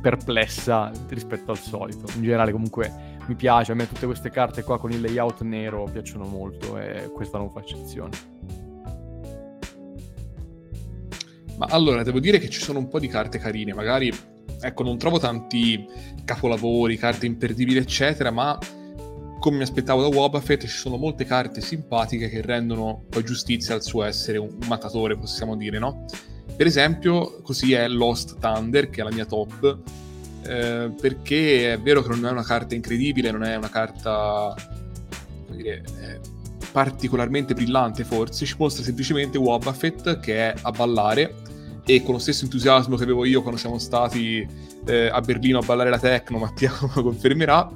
perplessa 0.05 0.93
rispetto 1.09 1.51
al 1.51 1.59
solito. 1.59 2.05
In 2.17 2.23
generale, 2.23 2.53
comunque. 2.53 3.13
Mi 3.27 3.37
piace, 3.37 3.73
a 3.73 3.75
me 3.75 3.89
tutte 3.89 4.05
queste 4.05 4.29
carte 4.29 4.63
qua 4.63 4.79
con 4.79 4.91
il 4.91 5.01
layout 5.01 5.41
nero 5.41 5.89
piacciono 5.91 6.27
molto 6.27 6.77
e 6.79 7.09
questa 7.11 7.39
non 7.39 7.51
fa 7.51 7.61
eccezione. 7.61 8.11
Ma 11.57 11.65
allora, 11.71 12.03
devo 12.03 12.21
dire 12.21 12.39
che 12.39 12.51
ci 12.51 12.61
sono 12.61 12.81
un 12.81 12.89
po' 12.89 12.99
di 12.99 13.09
carte 13.09 13.39
carine, 13.39 13.73
magari, 13.73 14.13
ecco, 14.61 14.83
non 14.83 14.99
trovo 14.99 15.19
tanti 15.19 15.89
capolavori, 16.23 16.99
carte 16.99 17.25
imperdibili, 17.25 17.79
eccetera, 17.79 18.31
ma 18.31 18.59
come 19.41 19.57
mi 19.57 19.63
aspettavo 19.63 20.03
da 20.03 20.09
Wobbuffet 20.09 20.61
ci 20.61 20.69
sono 20.69 20.99
molte 20.99 21.25
carte 21.25 21.63
simpatiche 21.63 22.29
che 22.29 22.43
rendono 22.43 23.05
poi 23.09 23.25
giustizia 23.25 23.75
al 23.75 23.83
suo 23.83 24.03
essere 24.03 24.37
un 24.37 24.55
mattatore, 24.67 25.17
possiamo 25.17 25.57
dire, 25.57 25.79
no? 25.79 26.05
Per 26.57 26.67
esempio, 26.67 27.41
così 27.43 27.73
è 27.73 27.89
Lost 27.89 28.39
Thunder, 28.39 28.89
che 28.91 29.01
è 29.01 29.05
la 29.05 29.13
mia 29.13 29.25
top, 29.25 29.79
eh, 30.47 30.91
perché 31.01 31.73
è 31.73 31.81
vero 31.81 32.03
che 32.03 32.09
non 32.09 32.25
è 32.27 32.31
una 32.31 32.45
carta 32.45 32.75
incredibile, 32.75 33.31
non 33.31 33.43
è 33.43 33.57
una 33.57 33.71
carta, 33.71 34.55
come 35.47 35.57
dire, 35.57 35.83
eh, 36.01 36.21
particolarmente 36.71 37.55
brillante 37.55 38.05
forse, 38.05 38.45
ci 38.45 38.55
mostra 38.59 38.83
semplicemente 38.83 39.39
Wobbuffet 39.39 40.19
che 40.19 40.53
è 40.53 40.55
a 40.63 40.71
ballare 40.73 41.35
e 41.87 42.03
con 42.03 42.15
lo 42.15 42.19
stesso 42.19 42.45
entusiasmo 42.45 42.97
che 42.97 43.05
avevo 43.05 43.25
io 43.25 43.43
quando 43.43 43.61
siamo 43.61 43.79
stati 43.79 44.45
eh, 44.85 45.07
a 45.07 45.21
Berlino 45.21 45.59
a 45.59 45.63
ballare 45.65 45.91
la 45.91 45.99
techno, 45.99 46.39
Mattia 46.39 46.71
confermerà, 46.71 47.71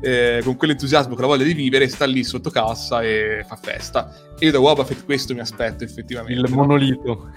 eh, 0.00 0.40
con 0.44 0.56
quell'entusiasmo, 0.56 1.14
con 1.14 1.22
la 1.22 1.28
voglia 1.28 1.44
di 1.44 1.54
vivere, 1.54 1.88
sta 1.88 2.04
lì 2.04 2.22
sotto 2.24 2.50
cassa 2.50 3.02
e 3.02 3.44
fa 3.46 3.56
festa. 3.56 4.34
E 4.38 4.46
io 4.46 4.52
da 4.52 4.60
Wobbuffet 4.60 5.04
questo 5.04 5.34
mi 5.34 5.40
aspetto 5.40 5.82
effettivamente. 5.82 6.40
Il 6.40 6.54
monolito. 6.54 7.30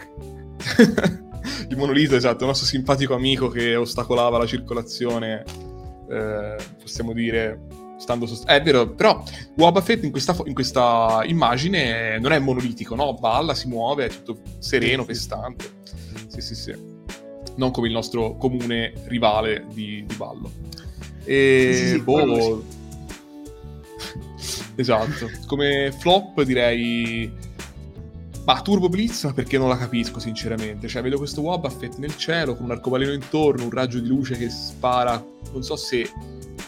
il 1.69 1.77
monolito, 1.77 2.15
esatto, 2.15 2.41
il 2.41 2.47
nostro 2.47 2.65
simpatico 2.65 3.13
amico 3.13 3.49
che 3.49 3.75
ostacolava 3.75 4.37
la 4.37 4.45
circolazione, 4.45 5.43
eh, 6.09 6.55
possiamo 6.81 7.13
dire, 7.13 7.59
stando 7.97 8.25
sost- 8.25 8.45
È 8.45 8.61
vero, 8.61 8.93
però 8.93 9.23
Wobbuffet 9.55 10.03
in 10.03 10.11
questa, 10.11 10.35
in 10.45 10.53
questa 10.53 11.21
immagine 11.25 12.19
non 12.19 12.31
è 12.31 12.39
monolitico, 12.39 12.95
no? 12.95 13.13
Balla, 13.15 13.53
si 13.53 13.67
muove, 13.67 14.05
è 14.05 14.09
tutto 14.09 14.39
sereno, 14.59 15.03
festante. 15.03 15.65
Sì, 16.27 16.41
sì, 16.41 16.55
sì. 16.55 16.75
Non 17.55 17.71
come 17.71 17.87
il 17.87 17.93
nostro 17.93 18.35
comune 18.37 18.93
rivale 19.05 19.65
di, 19.73 20.03
di 20.05 20.15
ballo. 20.15 20.51
E 21.23 21.71
sì, 21.73 21.87
sì, 21.87 22.01
boh. 22.01 22.63
esatto. 24.75 25.29
Come 25.47 25.91
flop 25.97 26.41
direi. 26.43 27.45
Ma 28.47 28.61
Turbo 28.61 28.87
Blitz 28.87 29.29
perché 29.35 29.57
non 29.57 29.67
la 29.67 29.75
capisco 29.75 30.19
sinceramente. 30.19 30.87
Cioè, 30.87 31.01
vedo 31.01 31.17
questo 31.17 31.41
Wobbuffet 31.41 31.97
nel 31.97 32.15
cielo 32.15 32.55
con 32.55 32.63
un 32.63 32.71
arcobaleno 32.71 33.11
intorno, 33.11 33.65
un 33.65 33.69
raggio 33.69 33.99
di 33.99 34.07
luce 34.07 34.37
che 34.37 34.49
spara. 34.49 35.21
Non 35.51 35.63
so 35.63 35.75
se 35.75 36.09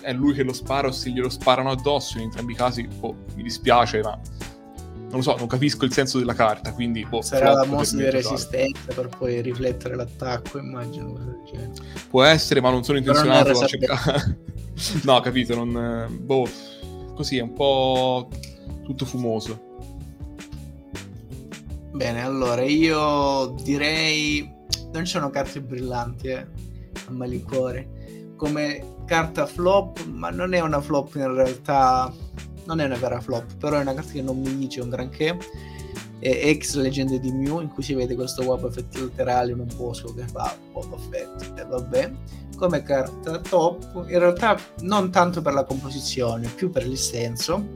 è 0.02 0.12
lui 0.12 0.34
che 0.34 0.44
lo 0.44 0.52
spara 0.52 0.90
o 0.90 0.92
se 0.92 1.10
glielo 1.10 1.30
sparano 1.30 1.72
addosso. 1.72 2.18
In 2.18 2.26
entrambi 2.26 2.52
i 2.52 2.56
casi, 2.58 2.86
boh, 2.86 3.16
mi 3.34 3.44
dispiace, 3.44 4.02
ma 4.02 4.10
non 4.10 5.10
lo 5.10 5.22
so, 5.22 5.38
non 5.38 5.48
capisco 5.48 5.86
il 5.86 5.94
senso 5.94 6.20
della 6.20 6.34
carta, 6.34 6.74
quindi 6.74 7.06
boh, 7.06 7.22
sarà 7.22 7.54
la 7.54 7.66
mossa 7.66 7.96
di 7.96 8.10
resistenza 8.10 8.94
per 8.94 9.08
poi 9.18 9.42
riflettere 9.42 9.96
l'attacco, 9.96 10.58
immagino. 10.58 11.18
Può 12.10 12.24
essere, 12.24 12.60
ma 12.60 12.72
non 12.72 12.84
sono 12.84 12.98
intenzionato 12.98 13.54
non 13.54 13.64
a 13.64 13.66
cercare. 13.66 14.40
no, 15.04 15.22
capito, 15.22 15.56
non 15.56 16.10
boh, 16.24 16.46
così 17.16 17.38
è 17.38 17.42
un 17.42 17.54
po' 17.54 18.28
tutto 18.84 19.06
fumoso. 19.06 19.68
Bene, 22.00 22.24
allora 22.24 22.64
io 22.64 23.54
direi 23.62 24.50
non 24.94 25.04
ci 25.04 25.12
sono 25.12 25.30
carte 25.30 25.60
brillanti, 25.60 26.28
eh, 26.28 26.48
a 27.08 27.12
malincuore. 27.12 28.32
Come 28.38 29.02
carta 29.06 29.46
flop, 29.46 30.06
ma 30.06 30.30
non 30.30 30.54
è 30.54 30.62
una 30.62 30.80
flop 30.80 31.16
in 31.16 31.34
realtà 31.34 32.10
non 32.68 32.80
è 32.80 32.86
una 32.86 32.96
vera 32.96 33.20
flop, 33.20 33.58
però 33.58 33.80
è 33.80 33.82
una 33.82 33.94
carta 33.94 34.14
che 34.14 34.22
non 34.22 34.40
mi 34.40 34.56
dice 34.56 34.80
un 34.80 34.88
granché. 34.88 35.38
È 36.20 36.30
ex 36.30 36.76
leggende 36.76 37.20
di 37.20 37.34
Mew, 37.34 37.60
in 37.60 37.68
cui 37.68 37.84
si 37.84 37.94
vede 37.94 38.16
questo 38.16 38.44
Wobbuffet 38.44 38.96
laterale 38.96 39.52
in 39.52 39.60
un 39.60 39.68
bosco 39.76 40.14
che 40.14 40.26
fa 40.26 40.56
Wobbuffet, 40.72 41.52
e 41.58 41.66
vabbè. 41.66 42.12
Come 42.56 42.82
carta 42.82 43.40
top, 43.40 44.06
in 44.08 44.20
realtà 44.20 44.58
non 44.84 45.12
tanto 45.12 45.42
per 45.42 45.52
la 45.52 45.66
composizione, 45.66 46.48
più 46.48 46.70
per 46.70 46.86
il 46.86 46.98
senso. 46.98 47.72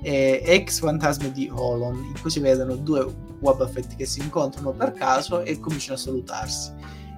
È 0.00 0.42
ex 0.44 0.78
fantasma 0.78 1.26
di 1.26 1.50
Holon, 1.52 1.96
in 1.96 2.20
cui 2.20 2.30
si 2.30 2.38
vedono 2.38 2.76
due 2.76 3.32
Wobbuffet 3.40 3.96
che 3.96 4.06
si 4.06 4.20
incontrano 4.20 4.72
per 4.72 4.92
caso 4.92 5.42
e 5.42 5.58
cominciano 5.58 5.94
a 5.94 6.00
salutarsi. 6.00 6.72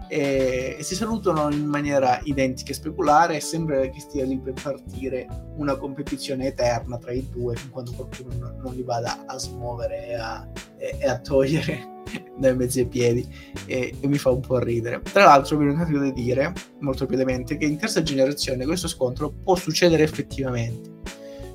e, 0.08 0.76
e 0.78 0.82
si 0.82 0.94
salutano 0.94 1.50
in 1.50 1.66
maniera 1.66 2.20
identica 2.24 2.70
e 2.70 2.74
speculare 2.74 3.40
sembra 3.40 3.80
che 3.88 4.00
stia 4.00 4.24
lì 4.24 4.38
per 4.38 4.54
partire 4.60 5.26
una 5.56 5.76
competizione 5.76 6.46
eterna 6.46 6.96
tra 6.98 7.12
i 7.12 7.26
due 7.28 7.56
fin 7.56 7.70
quando 7.70 7.92
qualcuno 7.92 8.34
non, 8.38 8.56
non 8.62 8.74
li 8.74 8.82
vada 8.82 9.24
a 9.26 9.38
smuovere 9.38 10.06
e 10.08 10.14
a, 10.14 10.48
e, 10.76 10.96
e 11.00 11.08
a 11.08 11.18
togliere 11.18 11.94
dai 12.38 12.54
mezzi 12.54 12.80
ai 12.80 12.86
piedi 12.86 13.26
e, 13.66 13.94
e, 14.00 14.06
mi 14.06 14.18
fa 14.18 14.30
un 14.30 14.40
po' 14.40 14.58
ridere. 14.58 15.00
Tra 15.02 15.24
l'altro 15.24 15.58
mi 15.58 15.72
è 15.72 15.76
da 15.76 16.10
dire 16.10 16.52
molto 16.80 17.04
rapidamente 17.04 17.56
che 17.56 17.64
in 17.64 17.76
terza 17.76 18.02
generazione 18.02 18.64
questo 18.64 18.88
scontro 18.88 19.30
può 19.30 19.56
succedere 19.56 20.02
effettivamente. 20.02 20.94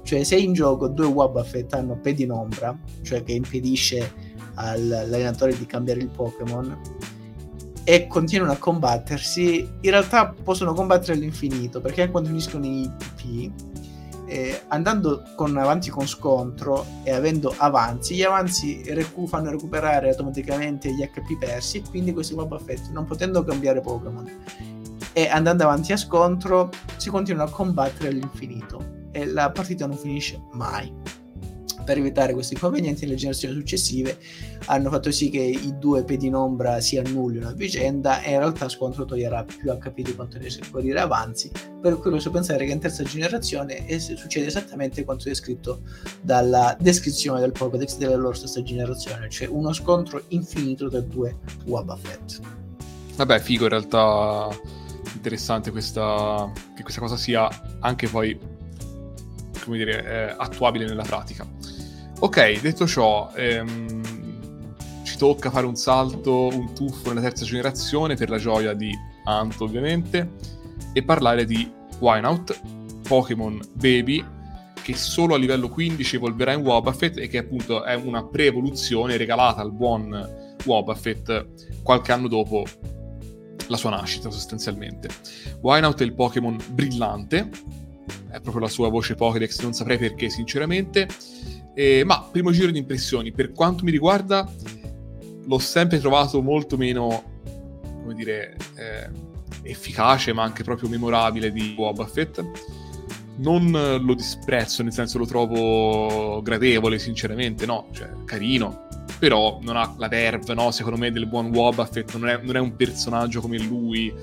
Cioè 0.04 0.24
se 0.24 0.36
in 0.36 0.54
gioco 0.54 0.88
due 0.88 1.06
Wobbuffet 1.06 1.74
hanno 1.74 1.98
pedinombra, 1.98 2.78
cioè 3.02 3.24
che 3.24 3.34
impedisce 3.34 4.31
all'allenatore 4.56 5.58
di 5.58 5.66
cambiare 5.66 6.00
il 6.00 6.10
Pokémon, 6.10 6.80
e 7.84 8.08
continuano 8.08 8.52
a 8.52 8.58
combattersi, 8.58 9.68
in 9.82 9.90
realtà 9.90 10.34
possono 10.44 10.74
combattere 10.74 11.14
all'infinito, 11.14 11.82
perché 11.82 12.10
quando 12.10 12.30
finiscono 12.30 12.66
i 12.66 12.90
PP, 12.96 13.52
eh, 14.28 14.62
andando 14.68 15.24
con, 15.36 15.58
avanti 15.58 15.90
con 15.90 16.08
scontro 16.08 16.86
e 17.04 17.12
avendo 17.12 17.54
avanzi, 17.58 18.16
gli 18.16 18.24
avanzi 18.24 18.84
recu- 18.94 19.28
fanno 19.28 19.50
recuperare 19.50 20.10
automaticamente 20.10 20.94
gli 20.94 21.06
HP 21.06 21.38
persi 21.38 21.82
quindi 21.90 22.14
questi 22.14 22.34
Wobba 22.34 22.60
Fett, 22.60 22.92
non 22.92 23.06
potendo 23.06 23.44
cambiare 23.44 23.82
Pokémon. 23.82 24.30
E 25.14 25.28
andando 25.28 25.64
avanti 25.64 25.92
a 25.92 25.98
scontro, 25.98 26.70
si 26.96 27.10
continuano 27.10 27.50
a 27.50 27.52
combattere 27.52 28.10
all'infinito 28.10 29.10
e 29.12 29.26
la 29.26 29.52
partita 29.52 29.86
non 29.86 29.98
finisce 29.98 30.42
mai 30.54 31.21
per 31.84 31.98
evitare 31.98 32.34
questi 32.34 32.54
inconvenienti 32.54 33.06
le 33.06 33.16
generazioni 33.16 33.54
successive 33.54 34.18
hanno 34.66 34.90
fatto 34.90 35.12
sì 35.12 35.30
che 35.30 35.40
i 35.40 35.78
due 35.78 36.04
pedi 36.04 36.28
in 36.28 36.36
ombra 36.36 36.80
si 36.80 36.98
annullino 36.98 37.48
a 37.48 37.54
vicenda 37.54 38.22
e 38.22 38.32
in 38.32 38.40
realtà 38.40 38.70
scontro 38.70 39.06
toglierà 39.06 39.44
più 39.44 39.72
HP 39.72 40.02
di 40.02 40.16
quanto 40.16 40.38
ne 40.38 40.50
dire 40.82 41.00
avanzi 41.00 41.52
per 41.82 41.98
cui 42.00 42.12
posso 42.12 42.32
pensare 42.32 42.66
che 42.66 42.72
in 42.72 42.80
terza 42.80 43.04
generazione 43.04 43.86
succede 44.00 44.48
esattamente 44.48 45.04
quanto 45.04 45.26
descritto 45.26 45.82
dalla 46.22 46.76
descrizione 46.80 47.40
del 47.40 47.52
Pokédex 47.52 47.98
della 47.98 48.16
loro 48.16 48.34
stessa 48.34 48.62
generazione 48.62 49.30
cioè 49.30 49.48
uno 49.48 49.74
scontro 49.74 50.24
infinito 50.30 50.90
tra 50.90 51.00
due 51.02 51.38
Wabafet 51.66 52.40
vabbè 53.16 53.40
figo 53.40 53.64
in 53.64 53.70
realtà 53.70 54.50
interessante 55.14 55.72
questa, 55.72 56.52
che 56.76 56.82
questa 56.84 57.02
cosa 57.02 57.18
sia 57.18 57.48
anche 57.80 58.08
poi 58.08 58.60
come 59.64 59.78
dire, 59.78 60.04
eh, 60.04 60.36
attuabile 60.38 60.86
nella 60.86 61.04
pratica. 61.04 61.48
Ok, 62.24 62.62
detto 62.62 62.86
ciò, 62.86 63.32
ehm, 63.34 64.74
ci 65.02 65.18
tocca 65.18 65.50
fare 65.50 65.66
un 65.66 65.76
salto, 65.76 66.50
un 66.50 66.72
tuffo 66.76 67.08
nella 67.10 67.22
terza 67.22 67.46
generazione 67.46 68.14
per 68.14 68.30
la 68.30 68.38
gioia 68.38 68.74
di 68.74 68.96
Ant 69.24 69.60
ovviamente 69.60 70.34
e 70.94 71.02
parlare 71.02 71.46
di 71.46 71.68
Wineout, 71.98 72.62
Pokémon 73.08 73.60
Baby, 73.74 74.24
che 74.84 74.96
solo 74.96 75.34
a 75.34 75.38
livello 75.40 75.68
15 75.70 76.18
evolverà 76.18 76.54
in 76.54 76.62
Wobbuffet 76.62 77.18
e 77.18 77.28
che 77.28 77.40
appunto 77.40 77.84
è 77.84 77.96
una 77.96 78.24
pre-evoluzione 78.24 79.18
regalata 79.18 79.62
al 79.62 79.72
buon 79.72 80.56
Wobbuffet 80.64 81.82
qualche 81.82 82.12
anno 82.12 82.28
dopo 82.28 82.64
la 83.68 83.78
sua 83.78 83.90
nascita 83.90 84.30
sostanzialmente. 84.30 85.10
Wineout 85.60 86.00
è 86.02 86.04
il 86.04 86.14
Pokémon 86.14 86.56
brillante, 86.70 87.50
è 88.30 88.40
proprio 88.40 88.60
la 88.60 88.70
sua 88.70 88.90
voce 88.90 89.16
Pokédex, 89.16 89.60
non 89.62 89.74
saprei 89.74 89.98
perché 89.98 90.30
sinceramente. 90.30 91.08
Eh, 91.74 92.04
ma 92.04 92.28
primo 92.32 92.52
giro 92.52 92.72
di 92.72 92.80
impressioni, 92.80 93.32
per 93.32 93.52
quanto 93.52 93.84
mi 93.84 93.92
riguarda, 93.92 94.50
l'ho 95.46 95.60
sempre 95.60 96.00
trovato 96.00 96.42
molto 96.42 96.78
meno, 96.78 97.24
come 98.02 98.14
dire, 98.14 98.58
eh, 98.76 99.10
efficace, 99.64 100.34
ma 100.34 100.44
anche 100.44 100.64
proprio 100.64 100.90
memorabile 100.90 101.52
di 101.52 101.74
Boba 101.76 102.06
Fett. 102.06 102.44
Non 103.38 103.72
lo 103.72 104.14
disprezzo, 104.14 104.84
nel 104.84 104.92
senso 104.92 105.18
lo 105.18 105.26
trovo 105.26 106.42
gradevole, 106.42 107.00
sinceramente, 107.00 107.66
no, 107.66 107.88
cioè 107.92 108.10
carino, 108.26 108.88
però 109.18 109.60
non 109.62 109.78
ha 109.78 109.96
la 109.98 110.08
verve, 110.08 110.54
no, 110.54 110.70
secondo 110.72 111.00
me, 111.00 111.12
del 111.12 111.28
buon 111.28 111.48
Wobbuffet, 111.48 112.16
non 112.18 112.40
non 112.44 112.56
è 112.56 112.60
un 112.60 112.76
personaggio 112.76 113.42
come 113.42 113.58
lui, 113.58 114.14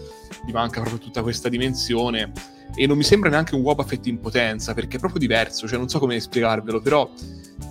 gli 0.47 0.53
manca 0.53 0.81
proprio 0.81 1.01
tutta 1.01 1.23
questa 1.23 1.49
dimensione 1.49 2.33
e 2.75 2.87
non 2.87 2.97
mi 2.97 3.03
sembra 3.03 3.31
neanche 3.31 3.55
un 3.55 3.63
Wobbuffet 3.63 4.07
in 4.07 4.21
potenza 4.21 4.75
perché 4.75 4.97
è 4.97 5.01
proprio 5.01 5.21
diverso, 5.21 5.67
cioè 5.67 5.79
non 5.79 5.89
so 5.89 5.99
come 5.99 6.19
spiegarvelo, 6.21 6.81
però 6.81 7.11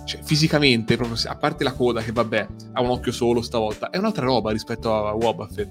cioè, 0.04 0.22
fisicamente, 0.22 0.96
proprio, 0.96 1.18
a 1.30 1.36
parte 1.36 1.64
la 1.64 1.72
coda 1.72 2.00
che 2.00 2.12
vabbè 2.12 2.46
ha 2.72 2.80
un 2.80 2.90
occhio 2.90 3.12
solo 3.12 3.42
stavolta, 3.42 3.90
è 3.90 3.98
un'altra 3.98 4.24
roba 4.24 4.50
rispetto 4.50 4.94
a 4.94 5.12
Wobbuffet. 5.12 5.68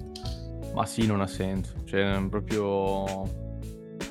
Ma 0.74 0.86
sì, 0.86 1.06
non 1.06 1.20
ha 1.20 1.26
senso, 1.26 1.72
cioè 1.84 2.24
proprio 2.28 3.46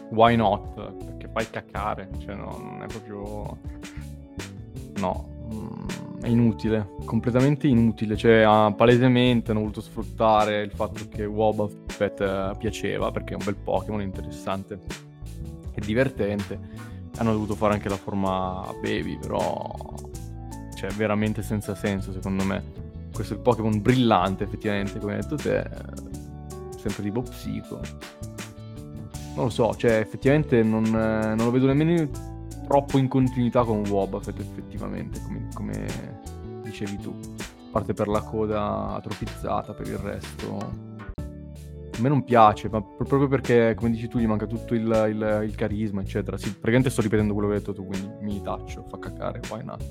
why 0.10 0.36
not? 0.36 0.74
Perché 1.06 1.30
fai 1.32 1.50
cacare, 1.50 2.10
cioè 2.20 2.36
no, 2.36 2.58
non 2.62 2.84
è 2.84 2.88
proprio 2.88 3.58
no, 4.98 5.48
mm, 5.54 6.20
è 6.22 6.28
inutile, 6.28 6.90
completamente 7.06 7.68
inutile, 7.68 8.18
cioè 8.18 8.44
palesemente 8.76 9.52
hanno 9.52 9.62
voluto 9.62 9.82
sfruttare 9.82 10.62
il 10.62 10.72
fatto 10.72 11.08
che 11.08 11.24
Wobbuffet 11.24 12.20
eh, 12.20 12.52
piaceva 12.58 13.12
perché 13.12 13.34
è 13.34 13.38
un 13.38 13.46
bel 13.46 13.56
Pokémon 13.56 14.02
interessante 14.02 15.07
e 15.78 15.86
divertente 15.86 16.60
hanno 17.18 17.32
dovuto 17.32 17.56
fare 17.56 17.74
anche 17.74 17.90
la 17.90 17.98
forma 17.98 18.64
baby, 18.82 19.18
però 19.18 19.74
cioè 20.76 20.90
veramente 20.92 21.42
senza 21.42 21.76
senso 21.76 22.12
secondo 22.12 22.44
me. 22.44 22.86
Questo 23.14 23.34
è 23.34 23.38
il 23.38 23.44
Pokémon 23.44 23.82
brillante 23.82 24.44
effettivamente, 24.44 25.00
come 25.00 25.16
hai 25.16 25.22
detto 25.22 25.36
te, 25.36 25.68
sempre 26.78 27.04
tipo 27.04 27.22
psico. 27.22 27.80
Non 29.36 29.46
lo 29.46 29.50
so, 29.50 29.76
cioè 29.76 29.98
effettivamente 29.98 30.62
non, 30.64 30.84
non 30.84 31.38
lo 31.38 31.52
vedo 31.52 31.68
nemmeno 31.68 32.10
troppo 32.68 32.98
in 32.98 33.08
continuità 33.08 33.64
con 33.64 33.88
Wobbuffet 33.88 34.40
effettivamente, 34.40 35.20
come, 35.22 35.48
come 35.54 35.86
dicevi 36.64 36.98
tu. 36.98 37.18
A 37.38 37.72
parte 37.72 37.94
per 37.94 38.08
la 38.08 38.22
coda 38.22 38.94
atrofizzata, 38.94 39.74
per 39.74 39.88
il 39.88 39.98
resto 39.98 40.87
a 41.98 42.02
me 42.02 42.10
non 42.10 42.24
piace, 42.24 42.70
ma 42.70 42.82
proprio 42.82 43.28
perché, 43.28 43.74
come 43.76 43.92
dici 43.92 44.08
tu, 44.08 44.20
gli 44.20 44.28
manca 44.28 44.46
tutto 44.46 44.74
il, 44.74 44.82
il, 44.82 45.42
il 45.46 45.56
carisma, 45.56 46.02
eccetera. 46.02 46.38
Sì, 46.38 46.50
praticamente 46.50 46.90
sto 46.90 47.02
ripetendo 47.02 47.34
quello 47.34 47.50
che 47.50 47.56
hai 47.56 47.60
detto 47.60 47.74
tu, 47.74 47.86
quindi 47.86 48.10
mi 48.22 48.42
taccio, 48.42 48.84
fa 48.84 49.00
cacare, 49.00 49.42
why 49.50 49.64
not? 49.64 49.84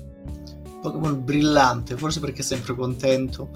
Pokémon 0.91 1.23
brillante, 1.23 1.97
forse 1.97 2.19
perché 2.19 2.41
è 2.41 2.43
sempre 2.43 2.75
contento, 2.75 3.49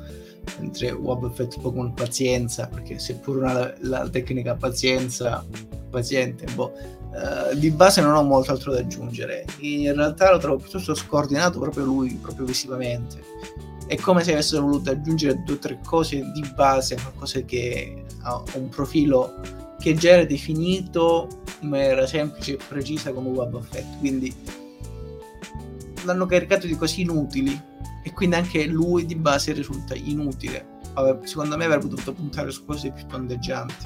mentre 0.59 0.91
Wobbuffet 0.91 1.59
Pokémon 1.59 1.93
pazienza, 1.93 2.67
perché 2.67 2.99
seppur 2.99 3.37
una, 3.37 3.73
la 3.81 4.09
tecnica 4.09 4.55
pazienza, 4.55 5.45
paziente, 5.89 6.45
boh, 6.53 6.71
uh, 7.11 7.55
di 7.55 7.71
base 7.71 8.01
non 8.01 8.15
ho 8.15 8.23
molto 8.23 8.51
altro 8.51 8.71
da 8.71 8.79
aggiungere. 8.79 9.45
In 9.59 9.93
realtà 9.93 10.31
lo 10.31 10.37
trovo 10.37 10.57
piuttosto 10.57 10.93
scordinato 10.93 11.59
proprio 11.59 11.85
lui, 11.85 12.17
proprio 12.21 12.45
visivamente 12.45 13.29
è 13.91 13.97
come 13.97 14.23
se 14.23 14.31
avessero 14.31 14.61
voluto 14.61 14.89
aggiungere 14.89 15.43
due 15.43 15.55
o 15.55 15.59
tre 15.59 15.77
cose 15.83 16.31
di 16.31 16.49
base, 16.55 16.95
qualcosa 16.95 17.41
che 17.41 18.05
ha 18.21 18.41
un 18.53 18.69
profilo 18.69 19.33
che 19.81 19.95
già 19.95 20.11
era 20.11 20.23
definito 20.23 21.27
in 21.59 21.67
maniera 21.67 22.07
semplice 22.07 22.53
e 22.53 22.59
precisa 22.65 23.11
come 23.11 23.27
Web 23.27 23.55
Effect, 23.55 23.99
quindi 23.99 24.33
l'hanno 26.03 26.25
caricato 26.25 26.67
di 26.67 26.75
cose 26.75 27.01
inutili. 27.01 27.69
E 28.03 28.11
quindi 28.13 28.35
anche 28.35 28.65
lui 28.65 29.05
di 29.05 29.15
base 29.15 29.53
risulta 29.53 29.93
inutile. 29.93 30.79
Secondo 31.23 31.55
me 31.55 31.65
avrebbe 31.65 31.87
dovuto 31.87 32.13
puntare 32.13 32.49
su 32.49 32.65
cose 32.65 32.91
più 32.91 33.05
tondeggianti, 33.05 33.85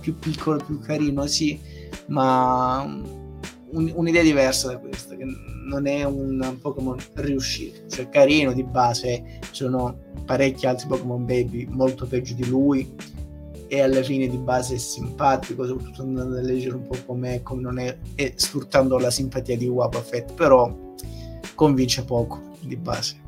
più 0.00 0.16
piccolo, 0.16 0.62
più 0.64 0.78
carino, 0.78 1.26
sì, 1.26 1.60
ma 2.06 2.82
un, 2.82 3.92
un'idea 3.94 4.22
diversa 4.22 4.68
da 4.68 4.78
questa, 4.78 5.16
che 5.16 5.24
non 5.66 5.86
è 5.86 6.04
un 6.04 6.56
Pokémon 6.60 6.96
riuscito, 7.14 7.88
cioè 7.88 8.08
carino 8.08 8.52
di 8.52 8.62
base, 8.62 9.40
sono 9.50 9.98
parecchi 10.24 10.66
altri 10.66 10.86
Pokémon 10.86 11.24
Baby 11.24 11.66
molto 11.68 12.06
peggio 12.06 12.34
di 12.34 12.46
lui. 12.46 12.94
E 13.66 13.80
alla 13.80 14.02
fine 14.02 14.28
di 14.28 14.36
base 14.36 14.74
è 14.74 14.78
simpatico, 14.78 15.66
soprattutto 15.66 16.02
andando 16.02 16.36
a 16.36 16.42
leggere 16.42 16.74
un 16.74 16.86
po' 16.86 16.96
com'è, 17.06 17.42
come 17.42 17.62
non 17.62 17.78
è, 17.78 17.96
e 18.14 18.34
sfruttando 18.36 18.98
la 18.98 19.10
simpatia 19.10 19.56
di 19.56 19.66
Wabafet, 19.66 20.34
però 20.34 20.81
convince 21.54 22.04
poco 22.04 22.56
di 22.60 22.76
base. 22.76 23.20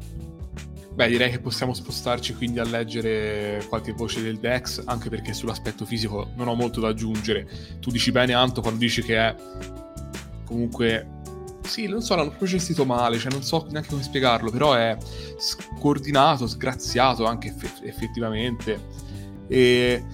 Beh, 0.95 1.09
direi 1.09 1.31
che 1.31 1.41
possiamo 1.41 1.75
spostarci 1.75 2.35
quindi 2.35 2.61
a 2.61 2.64
leggere 2.64 3.64
qualche 3.68 3.93
voce 3.93 4.22
del 4.22 4.39
Dex, 4.39 4.83
anche 4.85 5.09
perché 5.09 5.33
sull'aspetto 5.33 5.85
fisico 5.85 6.31
non 6.37 6.47
ho 6.47 6.55
molto 6.55 6.81
da 6.81 6.89
aggiungere. 6.89 7.49
Tu 7.81 7.91
dici 7.91 8.12
bene, 8.12 8.33
Anto, 8.33 8.61
quando 8.61 8.79
dici 8.79 9.03
che 9.03 9.16
è 9.16 9.35
comunque 10.45 11.22
sì, 11.64 11.89
non 11.89 12.03
so, 12.03 12.14
l'hanno 12.14 12.29
proprio 12.29 12.49
gestito 12.49 12.85
male, 12.85 13.18
cioè 13.18 13.33
non 13.33 13.43
so 13.43 13.66
neanche 13.70 13.89
come 13.89 14.03
spiegarlo, 14.03 14.51
però 14.51 14.75
è 14.75 14.97
scordinato, 15.39 16.47
sgraziato 16.47 17.25
anche 17.25 17.49
eff- 17.49 17.83
effettivamente. 17.83 18.79
E 19.49 20.05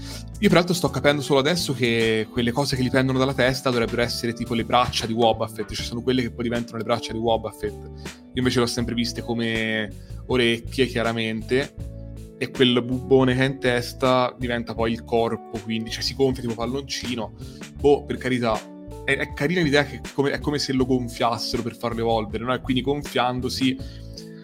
io 0.43 0.49
peraltro 0.49 0.73
sto 0.73 0.89
capendo 0.89 1.21
solo 1.21 1.39
adesso 1.39 1.75
che 1.75 2.27
quelle 2.31 2.51
cose 2.51 2.75
che 2.75 2.83
gli 2.83 2.91
pendono 2.91 3.19
dalla 3.19 3.35
testa 3.35 3.69
dovrebbero 3.69 4.01
essere 4.01 4.33
tipo 4.33 4.55
le 4.55 4.65
braccia 4.65 5.05
di 5.05 5.13
Wobbuffet, 5.13 5.71
cioè 5.71 5.85
sono 5.85 6.01
quelle 6.01 6.23
che 6.23 6.31
poi 6.31 6.45
diventano 6.45 6.79
le 6.79 6.85
braccia 6.85 7.13
di 7.13 7.19
Wobbuffet. 7.19 7.73
Io 7.73 8.33
invece 8.33 8.59
le 8.59 8.65
ho 8.65 8.69
sempre 8.69 8.95
viste 8.95 9.21
come 9.21 9.89
orecchie, 10.27 10.87
chiaramente. 10.87 11.75
e 12.43 12.51
quel 12.51 12.83
bubbone 12.83 13.35
che 13.35 13.43
è 13.43 13.45
in 13.45 13.59
testa 13.59 14.35
diventa 14.39 14.73
poi 14.73 14.93
il 14.93 15.05
corpo, 15.05 15.59
quindi 15.63 15.91
cioè, 15.91 16.03
si 16.03 16.15
gonfia 16.15 16.41
tipo 16.41 16.55
palloncino. 16.55 17.35
Boh, 17.79 18.07
per 18.07 18.17
carità, 18.17 18.59
è, 19.05 19.19
è 19.19 19.35
carina 19.35 19.61
l'idea 19.61 19.85
che 19.85 20.01
come, 20.15 20.31
è 20.31 20.39
come 20.39 20.59
se 20.59 20.73
lo 20.73 20.87
gonfiassero 20.87 21.63
per 21.63 21.77
farlo 21.77 22.01
evolvere, 22.01 22.45
no? 22.45 22.55
E 22.55 22.63
quindi 22.63 22.81
gonfiandosi... 22.81 23.77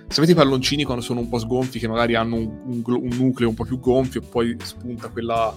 Sapete 0.08 0.32
i 0.32 0.34
palloncini 0.34 0.84
quando 0.84 1.02
sono 1.02 1.20
un 1.20 1.30
po' 1.30 1.38
sgonfi, 1.38 1.78
che 1.78 1.88
magari 1.88 2.14
hanno 2.14 2.36
un, 2.36 2.60
un, 2.66 2.82
un 2.84 3.16
nucleo 3.16 3.48
un 3.48 3.54
po' 3.54 3.64
più 3.64 3.80
gonfio 3.80 4.20
e 4.20 4.26
poi 4.26 4.54
spunta 4.62 5.08
quella 5.08 5.56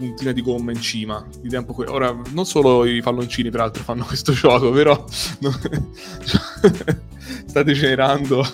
puntina 0.00 0.32
di 0.32 0.42
gomma 0.42 0.72
in 0.72 0.80
cima. 0.80 1.24
Que- 1.66 1.86
Ora, 1.86 2.16
non 2.32 2.46
solo 2.46 2.84
i 2.84 3.02
palloncini, 3.02 3.50
peraltro, 3.50 3.82
fanno 3.82 4.04
questo 4.04 4.32
gioco, 4.42 4.70
però 4.70 5.04
state 7.46 7.72
generando 7.72 8.44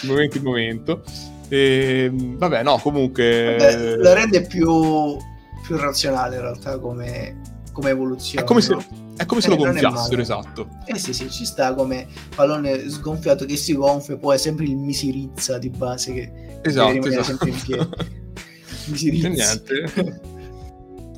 di 0.00 0.08
momento 0.08 0.36
in 0.36 0.42
momento. 0.42 1.02
E, 1.48 2.10
vabbè, 2.12 2.62
no, 2.62 2.78
comunque... 2.78 3.56
Vabbè, 3.58 3.96
lo 3.96 4.12
rende 4.12 4.42
più, 4.42 5.16
più 5.62 5.76
razionale 5.76 6.36
in 6.36 6.42
realtà 6.42 6.78
come, 6.78 7.40
come 7.72 7.90
evoluzione. 7.90 8.44
È 8.44 8.46
come 8.46 8.60
se, 8.60 8.76
è 9.16 9.24
come 9.24 9.40
se 9.40 9.46
eh, 9.46 9.50
lo 9.50 9.56
gonfiassero, 9.56 10.20
esatto. 10.20 10.68
Eh 10.84 10.98
sì, 10.98 11.14
sì, 11.14 11.30
ci 11.30 11.46
sta 11.46 11.74
come 11.74 12.06
pallone 12.34 12.90
sgonfiato 12.90 13.46
che 13.46 13.56
si 13.56 13.74
gonfia, 13.74 14.16
poi 14.16 14.34
è 14.34 14.38
sempre 14.38 14.64
il 14.64 14.76
misirizza 14.76 15.58
di 15.58 15.70
base 15.70 16.12
che 16.12 16.60
esatto, 16.62 16.92
deve 16.92 17.08
esatto. 17.08 17.24
sempre 17.24 17.48
in 17.48 17.60
piedi. 17.60 17.88
misirizza. 18.86 19.28
niente. 19.28 20.36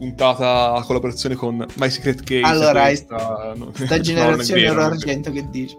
Puntata 0.01 0.73
a 0.73 0.83
collaborazione 0.83 1.35
con 1.35 1.63
My 1.77 1.91
Secret 1.91 2.23
Case. 2.25 2.41
Allora, 2.41 2.85
questa, 2.85 3.53
no, 3.55 3.71
sta 3.75 4.01
generazione 4.01 4.71
oro 4.71 4.85
argento 4.85 5.31
che 5.31 5.47
dici? 5.51 5.77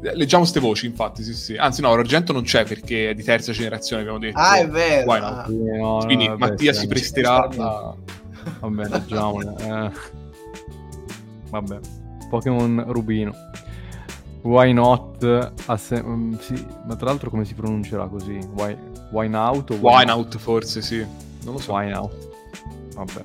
Leggiamo 0.00 0.42
queste 0.42 0.58
voci, 0.58 0.86
infatti, 0.86 1.22
sì, 1.22 1.32
sì. 1.34 1.54
Anzi, 1.54 1.82
no, 1.82 1.94
l'argento 1.94 2.32
non 2.32 2.42
c'è 2.42 2.64
perché 2.64 3.10
è 3.10 3.14
di 3.14 3.22
terza 3.22 3.52
generazione, 3.52 4.02
abbiamo 4.02 4.18
detto. 4.18 4.36
Ah, 4.36 4.56
è 4.56 4.66
vero. 4.66 5.12
Ah. 5.12 5.46
No, 5.48 6.02
Quindi 6.04 6.26
no, 6.26 6.36
Mattia 6.36 6.72
vabbè, 6.72 6.82
si 6.82 6.88
presterà 6.88 7.48
a... 7.48 7.94
Vabbè, 8.58 8.88
leggiamole. 8.90 9.54
Eh. 9.60 9.90
Vabbè, 11.50 11.78
Pokémon 12.28 12.86
Rubino. 12.88 13.32
Why 14.42 14.72
not? 14.72 15.52
Se- 15.76 15.94
um, 15.94 16.36
sì, 16.40 16.66
ma 16.88 16.96
tra 16.96 17.06
l'altro 17.06 17.30
come 17.30 17.44
si 17.44 17.54
pronuncerà 17.54 18.08
così? 18.08 18.36
Why, 18.56 18.76
why 19.12 19.28
not? 19.28 19.70
O 19.70 19.74
why, 19.74 19.98
why 19.98 20.04
not 20.06 20.36
forse, 20.38 20.82
sì. 20.82 21.06
Non 21.44 21.54
lo 21.54 21.60
so. 21.60 21.72
Why 21.72 21.88
not? 21.88 22.29
Vabbè. 23.04 23.24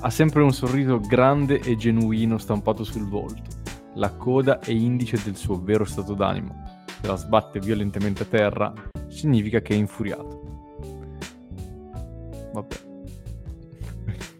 Ha 0.00 0.10
sempre 0.10 0.42
un 0.42 0.52
sorriso 0.52 1.00
grande 1.00 1.60
e 1.60 1.76
genuino 1.76 2.38
stampato 2.38 2.84
sul 2.84 3.08
volto 3.08 3.56
la 3.98 4.12
coda 4.12 4.60
è 4.60 4.70
indice 4.70 5.20
del 5.22 5.36
suo 5.36 5.60
vero 5.60 5.84
stato 5.84 6.14
d'animo. 6.14 6.84
Se 7.00 7.06
la 7.06 7.16
sbatte 7.16 7.58
violentemente 7.58 8.22
a 8.22 8.26
terra, 8.26 8.72
significa 9.08 9.60
che 9.60 9.74
è 9.74 9.76
infuriato. 9.76 10.42
Vabbè. 12.52 12.76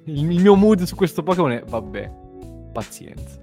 Il 0.05 0.25
mio 0.25 0.55
mood 0.55 0.83
su 0.83 0.95
questo 0.95 1.23
Pokémon 1.23 1.51
è, 1.53 1.64
vabbè, 1.66 2.11
pazienza. 2.73 3.41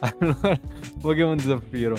Allora, 0.00 0.60
Pokémon 1.00 1.38
Zaffiro. 1.38 1.96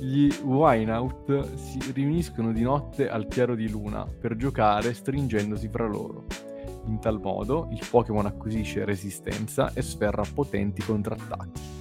Gli 0.00 0.28
Wineout 0.42 1.54
si 1.54 1.78
riuniscono 1.92 2.52
di 2.52 2.62
notte 2.62 3.08
al 3.08 3.26
chiaro 3.26 3.54
di 3.54 3.68
luna 3.68 4.04
per 4.04 4.36
giocare 4.36 4.94
stringendosi 4.94 5.68
fra 5.68 5.86
loro. 5.86 6.26
In 6.88 6.98
tal 6.98 7.20
modo 7.20 7.68
il 7.70 7.80
Pokémon 7.88 8.26
acquisisce 8.26 8.84
resistenza 8.84 9.72
e 9.72 9.82
sferra 9.82 10.24
potenti 10.34 10.82
contrattacchi 10.82 11.76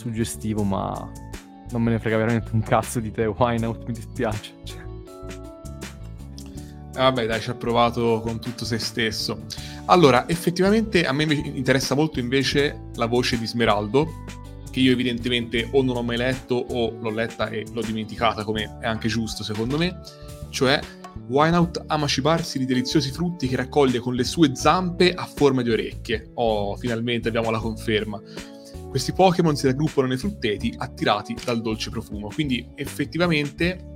suggestivo, 0.00 0.62
ma 0.62 1.12
non 1.70 1.82
me 1.82 1.90
ne 1.90 1.98
frega 1.98 2.16
veramente 2.16 2.50
un 2.52 2.62
cazzo 2.62 3.00
di 3.00 3.10
te, 3.10 3.26
Wineout, 3.26 3.86
mi 3.86 3.92
dispiace. 3.92 4.54
Vabbè, 6.94 7.26
dai, 7.26 7.40
ci 7.40 7.50
ha 7.50 7.54
provato 7.54 8.20
con 8.20 8.40
tutto 8.40 8.64
se 8.64 8.78
stesso. 8.78 9.44
Allora, 9.86 10.28
effettivamente 10.28 11.04
a 11.06 11.12
me 11.12 11.24
interessa 11.24 11.94
molto 11.94 12.18
invece 12.18 12.88
la 12.94 13.06
voce 13.06 13.38
di 13.38 13.46
Smeraldo, 13.46 14.24
che 14.70 14.80
io 14.80 14.92
evidentemente 14.92 15.68
o 15.72 15.82
non 15.82 15.96
ho 15.96 16.02
mai 16.02 16.16
letto 16.16 16.54
o 16.54 16.96
l'ho 16.98 17.10
letta 17.10 17.48
e 17.48 17.66
l'ho 17.72 17.82
dimenticata, 17.82 18.44
come 18.44 18.78
è 18.80 18.86
anche 18.86 19.08
giusto 19.08 19.42
secondo 19.44 19.76
me. 19.76 20.00
Cioè, 20.48 20.80
Wineout 21.28 21.84
ama 21.86 22.06
cibarsi 22.06 22.58
di 22.58 22.66
deliziosi 22.66 23.10
frutti 23.10 23.46
che 23.48 23.56
raccoglie 23.56 23.98
con 23.98 24.14
le 24.14 24.24
sue 24.24 24.54
zampe 24.54 25.12
a 25.12 25.26
forma 25.26 25.62
di 25.62 25.70
orecchie. 25.70 26.30
Oh, 26.34 26.76
finalmente 26.76 27.28
abbiamo 27.28 27.50
la 27.50 27.58
conferma 27.58 28.20
questi 28.90 29.12
Pokémon 29.12 29.54
si 29.54 29.66
raggruppano 29.66 30.08
nei 30.08 30.16
frutteti 30.16 30.74
attirati 30.76 31.36
dal 31.44 31.62
dolce 31.62 31.90
profumo. 31.90 32.28
Quindi 32.28 32.72
effettivamente 32.74 33.94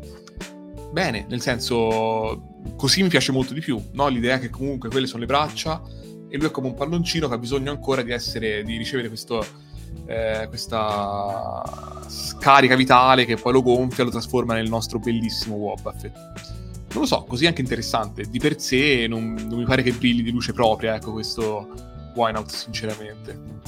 bene, 0.93 1.27
nel 1.29 1.41
senso 1.41 2.61
così 2.77 3.03
mi 3.03 3.09
piace 3.09 3.33
molto 3.33 3.53
di 3.53 3.61
più, 3.61 3.83
no? 3.93 4.07
L'idea 4.07 4.39
che 4.39 4.51
comunque 4.51 4.89
quelle 4.89 5.09
sono 5.09 5.21
le 5.21 5.27
braccia 5.27 5.83
e 6.29 6.37
lui 6.37 6.47
è 6.47 6.51
come 6.53 6.69
un 6.69 6.75
palloncino 6.75 7.27
che 7.27 7.35
ha 7.35 7.39
bisogno 7.39 7.73
ancora 7.73 8.03
di 8.03 8.13
essere 8.13 8.63
di 8.63 8.77
ricevere 8.77 9.09
questo, 9.09 9.45
eh, 10.07 10.47
questa 10.49 11.61
scarica 12.07 12.77
vitale 12.77 13.25
che 13.25 13.37
poi 13.37 13.53
lo 13.53 13.63
gonfia 13.63 14.05
e 14.05 14.07
lo 14.07 14.13
trasforma 14.13 14.55
nel 14.55 14.69
nostro 14.69 15.01
bellissimo 15.01 15.57
Wobbuffet. 15.57 16.54
Non 16.95 17.03
lo 17.03 17.07
so, 17.07 17.25
così 17.25 17.47
anche 17.47 17.61
interessante. 17.61 18.23
Di 18.31 18.39
per 18.39 18.61
sé 18.61 19.07
non, 19.09 19.35
non 19.35 19.59
mi 19.59 19.65
pare 19.65 19.83
che 19.83 19.93
brilli 19.93 20.23
di 20.23 20.31
luce 20.31 20.53
propria, 20.53 20.95
ecco, 20.95 21.11
questo 21.11 21.69
Wineout, 22.15 22.51
sinceramente. 22.51 23.63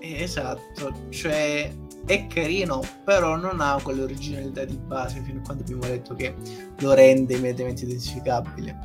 Esatto, 0.00 0.92
cioè 1.08 1.72
è 2.04 2.26
carino, 2.26 2.82
però 3.04 3.36
non 3.36 3.60
ha 3.60 3.80
quell'originalità 3.82 4.64
di 4.66 4.76
base 4.76 5.22
fino 5.22 5.40
a 5.40 5.42
quando 5.42 5.62
abbiamo 5.62 5.86
detto 5.86 6.14
che 6.14 6.34
lo 6.78 6.92
rende 6.92 7.34
immediatamente 7.34 7.84
identificabile. 7.84 8.78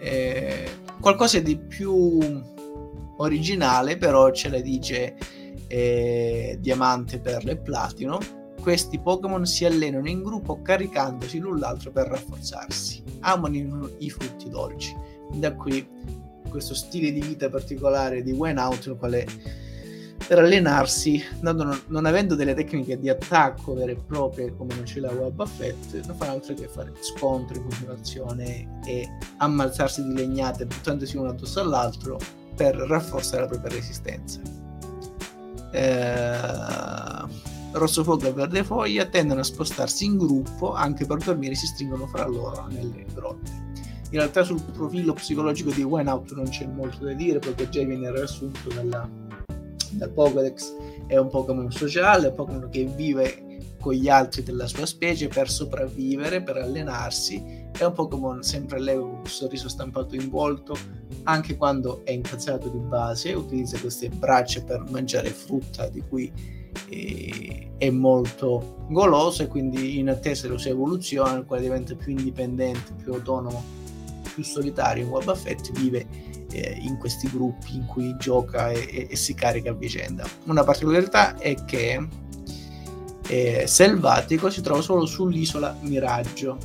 Eh, 0.00 0.70
qualcosa 1.00 1.40
di 1.40 1.58
più 1.58 2.18
originale, 3.16 3.98
però 3.98 4.30
ce 4.30 4.48
la 4.48 4.60
dice 4.60 5.16
eh, 5.66 6.56
Diamante, 6.60 7.18
Perla 7.18 7.50
e 7.50 7.56
Platino. 7.58 8.18
Questi 8.60 8.98
Pokémon 8.98 9.46
si 9.46 9.64
allenano 9.64 10.08
in 10.08 10.22
gruppo 10.22 10.60
caricandosi 10.62 11.38
l'un 11.38 11.58
l'altro 11.58 11.90
per 11.90 12.08
rafforzarsi. 12.08 13.02
Amano 13.20 13.90
i, 13.98 14.10
frutti 14.10 14.48
dolci. 14.48 14.94
Da 15.32 15.54
qui 15.54 15.86
questo 16.48 16.74
stile 16.74 17.12
di 17.12 17.20
vita 17.20 17.48
particolare 17.48 18.22
di 18.22 18.32
Wayne 18.32 18.60
Out, 18.60 18.86
nel 18.86 18.96
quale 18.96 19.26
per 20.30 20.38
allenarsi, 20.38 21.20
non, 21.40 21.80
non, 21.86 22.06
avendo 22.06 22.36
delle 22.36 22.54
tecniche 22.54 22.98
di 22.98 23.08
attacco 23.08 23.74
vere 23.74 23.92
e 23.92 23.96
proprie 23.96 24.54
come 24.54 24.74
non 24.76 24.84
ce 24.84 25.00
l'ha 25.00 25.10
Web 25.10 25.40
Affett, 25.40 26.06
non 26.06 26.14
fanno 26.16 26.32
altro 26.32 26.54
che 26.54 26.68
fare 26.68 26.92
scontri 27.00 27.56
in 27.56 27.64
continuazione 27.64 28.80
e 28.86 29.08
ammazzarsi 29.38 30.04
di 30.04 30.14
legnate 30.14 30.66
buttandosi 30.66 31.16
uno 31.16 31.30
addosso 31.30 31.60
all'altro 31.60 32.18
per 32.54 32.76
rafforzare 32.76 33.42
la 33.42 33.48
propria 33.48 33.72
resistenza. 33.72 34.40
Eh, 35.72 37.49
Rosso 37.72 38.02
Fuoco 38.02 38.26
e 38.26 38.32
Verde 38.32 38.64
Foglia 38.64 39.06
tendono 39.06 39.40
a 39.40 39.44
spostarsi 39.44 40.04
in 40.04 40.18
gruppo, 40.18 40.72
anche 40.74 41.06
per 41.06 41.18
dormire 41.18 41.54
si 41.54 41.66
stringono 41.66 42.06
fra 42.06 42.26
loro 42.26 42.66
nelle 42.68 43.06
grotte. 43.14 43.68
In 44.10 44.18
realtà 44.18 44.42
sul 44.42 44.60
profilo 44.60 45.12
psicologico 45.12 45.70
di 45.70 45.82
Wine 45.82 46.10
Out 46.10 46.32
non 46.32 46.48
c'è 46.48 46.66
molto 46.66 47.04
da 47.04 47.12
dire 47.12 47.38
perché 47.38 47.68
già 47.68 47.84
viene 47.84 48.10
riassunto 48.10 48.74
nella 48.74 49.08
dal 49.92 50.10
Pokédex 50.10 50.76
è 51.06 51.16
un 51.16 51.28
Pokémon 51.28 51.70
sociale, 51.70 52.28
un 52.28 52.34
Pokémon 52.34 52.68
che 52.70 52.84
vive 52.84 53.46
con 53.80 53.94
gli 53.94 54.08
altri 54.08 54.42
della 54.42 54.66
sua 54.66 54.86
specie 54.86 55.28
per 55.28 55.50
sopravvivere, 55.50 56.42
per 56.42 56.58
allenarsi. 56.58 57.68
È 57.72 57.84
un 57.84 57.92
Pokémon 57.92 58.42
sempre 58.42 58.78
allegro 58.78 59.08
con 59.08 59.18
un 59.20 59.26
sorriso 59.26 59.68
stampato 59.68 60.14
in 60.14 60.28
volto, 60.28 60.76
anche 61.24 61.56
quando 61.56 62.04
è 62.04 62.10
incazzato 62.10 62.68
di 62.68 62.78
base, 62.78 63.32
utilizza 63.32 63.78
queste 63.78 64.08
braccia 64.08 64.62
per 64.62 64.84
mangiare 64.90 65.30
frutta 65.30 65.88
di 65.88 66.02
cui 66.06 66.32
è 66.88 67.90
molto 67.90 68.84
goloso 68.88 69.42
e 69.42 69.46
quindi 69.46 69.98
in 69.98 70.10
attesa 70.10 70.46
della 70.46 70.58
sua 70.58 70.70
evoluzione, 70.70 71.32
nel 71.32 71.44
quale 71.46 71.62
diventa 71.62 71.94
più 71.94 72.12
indipendente, 72.12 72.92
più 73.02 73.14
autonomo, 73.14 73.62
più 74.34 74.42
solitario 74.42 75.06
Wobba 75.06 75.34
Fett, 75.34 75.70
vive 75.72 76.06
eh, 76.52 76.78
in 76.82 76.98
questi 76.98 77.28
gruppi 77.30 77.74
in 77.74 77.86
cui 77.86 78.14
gioca 78.18 78.70
e, 78.70 79.08
e, 79.10 79.16
si 79.16 79.34
carica 79.34 79.70
a 79.70 79.74
vicenda. 79.74 80.26
Una 80.44 80.64
particolarità 80.64 81.38
è 81.38 81.64
che 81.64 82.06
eh, 83.28 83.64
Selvatico 83.66 84.50
si 84.50 84.60
trova 84.60 84.82
solo 84.82 85.06
sull'isola 85.06 85.76
Miraggio 85.80 86.58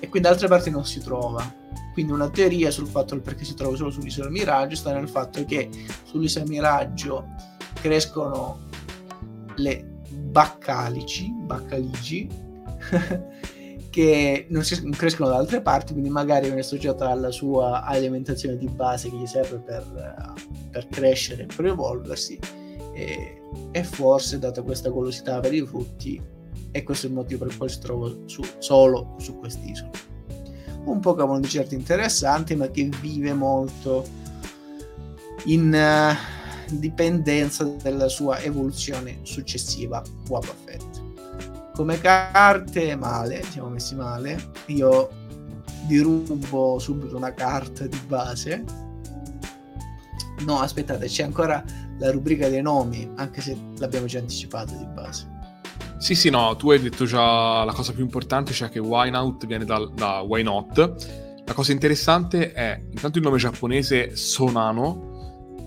e 0.00 0.08
quindi 0.08 0.28
da 0.28 0.30
altre 0.30 0.48
parti 0.48 0.70
non 0.70 0.84
si 0.84 1.00
trova. 1.00 1.62
Quindi 1.92 2.10
una 2.10 2.28
teoria 2.28 2.72
sul 2.72 2.88
fatto 2.88 3.16
perché 3.20 3.44
si 3.44 3.54
trova 3.54 3.76
solo 3.76 3.90
sull'isola 3.90 4.28
Miraggio 4.28 4.74
sta 4.74 4.92
nel 4.92 5.08
fatto 5.08 5.44
che 5.44 5.68
sull'isola 6.02 6.46
Miraggio 6.46 7.26
crescono 7.80 8.72
le 9.56 9.84
baccalici, 10.10 11.30
baccalici 11.32 12.28
che 13.94 14.46
non, 14.48 14.64
si, 14.64 14.90
crescono 14.90 15.28
da 15.28 15.36
altre 15.36 15.60
parti, 15.60 15.92
quindi 15.92 16.10
magari 16.10 16.46
viene 16.46 16.62
associata 16.62 17.08
alla 17.08 17.30
sua 17.30 17.84
alimentazione 17.84 18.56
di 18.56 18.66
base 18.66 19.08
che 19.08 19.16
gli 19.16 19.26
serve 19.26 19.58
per, 19.58 20.32
per 20.70 20.88
crescere, 20.88 21.46
per 21.46 21.66
evolversi. 21.66 22.36
E, 22.92 23.40
e, 23.70 23.84
forse, 23.84 24.40
data 24.40 24.62
questa 24.62 24.88
golosità 24.88 25.38
per 25.38 25.54
i 25.54 25.64
frutti, 25.64 26.20
e 26.72 26.82
questo 26.82 27.06
è 27.06 27.08
il 27.08 27.14
motivo 27.14 27.44
per 27.44 27.56
quale 27.56 27.70
si 27.70 27.78
trova 27.78 28.12
su, 28.24 28.42
solo 28.58 29.14
su 29.18 29.38
quest'isola. 29.38 29.90
Un 30.86 30.98
Pokémon 30.98 31.40
di 31.40 31.48
certo 31.48 31.74
interessante, 31.74 32.56
ma 32.56 32.68
che 32.68 32.88
vive 33.00 33.32
molto 33.32 34.04
in 35.44 35.72
uh, 35.72 36.43
dipendenza 36.70 37.64
dalla 37.64 38.08
sua 38.08 38.40
evoluzione 38.40 39.20
successiva, 39.22 40.02
Wobbuffet. 40.28 41.02
Come 41.74 42.00
carte, 42.00 42.94
male, 42.96 43.42
siamo 43.50 43.68
messi 43.68 43.94
male. 43.94 44.52
Io 44.66 45.10
dirubo 45.86 46.78
subito 46.78 47.16
una 47.16 47.34
carta 47.34 47.86
di 47.86 48.00
base. 48.06 48.64
No, 50.44 50.60
aspettate, 50.60 51.06
c'è 51.06 51.24
ancora 51.24 51.64
la 51.98 52.10
rubrica 52.10 52.48
dei 52.48 52.62
nomi, 52.62 53.10
anche 53.16 53.40
se 53.40 53.56
l'abbiamo 53.78 54.06
già 54.06 54.18
anticipato 54.18 54.74
di 54.74 54.86
base. 54.86 55.32
Sì, 55.98 56.14
sì, 56.14 56.28
no, 56.28 56.54
tu 56.56 56.70
hai 56.70 56.80
detto 56.80 57.06
già 57.06 57.64
la 57.64 57.72
cosa 57.72 57.92
più 57.92 58.02
importante, 58.02 58.52
cioè 58.52 58.68
che 58.68 58.78
Why 58.78 59.10
Not 59.10 59.46
viene 59.46 59.64
da, 59.64 59.90
da 59.94 60.20
Why 60.20 60.42
Not. 60.42 61.42
La 61.46 61.52
cosa 61.54 61.72
interessante 61.72 62.52
è 62.52 62.82
intanto 62.90 63.18
il 63.18 63.24
nome 63.24 63.38
giapponese 63.38 64.16
Sonano, 64.16 65.13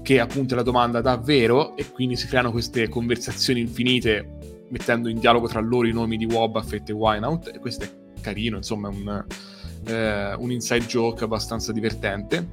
che 0.07 0.21
appunto 0.21 0.53
è 0.53 0.55
la 0.55 0.63
domanda 0.63 1.01
davvero, 1.01 1.75
e 1.75 1.91
quindi 1.91 2.15
si 2.15 2.27
creano 2.27 2.51
queste 2.51 2.87
conversazioni 2.87 3.59
infinite 3.59 4.65
mettendo 4.69 5.09
in 5.09 5.19
dialogo 5.19 5.49
tra 5.49 5.59
loro 5.59 5.85
i 5.85 5.91
nomi 5.91 6.15
di 6.15 6.23
Wobbuffet 6.23 6.87
e 6.87 6.93
Wineout, 6.93 7.51
e 7.53 7.59
questo 7.59 7.83
è 7.83 7.89
carino, 8.21 8.55
insomma, 8.55 8.87
è 8.87 8.93
un, 8.93 9.25
eh, 9.87 10.33
un 10.35 10.49
inside 10.49 10.85
joke 10.85 11.25
abbastanza 11.25 11.73
divertente. 11.73 12.51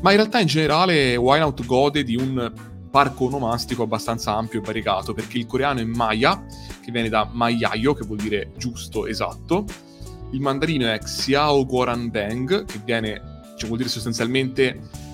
Ma 0.00 0.12
in 0.12 0.16
realtà 0.16 0.40
in 0.40 0.46
generale 0.46 1.16
Wineout 1.16 1.66
gode 1.66 2.02
di 2.02 2.16
un 2.16 2.50
parco 2.90 3.26
onomastico 3.26 3.82
abbastanza 3.82 4.34
ampio 4.34 4.60
e 4.60 4.64
variegato, 4.64 5.12
perché 5.12 5.36
il 5.36 5.44
coreano 5.44 5.80
è 5.80 5.84
Maya, 5.84 6.46
che 6.82 6.90
viene 6.92 7.10
da 7.10 7.28
Maiaio, 7.30 7.92
che 7.92 8.06
vuol 8.06 8.20
dire 8.20 8.52
giusto, 8.56 9.06
esatto. 9.06 9.66
Il 10.30 10.40
mandarino 10.40 10.86
è 10.86 10.98
Xiao 10.98 11.66
Goran 11.66 12.08
Beng, 12.08 12.64
che 12.64 12.80
viene, 12.82 13.20
cioè 13.58 13.66
vuol 13.66 13.76
dire 13.76 13.90
sostanzialmente, 13.90 15.04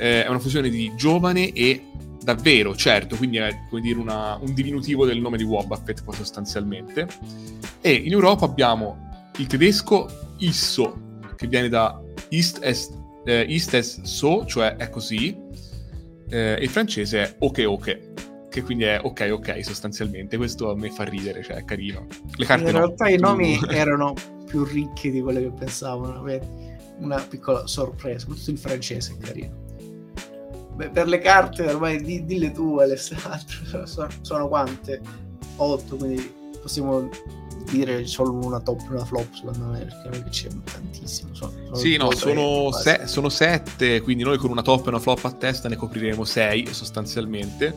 eh, 0.00 0.24
è 0.24 0.28
una 0.28 0.38
fusione 0.38 0.70
di 0.70 0.92
giovane 0.96 1.52
e 1.52 1.84
davvero, 2.22 2.74
certo, 2.74 3.16
quindi 3.16 3.36
è 3.36 3.66
come 3.68 3.82
dire 3.82 3.98
una, 3.98 4.36
un 4.40 4.54
diminutivo 4.54 5.04
del 5.04 5.20
nome 5.20 5.36
di 5.36 5.44
Wobbuffet 5.44 6.02
poi 6.02 6.14
sostanzialmente. 6.14 7.06
E 7.82 7.92
in 7.92 8.12
Europa 8.12 8.46
abbiamo 8.46 9.28
il 9.36 9.46
tedesco 9.46 10.08
Isso, 10.38 11.18
che 11.36 11.46
viene 11.46 11.68
da 11.68 12.00
East 12.30 12.62
as, 12.64 12.90
eh, 13.24 13.46
East 13.48 13.74
as 13.74 14.00
So, 14.02 14.46
cioè 14.46 14.76
è 14.76 14.88
così, 14.88 15.36
eh, 16.30 16.56
e 16.58 16.62
il 16.62 16.68
francese 16.70 17.22
è 17.22 17.36
Ok 17.40 17.64
Ok, 17.66 17.98
che 18.48 18.62
quindi 18.62 18.84
è 18.84 19.00
ok 19.02 19.28
ok 19.32 19.64
sostanzialmente. 19.64 20.38
Questo 20.38 20.70
a 20.70 20.74
me 20.74 20.90
fa 20.90 21.04
ridere, 21.04 21.42
cioè 21.42 21.56
è 21.56 21.64
carino. 21.64 22.06
Le 22.36 22.46
carte 22.46 22.68
In 22.68 22.72
no, 22.72 22.78
realtà 22.78 23.08
i 23.08 23.18
nomi 23.18 23.58
erano 23.68 24.14
più 24.46 24.64
ricchi 24.64 25.10
di 25.10 25.20
quello 25.20 25.40
che 25.40 25.52
pensavano, 25.58 26.24
una 26.98 27.20
piccola 27.20 27.66
sorpresa, 27.66 28.20
soprattutto 28.20 28.50
il 28.50 28.58
francese 28.58 29.16
è 29.18 29.22
carino. 29.22 29.59
Beh, 30.80 30.88
per 30.88 31.08
le 31.08 31.18
carte 31.18 31.66
ormai 31.66 32.02
di, 32.02 32.24
dille 32.24 32.52
tu 32.52 32.78
Alessandro, 32.78 33.84
sono, 33.84 34.08
sono 34.22 34.48
quante? 34.48 34.98
8, 35.56 35.96
quindi 35.96 36.32
possiamo 36.62 37.06
dire 37.68 38.06
solo 38.06 38.32
una 38.32 38.60
top 38.60 38.80
e 38.88 38.94
una 38.94 39.04
flop 39.04 39.34
secondo 39.34 39.66
me 39.66 39.86
perché 40.02 40.30
c'è 40.30 40.48
tantissimo 40.48 41.34
sono, 41.34 41.52
sono 41.52 41.74
sì 41.76 41.96
no 41.98 42.10
sono, 42.12 42.72
se, 42.72 43.02
sono 43.04 43.28
sette 43.28 44.00
quindi 44.00 44.24
noi 44.24 44.38
con 44.38 44.50
una 44.50 44.62
top 44.62 44.86
e 44.86 44.88
una 44.88 44.98
flop 44.98 45.26
a 45.26 45.32
testa 45.32 45.68
ne 45.68 45.76
copriremo 45.76 46.24
sei 46.24 46.66
sostanzialmente. 46.72 47.74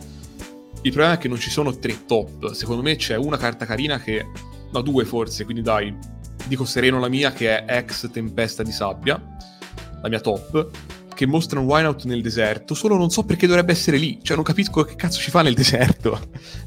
Il 0.84 0.91
problema 0.91 1.16
è 1.16 1.18
che 1.18 1.28
non 1.28 1.38
ci 1.38 1.49
sono 1.49 1.78
tre 1.78 2.06
top. 2.06 2.51
Secondo 2.51 2.82
me 2.82 2.95
c'è 2.95 3.18
una 3.18 3.38
carta 3.38 3.66
carina 3.66 3.99
che 3.99 4.26
no 4.72 4.82
due 4.82 5.04
forse 5.04 5.43
quindi 5.43 5.62
dai 5.62 5.93
dico 6.45 6.64
sereno 6.64 6.99
la 7.01 7.10
mia 7.10 7.34
che 7.34 7.66
è 7.66 7.78
ex 7.80 8.10
tempesta 8.12 8.64
di 8.64 8.72
sabbia 8.72 9.22
la 10.01 10.10
mia 10.10 10.20
top 10.20 10.70
che 11.24 11.30
mostra 11.30 11.59
un 11.59 11.67
Wineout 11.67 12.03
nel 12.03 12.21
deserto, 12.21 12.74
solo 12.74 12.97
non 12.97 13.09
so 13.09 13.24
perché 13.24 13.47
dovrebbe 13.47 13.71
essere 13.71 13.95
lì, 13.95 14.19
cioè 14.21 14.36
non 14.36 14.43
capisco 14.43 14.84
che 14.84 14.95
cazzo 14.95 15.19
ci 15.21 15.32
fa 15.32 15.41
nel 15.41 15.53
deserto. 15.55 16.19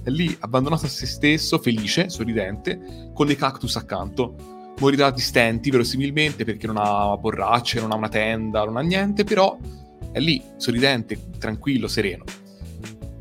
È 0.02 0.08
lì, 0.08 0.34
abbandonato 0.40 0.86
a 0.86 0.88
se 0.88 1.04
stesso, 1.04 1.58
felice, 1.58 2.08
sorridente, 2.08 3.10
con 3.12 3.26
dei 3.26 3.36
cactus 3.36 3.76
accanto. 3.76 4.74
Morirà 4.78 5.10
di 5.10 5.20
stenti, 5.20 5.70
verosimilmente, 5.70 6.44
perché 6.44 6.66
non 6.66 6.78
ha 6.78 7.14
borracce, 7.18 7.80
non 7.80 7.92
ha 7.92 7.96
una 7.96 8.08
tenda, 8.08 8.64
non 8.64 8.78
ha 8.78 8.80
niente, 8.80 9.24
però 9.24 9.58
è 10.10 10.20
lì, 10.20 10.42
sorridente, 10.56 11.18
tranquillo, 11.38 11.86
sereno. 11.86 12.24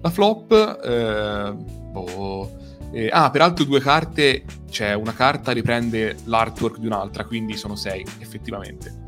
La 0.02 0.10
flop, 0.10 0.52
eh, 0.84 1.54
boh... 1.92 2.64
Eh, 2.94 3.10
ah, 3.12 3.30
peraltro 3.30 3.66
due 3.66 3.82
carte, 3.82 4.46
cioè 4.70 4.94
una 4.94 5.14
carta 5.14 5.52
riprende 5.52 6.16
l'artwork 6.26 6.78
di 6.78 6.86
un'altra, 6.86 7.26
quindi 7.26 7.58
sono 7.58 7.76
sei, 7.76 8.06
effettivamente 8.20 9.04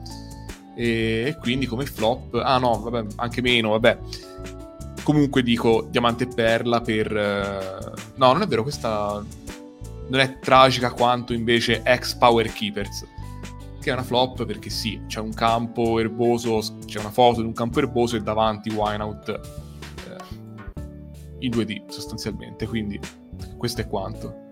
e, 0.77 1.35
quindi 1.39 1.65
come 1.65 1.87
flop, 1.87 2.35
ah 2.35 2.59
no, 2.59 2.79
vabbè, 2.79 3.13
anche 3.15 3.41
meno, 3.41 3.71
vabbè. 3.71 3.97
Comunque 5.01 5.41
dico 5.41 5.87
Diamante 5.89 6.25
e 6.25 6.27
Perla 6.27 6.81
per... 6.81 7.11
Uh... 7.11 7.93
no, 8.15 8.33
non 8.33 8.43
è 8.43 8.45
vero, 8.45 8.61
questa 8.61 9.23
non 10.09 10.19
è 10.19 10.37
tragica 10.39 10.91
quanto 10.91 11.33
invece 11.33 11.81
Ex 11.83 12.13
Power 12.15 12.51
Keepers, 12.53 13.05
che 13.81 13.89
è 13.89 13.93
una 13.93 14.03
flop 14.03 14.45
perché 14.45 14.69
sì, 14.69 15.01
c'è 15.07 15.19
un 15.19 15.33
campo 15.33 15.99
erboso, 15.99 16.61
c'è 16.85 16.99
una 16.99 17.09
foto 17.09 17.41
di 17.41 17.47
un 17.47 17.53
campo 17.53 17.79
erboso 17.79 18.15
e 18.15 18.21
davanti 18.21 18.69
Wineout 18.69 19.29
eh, 19.29 20.35
in 21.39 21.51
2D 21.51 21.89
sostanzialmente, 21.89 22.67
quindi 22.67 22.99
questo 23.57 23.81
è 23.81 23.87
quanto. 23.87 24.46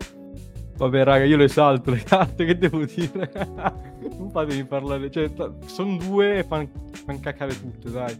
Vabbè, 0.77 1.03
raga, 1.03 1.23
io 1.23 1.37
le 1.37 1.47
salto 1.47 1.91
le 1.91 2.03
carte, 2.03 2.45
che 2.45 2.57
devo 2.57 2.83
dire? 2.83 3.31
non 4.17 4.29
fatemi 4.29 4.65
parlare, 4.65 5.09
cioè, 5.09 5.31
t- 5.31 5.65
sono 5.65 5.95
due 5.97 6.39
e 6.39 6.43
fanno 6.43 6.69
fan 6.91 7.19
cacare 7.19 7.57
tutte, 7.57 7.89
dai. 7.89 8.17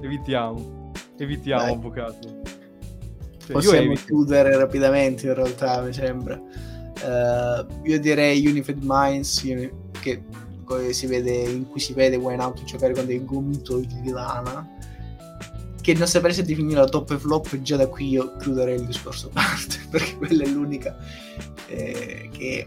Evitiamo, 0.00 0.92
evitiamo, 1.18 1.62
dai. 1.62 1.72
avvocato. 1.74 2.40
Cioè, 3.38 3.52
Possiamo 3.52 3.92
chiudere 3.94 4.56
rapidamente, 4.56 5.26
in 5.26 5.34
realtà, 5.34 5.82
mi 5.82 5.92
sembra. 5.92 6.40
Uh, 7.02 7.66
io 7.86 8.00
direi 8.00 8.46
Unified 8.46 8.80
Minds, 8.82 9.42
che 10.00 10.22
si 10.90 11.06
vede, 11.06 11.32
in 11.32 11.68
cui 11.68 11.80
si 11.80 11.92
vede 11.92 12.16
Wayne 12.16 12.42
Out 12.42 12.64
giocare 12.64 12.94
con 12.94 13.04
dei 13.04 13.22
gomitoli 13.24 13.86
di 14.00 14.10
lana 14.10 14.78
che 15.92 15.98
non 15.98 16.06
saprei 16.06 16.34
definire 16.42 16.80
la 16.80 16.86
top 16.86 17.10
e 17.10 17.18
flop, 17.18 17.60
già 17.62 17.76
da 17.76 17.88
qui 17.88 18.08
io 18.08 18.36
chiuderei 18.36 18.76
il 18.76 18.86
discorso 18.86 19.28
a 19.28 19.30
parte, 19.32 19.76
perché 19.90 20.16
quella 20.16 20.44
è 20.44 20.46
l'unica 20.46 20.96
eh, 21.66 22.28
che 22.32 22.66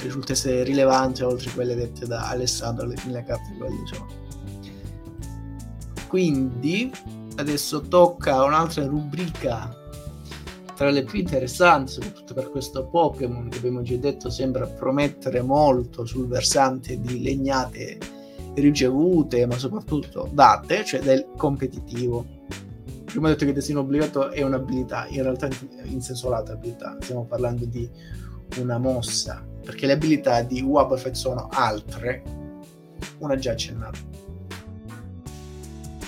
risulta 0.00 0.32
essere 0.32 0.64
rilevante 0.64 1.22
oltre 1.22 1.50
quelle 1.52 1.74
dette 1.74 2.06
da 2.06 2.28
Alessandro 2.28 2.86
nelle 2.86 3.24
carte 3.24 3.52
di 3.52 3.58
quelli 3.58 3.86
sono. 3.86 4.20
Quindi 6.08 6.90
adesso 7.36 7.80
tocca 7.80 8.42
un'altra 8.42 8.84
rubrica 8.86 9.74
tra 10.74 10.90
le 10.90 11.04
più 11.04 11.20
interessanti, 11.20 11.92
soprattutto 11.92 12.34
per 12.34 12.50
questo 12.50 12.86
Pokémon 12.86 13.48
che 13.48 13.58
abbiamo 13.58 13.82
già 13.82 13.96
detto 13.96 14.30
sembra 14.30 14.66
promettere 14.66 15.42
molto 15.42 16.04
sul 16.04 16.26
versante 16.26 17.00
di 17.00 17.22
legnate 17.22 17.98
ricevute, 18.54 19.46
ma 19.46 19.56
soprattutto 19.58 20.28
date, 20.32 20.84
cioè 20.84 21.00
del 21.00 21.28
competitivo. 21.36 22.26
Prima 23.04 23.28
ho 23.28 23.30
detto 23.30 23.44
che 23.44 23.52
destino 23.52 23.80
obbligato 23.80 24.30
è 24.30 24.42
un'abilità, 24.42 25.06
in 25.08 25.22
realtà 25.22 25.48
in 25.84 26.00
senso 26.00 26.30
lato 26.30 26.52
abilità, 26.52 26.96
stiamo 27.00 27.24
parlando 27.24 27.64
di 27.66 27.88
una 28.58 28.78
mossa, 28.78 29.46
perché 29.64 29.86
le 29.86 29.92
abilità 29.92 30.42
di 30.42 30.62
Wobbuffet 30.62 31.14
sono 31.14 31.48
altre, 31.50 32.22
una 33.18 33.36
già 33.36 33.52
accennata. 33.52 33.98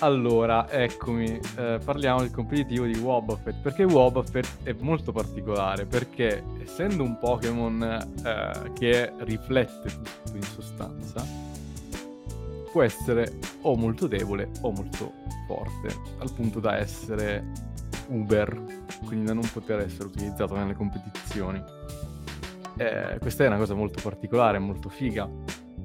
Allora, 0.01 0.71
eccomi, 0.71 1.41
eh, 1.57 1.79
parliamo 1.83 2.21
del 2.21 2.31
competitivo 2.31 2.85
di 2.85 2.99
Wobbuffet, 2.99 3.55
perché 3.63 3.85
Wobbuffet 3.85 4.47
è 4.65 4.75
molto 4.81 5.13
particolare, 5.13 5.87
perché 5.87 6.43
essendo 6.63 7.03
un 7.03 7.19
Pokémon 7.19 7.83
eh, 7.83 8.73
che 8.75 9.13
riflette 9.19 9.89
tutto 9.89 10.37
in 10.37 10.43
sostanza, 10.43 11.25
può 12.75 12.83
essere 12.83 13.39
o 13.61 13.77
molto 13.77 14.09
debole 14.09 14.51
o 14.63 14.73
molto 14.73 15.13
forte, 15.47 15.95
al 16.19 16.33
punto 16.33 16.59
da 16.59 16.77
essere 16.77 17.53
Uber, 18.09 18.65
quindi 19.07 19.27
da 19.27 19.33
non 19.33 19.49
poter 19.53 19.79
essere 19.79 20.09
utilizzato 20.09 20.57
nelle 20.57 20.75
competizioni. 20.75 21.63
Eh, 22.77 23.17
questa 23.21 23.45
è 23.45 23.47
una 23.47 23.59
cosa 23.59 23.75
molto 23.75 24.01
particolare, 24.03 24.59
molto 24.59 24.89
figa. 24.89 25.31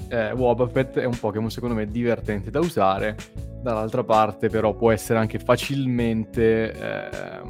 Eh, 0.07 0.31
Wobbuffet 0.31 0.97
è 0.97 1.05
un 1.05 1.15
Pokémon 1.15 1.51
secondo 1.51 1.75
me 1.75 1.85
divertente 1.85 2.49
da 2.49 2.57
usare, 2.57 3.15
dall'altra 3.61 4.03
parte 4.03 4.49
però 4.49 4.73
può 4.73 4.91
essere 4.91 5.19
anche 5.19 5.37
facilmente 5.37 6.71
eh, 6.71 7.41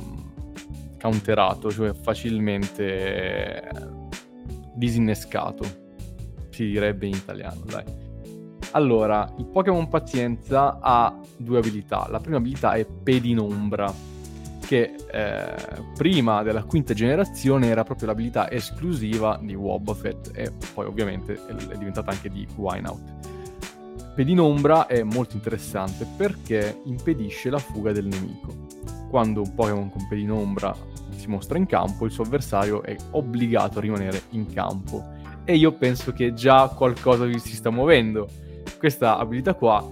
counterato, 0.99 1.71
cioè 1.71 1.93
facilmente 1.93 3.63
eh, 3.63 3.69
disinnescato, 4.75 5.63
si 6.49 6.65
direbbe 6.65 7.07
in 7.07 7.13
italiano, 7.13 7.61
dai. 7.63 8.07
Allora, 8.72 9.32
il 9.38 9.45
Pokémon 9.45 9.88
Pazienza 9.88 10.80
ha 10.80 11.20
due 11.38 11.57
abilità. 11.57 12.07
La 12.09 12.20
prima 12.20 12.38
abilità 12.38 12.74
è 12.74 12.86
Pedinombra, 12.86 13.91
che 14.65 14.93
eh, 15.11 15.55
prima 15.97 16.43
della 16.43 16.63
quinta 16.63 16.93
generazione 16.93 17.67
era 17.67 17.84
proprio 17.84 18.07
l'abilità 18.07 18.51
esclusiva 18.51 19.39
di 19.41 19.55
Wobbuffet 19.55 20.32
e 20.36 20.51
poi 20.74 20.86
ovviamente 20.86 21.34
è 21.34 21.76
diventata 21.78 22.11
anche 22.11 22.30
di 22.30 22.47
Wineout. 22.55 23.17
Pedinombra 24.13 24.86
è 24.86 25.01
molto 25.01 25.36
interessante 25.36 26.05
perché 26.15 26.82
impedisce 26.84 27.49
la 27.49 27.57
fuga 27.57 27.91
del 27.91 28.05
nemico. 28.05 28.67
Quando 29.09 29.41
un 29.41 29.55
Pokémon 29.55 29.89
con 29.89 30.07
Pedinombra 30.07 30.76
si 31.15 31.28
mostra 31.28 31.57
in 31.57 31.65
campo, 31.65 32.05
il 32.05 32.11
suo 32.11 32.26
avversario 32.26 32.84
è 32.84 32.95
obbligato 33.11 33.80
a 33.80 33.82
rimanere 33.82 34.22
in 34.32 34.45
campo. 34.53 35.03
E 35.45 35.55
io 35.55 35.72
penso 35.72 36.13
che 36.13 36.34
già 36.34 36.67
qualcosa 36.67 37.26
vi 37.26 37.39
si 37.39 37.55
sta 37.55 37.72
muovendo. 37.72 38.30
Questa 38.80 39.17
abilità 39.17 39.55
qua 39.55 39.86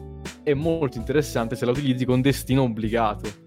è 0.43 0.53
molto 0.53 0.97
interessante 0.97 1.57
se 1.57 1.65
la 1.65 1.71
utilizzi 1.71 2.05
con 2.05 2.21
destino 2.21 2.63
obbligato 2.63 3.45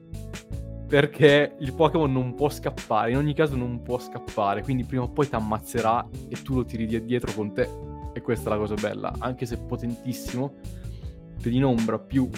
perché 0.86 1.54
il 1.60 1.72
Pokémon 1.72 2.12
non 2.12 2.34
può 2.34 2.50
scappare, 2.50 3.12
in 3.12 3.16
ogni 3.16 3.32
caso 3.32 3.56
non 3.56 3.80
può 3.80 3.98
scappare, 3.98 4.62
quindi 4.62 4.84
prima 4.84 5.04
o 5.04 5.08
poi 5.08 5.28
ti 5.28 5.36
ammazzerà 5.36 6.06
e 6.28 6.42
tu 6.42 6.56
lo 6.56 6.64
tiri 6.64 7.04
dietro 7.04 7.32
con 7.32 7.54
te. 7.54 7.68
E 8.12 8.20
questa 8.20 8.50
è 8.50 8.52
la 8.52 8.58
cosa 8.58 8.74
bella, 8.74 9.14
anche 9.20 9.46
se 9.46 9.56
potentissimo, 9.56 10.56
per 11.40 11.52
in 11.52 11.64
ombra 11.64 11.98
più 11.98 12.28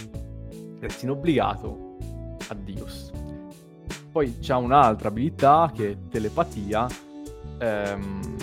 destino 0.78 1.12
obbligato, 1.12 1.96
addios. 2.48 3.11
Poi 4.12 4.36
c'ha 4.40 4.59
un'altra 4.59 5.09
abilità 5.09 5.72
che 5.74 5.92
è 5.92 5.96
telepatia, 6.11 6.86
ehm, 7.59 8.36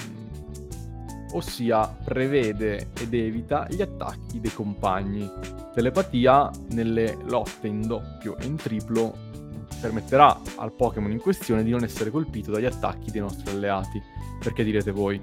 ossia 1.34 1.88
prevede 1.88 2.90
ed 3.00 3.14
evita 3.14 3.68
gli 3.70 3.82
attacchi 3.82 4.40
dei 4.40 4.54
compagni. 4.54 5.30
Telepatia 5.74 6.50
nelle 6.72 7.18
lotte 7.26 7.68
in 7.68 7.86
doppio 7.86 8.38
e 8.38 8.46
in 8.46 8.56
triplo 8.56 9.28
permetterà 9.80 10.40
al 10.58 10.74
Pokémon 10.74 11.12
in 11.12 11.20
questione 11.20 11.64
di 11.64 11.72
non 11.72 11.84
essere 11.84 12.10
colpito 12.10 12.52
dagli 12.52 12.66
attacchi 12.66 13.12
dei 13.12 13.22
nostri 13.22 13.54
alleati. 13.54 14.02
Perché 14.40 14.64
direte 14.64 14.92
voi, 14.92 15.22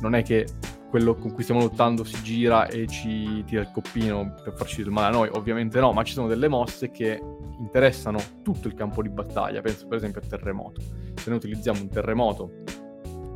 non 0.00 0.14
è 0.14 0.22
che 0.22 0.46
quello 0.88 1.14
con 1.14 1.32
cui 1.32 1.42
stiamo 1.42 1.60
lottando 1.60 2.04
si 2.04 2.22
gira 2.22 2.66
e 2.68 2.86
ci 2.86 3.42
tira 3.44 3.60
il 3.62 3.70
coppino 3.72 4.34
per 4.42 4.54
farci 4.54 4.82
del 4.82 4.90
male 4.90 5.08
a 5.08 5.10
noi, 5.10 5.28
ovviamente 5.32 5.80
no, 5.80 5.92
ma 5.92 6.02
ci 6.04 6.12
sono 6.12 6.26
delle 6.26 6.48
mosse 6.48 6.90
che 6.90 7.20
interessano 7.58 8.18
tutto 8.42 8.68
il 8.68 8.74
campo 8.74 9.02
di 9.02 9.08
battaglia, 9.08 9.60
penso 9.60 9.86
per 9.86 9.98
esempio 9.98 10.20
al 10.20 10.28
terremoto. 10.28 10.80
Se 11.14 11.28
noi 11.28 11.38
utilizziamo 11.38 11.80
un 11.80 11.88
terremoto, 11.88 12.62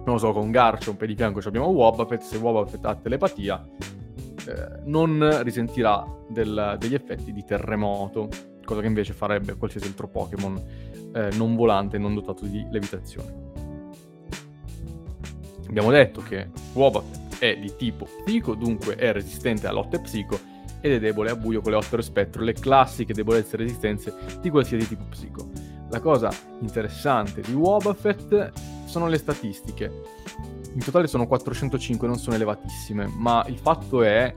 non 0.04 0.14
lo 0.14 0.18
so, 0.18 0.32
con 0.32 0.50
Garchomp 0.50 1.00
e 1.02 1.06
di 1.06 1.14
fianco 1.14 1.40
abbiamo 1.44 1.68
Wobbuffet, 1.68 2.20
se 2.22 2.36
Wobbuffet 2.36 2.84
ha 2.84 2.94
telepatia, 2.94 3.68
eh, 4.46 4.80
non 4.84 5.42
risentirà 5.42 6.04
del, 6.28 6.76
degli 6.78 6.94
effetti 6.94 7.32
di 7.32 7.44
terremoto 7.44 8.28
cosa 8.64 8.82
che 8.82 8.86
invece 8.86 9.12
farebbe 9.12 9.56
qualsiasi 9.56 9.88
altro 9.88 10.08
Pokémon 10.08 10.62
eh, 11.12 11.30
non 11.34 11.56
volante, 11.56 11.98
non 11.98 12.14
dotato 12.14 12.44
di 12.44 12.64
levitazione. 12.70 13.48
Abbiamo 15.68 15.90
detto 15.90 16.20
che 16.20 16.50
Wobbuffet 16.72 17.38
è 17.40 17.56
di 17.56 17.74
tipo 17.76 18.06
psico, 18.24 18.54
dunque 18.54 18.94
è 18.94 19.12
resistente 19.12 19.66
a 19.66 19.72
lotte 19.72 20.00
psico 20.00 20.38
ed 20.80 20.92
è 20.92 20.98
debole 20.98 21.30
a 21.30 21.36
buio 21.36 21.60
con 21.60 21.72
le 21.72 21.78
8 21.78 22.00
spettro, 22.00 22.42
le 22.42 22.52
classiche 22.52 23.12
debolezze 23.12 23.56
e 23.56 23.58
resistenze 23.58 24.14
di 24.40 24.50
qualsiasi 24.50 24.86
tipo 24.86 25.04
psico. 25.08 25.50
La 25.90 26.00
cosa 26.00 26.30
interessante 26.60 27.40
di 27.40 27.52
Wobbuffet 27.52 28.52
sono 28.86 29.08
le 29.08 29.18
statistiche. 29.18 29.90
In 30.72 30.84
totale 30.84 31.08
sono 31.08 31.26
405, 31.26 32.06
non 32.06 32.16
sono 32.16 32.36
elevatissime, 32.36 33.06
ma 33.16 33.44
il 33.48 33.58
fatto 33.58 34.02
è 34.02 34.32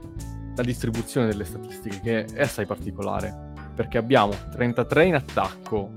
la 0.56 0.64
distribuzione 0.64 1.28
delle 1.28 1.46
statistiche 1.46 2.00
che 2.02 2.26
è 2.26 2.42
assai 2.42 2.66
particolare 2.66 3.52
perché 3.76 3.98
abbiamo 3.98 4.34
33 4.52 5.06
in 5.06 5.16
attacco, 5.16 5.92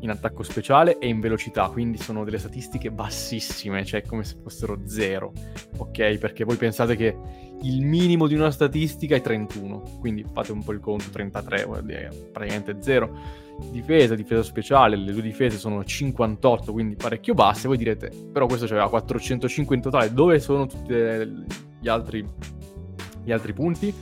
in 0.00 0.10
attacco 0.10 0.42
speciale 0.42 0.98
e 0.98 1.08
in 1.08 1.20
velocità, 1.20 1.68
quindi 1.68 1.98
sono 1.98 2.24
delle 2.24 2.38
statistiche 2.38 2.90
bassissime, 2.90 3.84
cioè 3.84 4.02
come 4.02 4.24
se 4.24 4.36
fossero 4.42 4.80
zero, 4.84 5.32
ok? 5.76 6.18
Perché 6.18 6.44
voi 6.44 6.56
pensate 6.56 6.96
che 6.96 7.16
il 7.62 7.84
minimo 7.84 8.26
di 8.26 8.34
una 8.34 8.50
statistica 8.50 9.16
è 9.16 9.22
31, 9.22 9.98
quindi 10.00 10.24
fate 10.30 10.52
un 10.52 10.62
po' 10.62 10.72
il 10.72 10.80
conto, 10.80 11.10
33 11.10 11.64
vuol 11.64 11.84
dire 11.84 12.10
praticamente 12.30 12.76
zero. 12.80 13.42
Difesa, 13.70 14.14
difesa 14.14 14.42
speciale, 14.42 14.96
le 14.96 15.12
due 15.12 15.22
difese 15.22 15.58
sono 15.58 15.84
58, 15.84 16.72
quindi 16.72 16.96
parecchio 16.96 17.34
basse. 17.34 17.68
Voi 17.68 17.76
direte, 17.76 18.10
però 18.32 18.46
questo 18.46 18.66
c'aveva 18.66 18.88
405 18.88 19.76
in 19.76 19.82
totale, 19.82 20.12
dove 20.12 20.38
sono 20.40 20.66
tutti 20.66 20.94
gli 21.80 21.88
altri, 21.88 22.26
gli 23.22 23.32
altri 23.32 23.52
punti? 23.52 23.94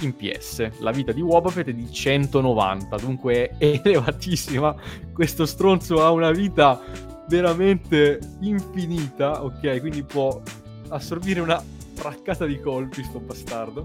in 0.00 0.16
PS. 0.16 0.80
La 0.80 0.90
vita 0.90 1.12
di 1.12 1.20
Wobbuffet 1.20 1.68
è 1.68 1.72
di 1.72 1.90
190, 1.90 2.96
dunque 2.96 3.50
è 3.56 3.80
elevatissima. 3.84 4.74
Questo 5.12 5.46
stronzo 5.46 6.02
ha 6.02 6.10
una 6.10 6.30
vita 6.30 6.80
veramente 7.28 8.18
infinita, 8.40 9.44
ok? 9.44 9.80
Quindi 9.80 10.02
può 10.02 10.40
assorbire 10.88 11.40
una 11.40 11.62
fraccata 11.94 12.46
di 12.46 12.58
colpi, 12.60 13.02
sto 13.04 13.20
bastardo. 13.20 13.84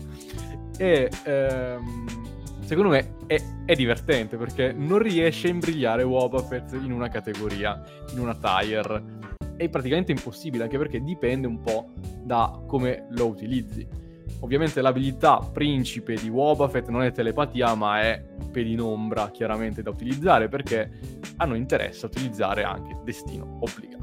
E 0.78 1.10
ehm, 1.24 2.27
secondo 2.68 2.90
me 2.90 3.16
è, 3.26 3.42
è, 3.66 3.74
divertente 3.74 4.38
perché 4.38 4.74
non 4.74 5.00
riesce 5.00 5.48
a 5.48 5.52
imbrigliare 5.52 6.04
Wobbuffet 6.04 6.74
in 6.74 6.92
una 6.92 7.08
categoria, 7.08 7.82
in 8.12 8.20
una 8.20 8.36
tire. 8.36 9.16
È 9.58 9.68
praticamente 9.70 10.12
impossibile, 10.12 10.64
anche 10.64 10.78
perché 10.78 11.02
dipende 11.02 11.48
un 11.48 11.62
po' 11.62 11.94
da 12.24 12.62
come 12.68 13.08
lo 13.10 13.28
utilizzi 13.28 14.06
Ovviamente 14.42 14.82
l'abilità 14.82 15.40
principe 15.52 16.14
di 16.14 16.30
Wobbuffet 16.30 16.90
non 16.90 17.02
è 17.02 17.12
telepatia, 17.12 17.74
ma 17.74 18.02
è 18.02 18.24
pedinombra 18.52 19.32
chiaramente 19.32 19.82
da 19.82 19.90
utilizzare 19.90 20.48
perché 20.48 20.92
a 21.38 21.46
noi 21.46 21.58
interessa 21.58 22.06
utilizzare 22.06 22.64
anche 22.64 23.00
destino 23.04 23.58
obbligato. 23.62 23.96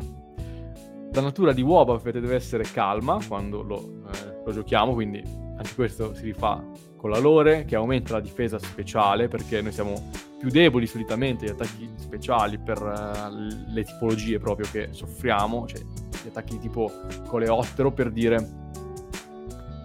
La 1.13 1.21
natura 1.21 1.53
di 1.53 1.63
Wobbuffet 1.63 2.15
deve 2.15 2.35
essere 2.35 2.65
calma 2.65 3.19
quando 3.29 3.63
lo, 3.63 4.03
eh, 4.13 4.43
lo 4.45 4.53
giochiamo, 4.53 4.93
quindi 4.93 5.23
anche 5.57 5.75
questo 5.77 6.15
si 6.15 6.25
rifà 6.25 6.61
con 7.05 7.13
la 7.13 7.19
lore 7.19 7.67
che 7.67 7.77
aumenta 7.77 8.15
la 8.15 8.21
difesa 8.21 8.59
speciale 8.59 9.29
perché 9.29 9.61
noi 9.61 9.73
siamo 9.73 10.09
più 10.39 10.49
deboli 10.49 10.87
solitamente 10.87 11.45
agli 11.45 11.51
attacchi 11.51 11.91
speciali 11.97 12.57
per 12.57 12.81
uh, 12.81 13.71
le 13.71 13.85
tipologie 13.85 14.39
proprio 14.39 14.67
che 14.73 14.89
soffriamo, 14.93 15.67
cioè 15.67 15.83
gli 15.83 16.29
attacchi 16.29 16.59
tipo 16.59 16.91
coleottero 17.27 17.93
per 17.93 18.11
dire 18.11 18.49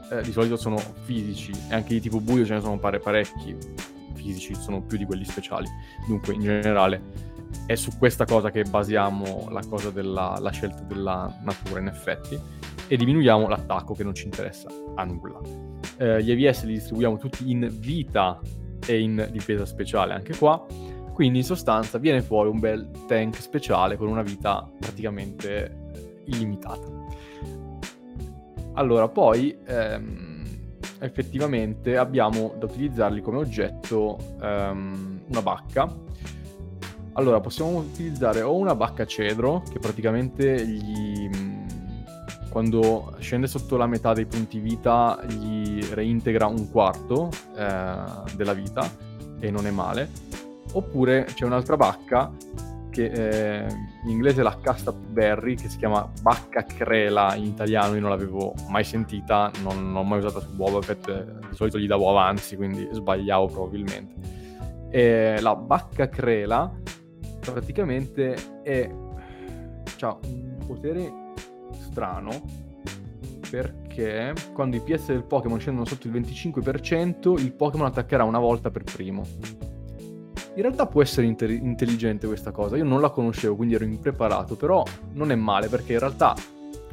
eh, 0.09 0.21
di 0.21 0.31
solito 0.31 0.55
sono 0.55 0.77
fisici 1.03 1.51
e 1.69 1.73
anche 1.73 1.95
di 1.95 1.99
tipo 1.99 2.21
buio 2.21 2.45
ce 2.45 2.53
ne 2.53 2.61
sono 2.61 2.79
pare 2.79 2.99
parecchi 2.99 3.53
fisici, 4.13 4.55
sono 4.55 4.81
più 4.81 4.97
di 4.97 5.03
quelli 5.03 5.25
speciali. 5.25 5.67
Dunque, 6.07 6.35
in 6.35 6.39
generale, 6.39 7.01
è 7.65 7.75
su 7.75 7.97
questa 7.97 8.23
cosa 8.23 8.49
che 8.49 8.63
basiamo 8.63 9.49
la 9.49 9.61
cosa 9.67 9.89
della 9.89 10.37
la 10.39 10.51
scelta 10.51 10.83
della 10.83 11.37
natura, 11.43 11.81
in 11.81 11.87
effetti, 11.87 12.39
e 12.89 12.97
diminuiamo 12.97 13.47
l'attacco 13.47 13.93
che 13.93 14.03
non 14.03 14.15
ci 14.15 14.25
interessa 14.25 14.67
a 14.95 15.03
nulla. 15.05 15.39
Eh, 15.97 16.23
gli 16.23 16.31
EVS 16.31 16.63
li 16.63 16.73
distribuiamo 16.73 17.17
tutti 17.17 17.49
in 17.51 17.69
vita 17.71 18.39
e 18.85 18.99
in 18.99 19.27
difesa 19.31 19.65
speciale 19.65 20.13
anche 20.13 20.35
qua. 20.35 20.65
Quindi 21.13 21.39
in 21.39 21.43
sostanza 21.43 21.99
viene 21.99 22.21
fuori 22.21 22.49
un 22.49 22.59
bel 22.59 22.89
tank 23.05 23.35
speciale 23.35 23.95
con 23.95 24.07
una 24.07 24.23
vita 24.23 24.67
praticamente 24.79 25.91
illimitata. 26.25 26.87
Allora, 28.73 29.07
poi 29.07 29.55
ehm, 29.65 30.45
effettivamente 30.99 31.97
abbiamo 31.97 32.55
da 32.57 32.65
utilizzarli 32.65 33.21
come 33.21 33.37
oggetto 33.37 34.17
ehm, 34.41 35.21
una 35.27 35.41
bacca. 35.41 35.93
Allora, 37.13 37.39
possiamo 37.41 37.77
utilizzare 37.79 38.41
o 38.41 38.55
una 38.55 38.75
bacca 38.75 39.05
cedro, 39.05 39.61
che 39.69 39.77
praticamente 39.77 40.65
gli, 40.65 41.29
quando 42.49 43.15
scende 43.19 43.47
sotto 43.47 43.77
la 43.77 43.87
metà 43.87 44.13
dei 44.13 44.25
punti 44.25 44.59
vita 44.59 45.19
gli 45.27 45.83
reintegra 45.91 46.47
un 46.47 46.69
quarto 46.69 47.29
eh, 47.55 48.03
della 48.35 48.53
vita, 48.53 48.89
e 49.39 49.51
non 49.51 49.65
è 49.65 49.71
male. 49.71 50.09
Oppure 50.73 51.25
c'è 51.33 51.45
un'altra 51.45 51.77
bacca 51.77 52.31
che 52.89 53.05
eh, 53.05 53.67
in 54.03 54.09
inglese 54.09 54.41
è 54.41 54.43
la 54.43 54.57
casta 54.61 54.91
berry, 54.91 55.55
che 55.55 55.69
si 55.69 55.77
chiama 55.77 56.11
bacca 56.21 56.63
crela 56.63 57.35
in 57.35 57.45
italiano, 57.45 57.95
io 57.95 58.01
non 58.01 58.09
l'avevo 58.09 58.53
mai 58.67 58.83
sentita, 58.83 59.51
non, 59.61 59.93
l'ho 59.93 60.03
mai 60.03 60.19
usata 60.19 60.39
su 60.39 60.53
Boba 60.55 60.79
di 60.79 61.55
solito 61.55 61.77
gli 61.77 61.87
davo 61.87 62.09
avanzi, 62.09 62.55
quindi 62.55 62.87
sbagliavo 62.91 63.47
probabilmente. 63.47 64.37
E 64.91 65.39
la 65.39 65.55
bacca 65.55 66.09
crela 66.09 66.71
praticamente 67.39 68.35
è, 68.63 68.89
ha 70.01 70.17
un 70.23 70.57
potere 70.65 71.28
strano 71.73 72.41
perché 73.49 74.33
quando 74.53 74.75
i 74.75 74.81
PS 74.81 75.07
del 75.07 75.23
Pokémon 75.23 75.59
scendono 75.59 75.85
sotto 75.85 76.07
il 76.07 76.13
25%, 76.13 77.39
il 77.39 77.53
Pokémon 77.53 77.87
attaccherà 77.87 78.23
una 78.23 78.39
volta 78.39 78.69
per 78.69 78.83
primo 78.83 79.25
in 80.59 80.65
realtà 80.65 80.87
può 80.87 81.01
essere 81.01 81.25
inter- 81.25 81.51
intelligente 81.51 82.27
questa 82.27 82.51
cosa, 82.51 82.75
io 82.75 82.83
non 82.83 82.99
la 82.99 83.09
conoscevo, 83.09 83.55
quindi 83.55 83.75
ero 83.75 83.85
impreparato, 83.85 84.55
però 84.55 84.83
non 85.13 85.31
è 85.31 85.35
male 85.35 85.69
perché 85.69 85.93
in 85.93 85.99
realtà 85.99 86.35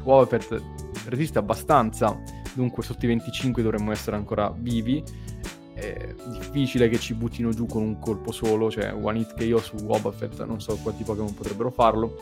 Wobbuffet 0.03 0.61
resiste 1.09 1.37
abbastanza, 1.37 2.17
dunque 2.53 2.81
sotto 2.81 3.03
i 3.03 3.09
25 3.09 3.61
dovremmo 3.61 3.91
essere 3.91 4.15
ancora 4.15 4.53
vivi. 4.55 5.03
È 5.73 6.15
difficile 6.31 6.87
che 6.89 6.97
ci 6.97 7.13
buttino 7.13 7.51
giù 7.51 7.65
con 7.65 7.83
un 7.83 7.99
colpo 7.99 8.31
solo, 8.31 8.71
cioè 8.71 8.93
one 8.93 9.19
hit 9.19 9.35
io 9.41 9.59
su 9.59 9.75
Wobbuffet 9.75 10.45
non 10.45 10.61
so 10.61 10.75
quanti 10.81 11.03
Pokémon 11.03 11.33
potrebbero 11.33 11.69
farlo. 11.69 12.15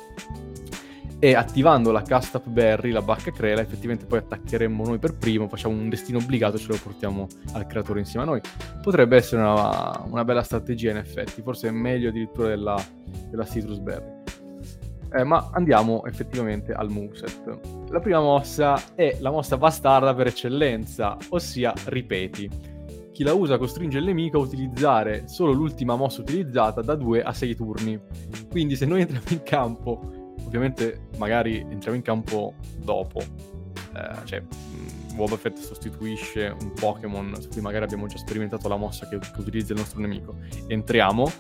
E 1.20 1.34
attivando 1.34 1.92
la 1.92 2.02
Cast 2.02 2.36
Up 2.36 2.50
Berry, 2.50 2.92
la 2.92 3.02
bacca 3.02 3.32
crela, 3.32 3.62
effettivamente 3.62 4.06
poi 4.06 4.20
attaccheremmo 4.20 4.86
noi 4.86 5.00
per 5.00 5.16
primo, 5.16 5.48
facciamo 5.48 5.74
un 5.74 5.90
destino 5.90 6.18
obbligato 6.20 6.58
e 6.58 6.60
ce 6.60 6.68
lo 6.68 6.80
portiamo 6.82 7.28
al 7.54 7.66
creatore 7.66 8.00
insieme 8.00 8.26
a 8.26 8.30
noi. 8.30 8.42
Potrebbe 8.82 9.16
essere 9.16 9.42
una, 9.42 10.04
una 10.06 10.26
bella 10.26 10.44
strategia 10.44 10.92
in 10.92 10.98
effetti, 10.98 11.42
forse 11.42 11.70
è 11.70 11.72
meglio 11.72 12.10
addirittura 12.10 12.50
della, 12.50 12.76
della 13.30 13.46
Citrus 13.46 13.80
Berry. 13.80 14.24
Eh, 15.14 15.24
ma 15.24 15.50
andiamo 15.54 16.06
effettivamente 16.06 16.74
al 16.74 16.90
moveset. 16.90 17.60
La 17.90 18.00
prima 18.00 18.20
mossa 18.20 18.96
è 18.96 19.18
la 19.22 19.32
mossa 19.32 19.58
bastarda 19.58 20.14
per 20.14 20.28
eccellenza, 20.28 21.18
ossia 21.30 21.74
ripeti 21.86 22.74
chi 23.16 23.24
la 23.24 23.34
usa 23.34 23.58
costringe 23.58 24.00
il 24.00 24.04
nemico 24.04 24.40
a 24.40 24.42
utilizzare 24.42 25.24
solo 25.30 25.54
l'ultima 25.54 25.96
mossa 25.96 26.20
utilizzata 26.20 26.82
da 26.82 26.96
2 26.96 27.24
a 27.24 27.32
6 27.32 27.56
turni. 27.56 27.98
Quindi 28.50 28.76
se 28.76 28.86
noi 28.86 29.00
entriamo 29.00 29.28
in 29.30 29.42
campo, 29.42 30.25
ovviamente 30.58 31.08
magari 31.18 31.60
entriamo 31.60 31.96
in 31.96 32.04
campo 32.04 32.56
dopo, 32.78 33.20
eh, 33.20 34.26
cioè 34.26 34.44
Wobbuffet 35.16 35.58
sostituisce 35.58 36.56
un 36.60 36.74
Pokémon 36.74 37.36
su 37.40 37.48
cui 37.50 37.62
magari 37.62 37.86
abbiamo 37.86 38.08
già 38.08 38.18
sperimentato 38.18 38.68
la 38.68 38.76
mossa 38.76 39.08
che, 39.08 39.18
che 39.18 39.40
utilizza 39.40 39.74
il 39.74 39.80
nostro 39.80 40.00
nemico. 40.00 40.36
Entriamo 40.68 41.32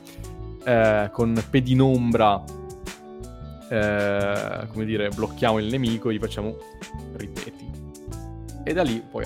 eh, 0.63 1.09
con 1.11 1.43
pedinombra, 1.49 2.43
eh, 3.70 4.68
come 4.72 4.86
dire, 4.86 5.09
blocchiamo 5.09 5.59
il 5.59 5.68
nemico, 5.68 6.11
gli 6.11 6.20
facciamo 6.20 6.57
ripeti. 7.18 7.70
E 8.63 8.74
da 8.74 8.82
lì 8.82 9.03
poi 9.07 9.26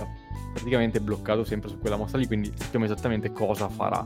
praticamente 0.54 1.00
bloccato 1.00 1.44
sempre 1.44 1.70
su 1.70 1.80
quella 1.80 1.96
mossa 1.96 2.18
lì, 2.18 2.26
quindi 2.28 2.52
sappiamo 2.56 2.86
esattamente 2.86 3.32
cosa 3.32 3.70
farà. 3.70 4.06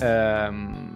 Ehm, 0.00 0.90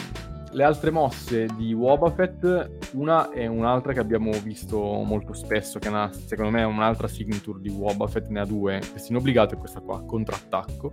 le 0.52 0.64
altre 0.64 0.90
mosse 0.90 1.46
di 1.56 1.72
Wobbuffet, 1.72 2.90
una 2.92 3.30
è 3.30 3.46
un'altra 3.46 3.92
che 3.92 4.00
abbiamo 4.00 4.30
visto 4.42 4.78
molto 4.78 5.32
spesso, 5.32 5.78
che 5.78 5.88
è 5.88 5.90
una, 5.90 6.10
secondo 6.12 6.50
me 6.50 6.60
è 6.60 6.64
un'altra 6.64 7.08
signature 7.08 7.60
di 7.60 7.68
Wobbuffet, 7.68 8.28
ne 8.28 8.40
ha 8.40 8.44
due, 8.44 8.80
destino 8.92 9.18
obbligato 9.18 9.54
e 9.54 9.58
questa 9.58 9.80
qua, 9.80 10.02
contrattacco 10.04 10.92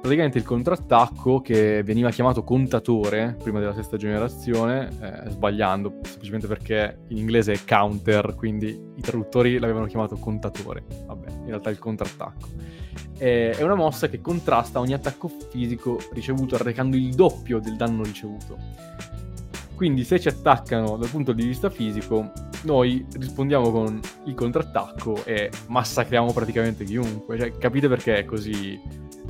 praticamente 0.00 0.38
il 0.38 0.44
contrattacco 0.44 1.40
che 1.40 1.82
veniva 1.82 2.10
chiamato 2.10 2.44
contatore 2.44 3.36
prima 3.42 3.58
della 3.58 3.74
sesta 3.74 3.96
generazione, 3.96 4.88
eh, 5.00 5.30
sbagliando, 5.30 5.98
semplicemente 6.02 6.46
perché 6.46 7.00
in 7.08 7.16
inglese 7.16 7.52
è 7.52 7.58
counter, 7.66 8.34
quindi 8.36 8.68
i 8.94 9.00
traduttori 9.00 9.58
l'avevano 9.58 9.86
chiamato 9.86 10.16
contatore. 10.16 10.84
Vabbè, 11.06 11.30
in 11.30 11.46
realtà 11.46 11.70
è 11.70 11.72
il 11.72 11.78
contrattacco. 11.78 12.48
È 13.16 13.62
una 13.62 13.74
mossa 13.74 14.08
che 14.08 14.20
contrasta 14.20 14.78
ogni 14.78 14.92
attacco 14.92 15.28
fisico 15.28 15.98
ricevuto 16.12 16.54
arrecando 16.54 16.96
il 16.96 17.14
doppio 17.14 17.58
del 17.58 17.74
danno 17.74 18.04
ricevuto. 18.04 18.56
Quindi 19.74 20.04
se 20.04 20.20
ci 20.20 20.28
attaccano 20.28 20.96
dal 20.96 21.08
punto 21.08 21.32
di 21.32 21.44
vista 21.44 21.70
fisico, 21.70 22.32
noi 22.62 23.04
rispondiamo 23.12 23.70
con 23.70 24.00
il 24.24 24.34
contrattacco 24.34 25.24
e 25.24 25.50
massacriamo 25.66 26.32
praticamente 26.32 26.84
chiunque. 26.84 27.38
Cioè, 27.38 27.58
capite 27.58 27.88
perché 27.88 28.18
è 28.18 28.24
così 28.24 28.80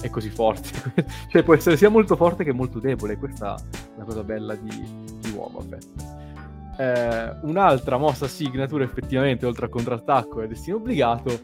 è 0.01 0.11
così 0.11 0.31
forte. 0.31 1.05
cioè 1.29 1.43
può 1.43 1.55
essere 1.55 1.77
sia 1.77 1.89
molto 1.89 2.17
forte 2.17 2.45
che 2.45 2.53
molto 2.53 2.79
debole, 2.79 3.17
questa 3.17 3.57
è 3.57 3.99
la 3.99 4.05
cosa 4.05 4.23
bella 4.23 4.55
di, 4.55 4.71
di 5.21 5.31
Wobbuffet. 5.31 5.87
Eh, 6.79 7.37
un'altra 7.43 7.97
mossa 7.99 8.29
signature 8.29 8.85
effettivamente, 8.85 9.47
oltre 9.47 9.65
al 9.65 9.71
contrattacco 9.71 10.43
e 10.43 10.47
destino 10.47 10.77
obbligato, 10.77 11.41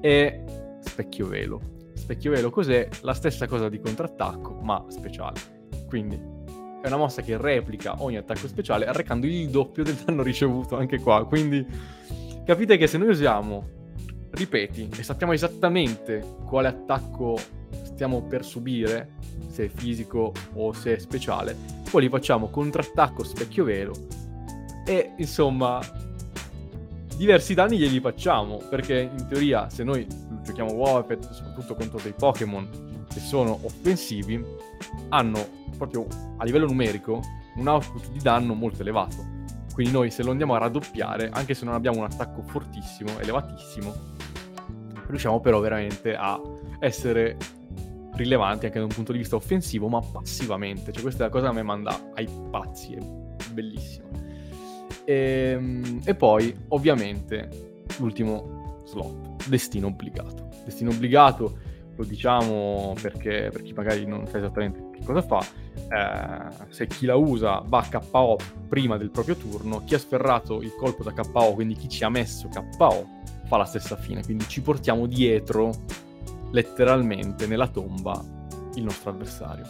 è 0.00 0.44
Specchio 0.80 1.26
Velo. 1.26 1.60
Specchio 1.94 2.30
Velo 2.30 2.50
cos'è? 2.50 2.88
La 3.02 3.14
stessa 3.14 3.46
cosa 3.48 3.68
di 3.68 3.80
contrattacco, 3.80 4.60
ma 4.62 4.84
speciale. 4.88 5.40
Quindi 5.88 6.34
è 6.82 6.86
una 6.86 6.98
mossa 6.98 7.22
che 7.22 7.36
replica 7.36 7.96
ogni 7.98 8.16
attacco 8.16 8.46
speciale 8.46 8.86
arrecando 8.86 9.26
il 9.26 9.48
doppio 9.48 9.82
del 9.82 9.94
danno 9.94 10.22
ricevuto 10.22 10.76
anche 10.76 11.00
qua. 11.00 11.26
Quindi 11.26 11.66
capite 12.44 12.76
che 12.76 12.86
se 12.86 12.96
noi 12.96 13.08
usiamo 13.08 13.74
ripeti 14.30 14.88
e 14.96 15.02
sappiamo 15.02 15.32
esattamente 15.32 16.36
quale 16.44 16.68
attacco 16.68 17.36
stiamo 17.96 18.20
per 18.20 18.44
subire, 18.44 19.14
se 19.48 19.64
è 19.64 19.68
fisico 19.68 20.30
o 20.52 20.72
se 20.74 20.96
è 20.96 20.98
speciale, 20.98 21.56
poi 21.90 22.02
li 22.02 22.08
facciamo 22.10 22.50
contrattacco 22.50 23.24
specchio 23.24 23.64
velo 23.64 23.94
e 24.84 25.14
insomma 25.16 25.80
diversi 27.16 27.54
danni 27.54 27.78
glieli 27.78 27.98
facciamo 27.98 28.58
perché 28.68 29.10
in 29.10 29.26
teoria 29.26 29.70
se 29.70 29.82
noi 29.82 30.06
giochiamo 30.42 30.72
Warped 30.72 31.30
soprattutto 31.30 31.74
contro 31.74 31.98
dei 32.02 32.12
Pokémon 32.12 33.04
che 33.08 33.18
sono 33.18 33.58
offensivi 33.62 34.44
hanno 35.08 35.48
proprio 35.78 36.06
a 36.36 36.44
livello 36.44 36.66
numerico 36.66 37.22
un 37.56 37.66
output 37.66 38.10
di 38.10 38.18
danno 38.18 38.52
molto 38.52 38.82
elevato. 38.82 39.34
Quindi 39.72 39.92
noi 39.92 40.10
se 40.10 40.22
lo 40.22 40.32
andiamo 40.32 40.54
a 40.54 40.58
raddoppiare 40.58 41.30
anche 41.32 41.54
se 41.54 41.64
non 41.64 41.72
abbiamo 41.72 42.00
un 42.00 42.04
attacco 42.04 42.42
fortissimo 42.42 43.18
elevatissimo 43.18 43.94
riusciamo 45.06 45.40
però 45.40 45.60
veramente 45.60 46.14
a 46.14 46.38
essere 46.80 47.36
rilevanti 48.16 48.66
anche 48.66 48.78
da 48.78 48.84
un 48.84 48.92
punto 48.92 49.12
di 49.12 49.18
vista 49.18 49.36
offensivo, 49.36 49.88
ma 49.88 50.00
passivamente. 50.00 50.92
Cioè, 50.92 51.02
questa 51.02 51.24
è 51.24 51.26
la 51.26 51.32
cosa 51.32 51.48
che 51.48 51.54
me 51.54 51.62
manda 51.62 52.10
ai 52.14 52.28
pazzi, 52.50 52.94
è 52.94 52.98
bellissima. 53.52 54.08
E, 55.04 55.54
ehm, 55.54 56.00
e 56.04 56.14
poi, 56.14 56.54
ovviamente, 56.68 57.82
l'ultimo 57.98 58.82
slot, 58.84 59.48
destino 59.48 59.88
obbligato. 59.88 60.48
Destino 60.64 60.90
obbligato 60.90 61.58
lo 61.96 62.04
diciamo 62.04 62.94
perché 63.00 63.48
per 63.50 63.62
chi 63.62 63.72
magari 63.72 64.04
non 64.06 64.26
sa 64.26 64.38
esattamente 64.38 64.90
che 64.92 65.04
cosa 65.04 65.22
fa, 65.22 65.44
eh, 65.74 66.66
se 66.68 66.86
chi 66.86 67.06
la 67.06 67.16
usa 67.16 67.62
va 67.66 67.86
a 67.90 67.98
KO 67.98 68.36
prima 68.68 68.96
del 68.96 69.10
proprio 69.10 69.36
turno, 69.36 69.82
chi 69.84 69.94
ha 69.94 69.98
sferrato 69.98 70.60
il 70.60 70.74
colpo 70.74 71.02
da 71.02 71.12
KO, 71.12 71.54
quindi 71.54 71.74
chi 71.74 71.88
ci 71.88 72.04
ha 72.04 72.10
messo 72.10 72.48
KO, 72.48 73.06
fa 73.46 73.56
la 73.56 73.64
stessa 73.64 73.96
fine, 73.96 74.22
quindi 74.22 74.46
ci 74.48 74.60
portiamo 74.60 75.06
dietro 75.06 75.72
letteralmente 76.50 77.46
nella 77.46 77.68
tomba 77.68 78.22
il 78.74 78.84
nostro 78.84 79.10
avversario. 79.10 79.64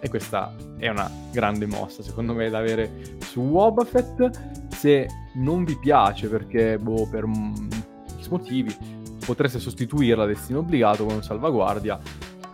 E 0.00 0.08
questa 0.08 0.54
è 0.78 0.88
una 0.88 1.10
grande 1.32 1.66
mossa, 1.66 2.02
secondo 2.02 2.34
me, 2.34 2.50
da 2.50 2.58
avere 2.58 3.16
su 3.20 3.40
Wobbuffet. 3.40 4.66
Se 4.68 5.06
non 5.34 5.64
vi 5.64 5.76
piace, 5.78 6.28
perché 6.28 6.78
boh, 6.78 7.08
per 7.08 7.24
X 8.20 8.28
motivi, 8.28 8.74
potreste 9.24 9.58
sostituirla 9.58 10.24
a 10.24 10.26
destino 10.26 10.60
obbligato 10.60 11.04
con 11.04 11.22
salvaguardia. 11.22 11.98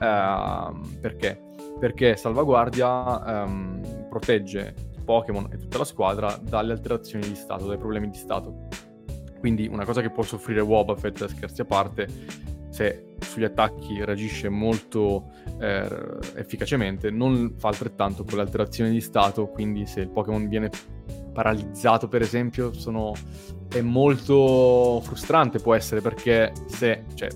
Ehm, 0.01 0.99
perché? 1.01 1.41
Perché 1.79 2.17
salvaguardia 2.17 3.43
ehm, 3.43 4.07
protegge 4.09 4.75
Pokémon 5.05 5.49
e 5.51 5.59
tutta 5.59 5.79
la 5.79 5.85
squadra 5.85 6.39
dalle 6.41 6.73
alterazioni 6.73 7.29
di 7.29 7.35
stato, 7.35 7.67
dai 7.67 7.79
problemi 7.79 8.11
di 8.11 8.17
stato. 8.17 8.69
Quindi 9.39 9.69
una 9.69 9.85
cosa 9.85 10.01
che 10.01 10.11
può 10.11 10.23
soffrire 10.23 10.63
Wobbuffet, 10.63 11.27
scherzi 11.27 11.61
a 11.61 11.65
parte, 11.67 12.09
se 12.75 13.15
sugli 13.21 13.45
attacchi 13.45 14.05
reagisce 14.05 14.49
molto 14.49 15.31
eh, 15.61 15.87
efficacemente, 16.35 17.09
non 17.09 17.55
fa 17.57 17.69
altrettanto 17.69 18.25
con 18.25 18.35
le 18.35 18.41
alterazioni 18.43 18.91
di 18.91 19.01
stato, 19.01 19.47
quindi 19.47 19.87
se 19.87 20.01
il 20.01 20.09
Pokémon 20.09 20.49
viene 20.49 20.71
paralizzato 21.33 22.09
per 22.09 22.23
esempio 22.23 22.73
sono... 22.73 23.13
è 23.73 23.81
molto 23.81 25.01
frustrante 25.05 25.61
può 25.61 25.75
essere 25.75 26.01
perché 26.01 26.53
se, 26.67 27.05
cioè, 27.15 27.29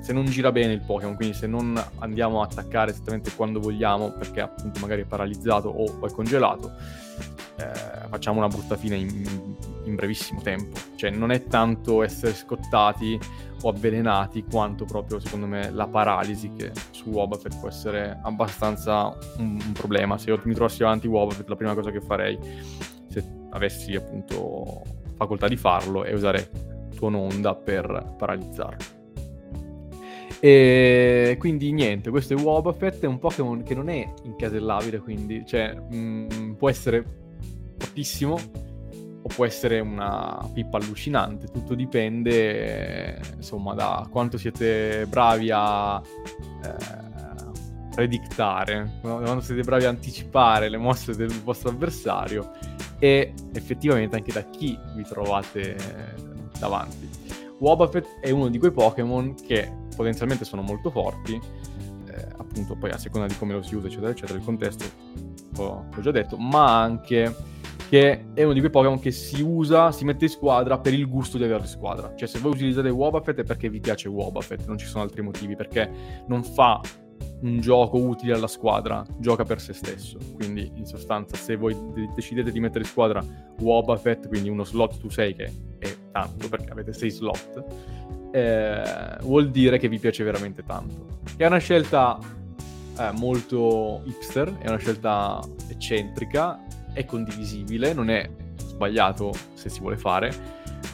se 0.00 0.12
non 0.12 0.26
gira 0.26 0.52
bene 0.52 0.74
il 0.74 0.82
Pokémon, 0.86 1.16
quindi 1.16 1.34
se 1.34 1.48
non 1.48 1.76
andiamo 1.98 2.40
a 2.40 2.44
attaccare 2.44 2.92
esattamente 2.92 3.32
quando 3.34 3.58
vogliamo 3.58 4.12
perché 4.12 4.42
appunto 4.42 4.78
magari 4.78 5.02
è 5.02 5.06
paralizzato 5.06 5.68
o 5.70 6.06
è 6.06 6.10
congelato, 6.12 6.70
eh, 7.56 8.08
facciamo 8.08 8.38
una 8.38 8.46
brutta 8.46 8.76
fine 8.76 8.94
in, 8.94 9.56
in 9.82 9.94
brevissimo 9.96 10.40
tempo. 10.40 10.78
Cioè 10.94 11.10
non 11.10 11.32
è 11.32 11.42
tanto 11.46 12.04
essere 12.04 12.32
scottati 12.32 13.18
o 13.62 13.68
avvelenati 13.70 14.44
quanto 14.44 14.84
proprio 14.84 15.18
secondo 15.18 15.46
me 15.46 15.70
la 15.70 15.86
paralisi 15.86 16.52
che 16.52 16.72
su 16.90 17.10
Wobbuffet 17.10 17.58
può 17.58 17.68
essere 17.68 18.18
abbastanza 18.22 19.16
un, 19.38 19.60
un 19.64 19.72
problema. 19.72 20.18
Se 20.18 20.30
io 20.30 20.40
mi 20.44 20.54
trovassi 20.54 20.78
davanti 20.78 21.06
Wobbuffet 21.06 21.48
la 21.48 21.56
prima 21.56 21.74
cosa 21.74 21.90
che 21.90 22.00
farei 22.00 22.38
se 23.08 23.24
avessi 23.50 23.94
appunto 23.94 24.82
facoltà 25.16 25.48
di 25.48 25.56
farlo 25.56 26.04
è 26.04 26.12
usare 26.12 26.50
tuono 26.94 27.18
onda 27.18 27.54
per 27.54 28.14
paralizzarlo. 28.16 28.96
E 30.40 31.36
quindi 31.38 31.72
niente, 31.72 32.10
questo 32.10 32.34
è 32.34 32.40
Wobbuffet, 32.40 33.00
è 33.00 33.06
un 33.06 33.18
Pokémon 33.18 33.62
che 33.62 33.74
non 33.74 33.88
è 33.88 34.08
incasellabile, 34.22 35.00
quindi 35.00 35.44
cioè, 35.44 35.74
mh, 35.74 36.26
mm, 36.32 36.52
può 36.52 36.68
essere 36.68 37.04
fortissimo 37.76 38.38
o 39.28 39.34
può 39.34 39.44
essere 39.44 39.78
una 39.80 40.48
pippa 40.52 40.78
allucinante, 40.78 41.48
tutto 41.48 41.74
dipende 41.74 43.20
insomma 43.36 43.74
da 43.74 44.06
quanto 44.10 44.38
siete 44.38 45.06
bravi 45.06 45.50
a 45.52 46.00
eh, 46.64 46.76
predictare, 47.94 48.98
quando 49.00 49.40
siete 49.40 49.62
bravi 49.62 49.84
a 49.84 49.90
anticipare 49.90 50.68
le 50.68 50.78
mosse 50.78 51.14
del 51.14 51.30
vostro 51.42 51.70
avversario 51.70 52.52
e 52.98 53.34
effettivamente 53.52 54.16
anche 54.16 54.32
da 54.32 54.42
chi 54.44 54.78
vi 54.94 55.02
trovate 55.04 55.76
davanti. 56.58 57.08
Wobbuffet 57.58 58.20
è 58.20 58.30
uno 58.30 58.48
di 58.48 58.58
quei 58.58 58.70
Pokémon 58.70 59.34
che 59.34 59.70
potenzialmente 59.94 60.44
sono 60.44 60.62
molto 60.62 60.90
forti, 60.90 61.34
eh, 61.34 62.12
eh, 62.12 62.28
appunto 62.38 62.76
poi 62.76 62.90
a 62.90 62.98
seconda 62.98 63.26
di 63.26 63.36
come 63.36 63.52
lo 63.52 63.62
si 63.62 63.74
usa, 63.74 63.88
eccetera, 63.88 64.10
eccetera, 64.10 64.38
il 64.38 64.44
contesto 64.44 64.84
l'ho 65.56 66.00
già 66.00 66.12
detto, 66.12 66.36
ma 66.36 66.80
anche 66.80 67.34
che 67.88 68.26
è 68.34 68.42
uno 68.42 68.52
di 68.52 68.58
quei 68.58 68.70
Pokémon 68.70 68.98
che 68.98 69.10
si 69.10 69.40
usa, 69.40 69.92
si 69.92 70.04
mette 70.04 70.26
in 70.26 70.30
squadra 70.30 70.78
per 70.78 70.92
il 70.92 71.08
gusto 71.08 71.38
di 71.38 71.44
averlo 71.44 71.64
in 71.64 71.70
squadra. 71.70 72.12
Cioè, 72.14 72.28
se 72.28 72.38
voi 72.38 72.52
utilizzate 72.52 72.90
Wobbuffet 72.90 73.38
è 73.38 73.44
perché 73.44 73.70
vi 73.70 73.80
piace 73.80 74.08
Wobbuffet, 74.08 74.66
non 74.66 74.76
ci 74.76 74.86
sono 74.86 75.02
altri 75.02 75.22
motivi, 75.22 75.56
perché 75.56 75.90
non 76.26 76.44
fa 76.44 76.80
un 77.40 77.60
gioco 77.60 77.98
utile 77.98 78.34
alla 78.34 78.46
squadra, 78.46 79.02
gioca 79.18 79.44
per 79.44 79.60
se 79.60 79.72
stesso. 79.72 80.18
Quindi, 80.34 80.70
in 80.74 80.84
sostanza, 80.84 81.36
se 81.36 81.56
voi 81.56 81.74
decidete 82.14 82.50
di 82.50 82.60
mettere 82.60 82.80
in 82.80 82.90
squadra 82.90 83.24
Wobbuffet, 83.60 84.28
quindi 84.28 84.50
uno 84.50 84.64
slot 84.64 84.98
tu 84.98 85.08
6 85.08 85.34
che 85.34 85.52
è 85.78 85.94
tanto, 86.12 86.48
perché 86.48 86.70
avete 86.70 86.92
6 86.92 87.10
slot, 87.10 87.64
eh, 88.32 89.16
vuol 89.22 89.50
dire 89.50 89.78
che 89.78 89.88
vi 89.88 89.98
piace 89.98 90.24
veramente 90.24 90.62
tanto. 90.62 91.20
È 91.38 91.46
una 91.46 91.56
scelta 91.56 92.18
eh, 92.98 93.12
molto 93.12 94.02
hipster, 94.04 94.58
è 94.58 94.68
una 94.68 94.76
scelta 94.76 95.40
eccentrica, 95.68 96.66
è 96.98 97.04
condivisibile, 97.04 97.92
non 97.92 98.10
è 98.10 98.28
sbagliato 98.56 99.32
se 99.54 99.68
si 99.68 99.78
vuole 99.80 99.96
fare, 99.96 100.34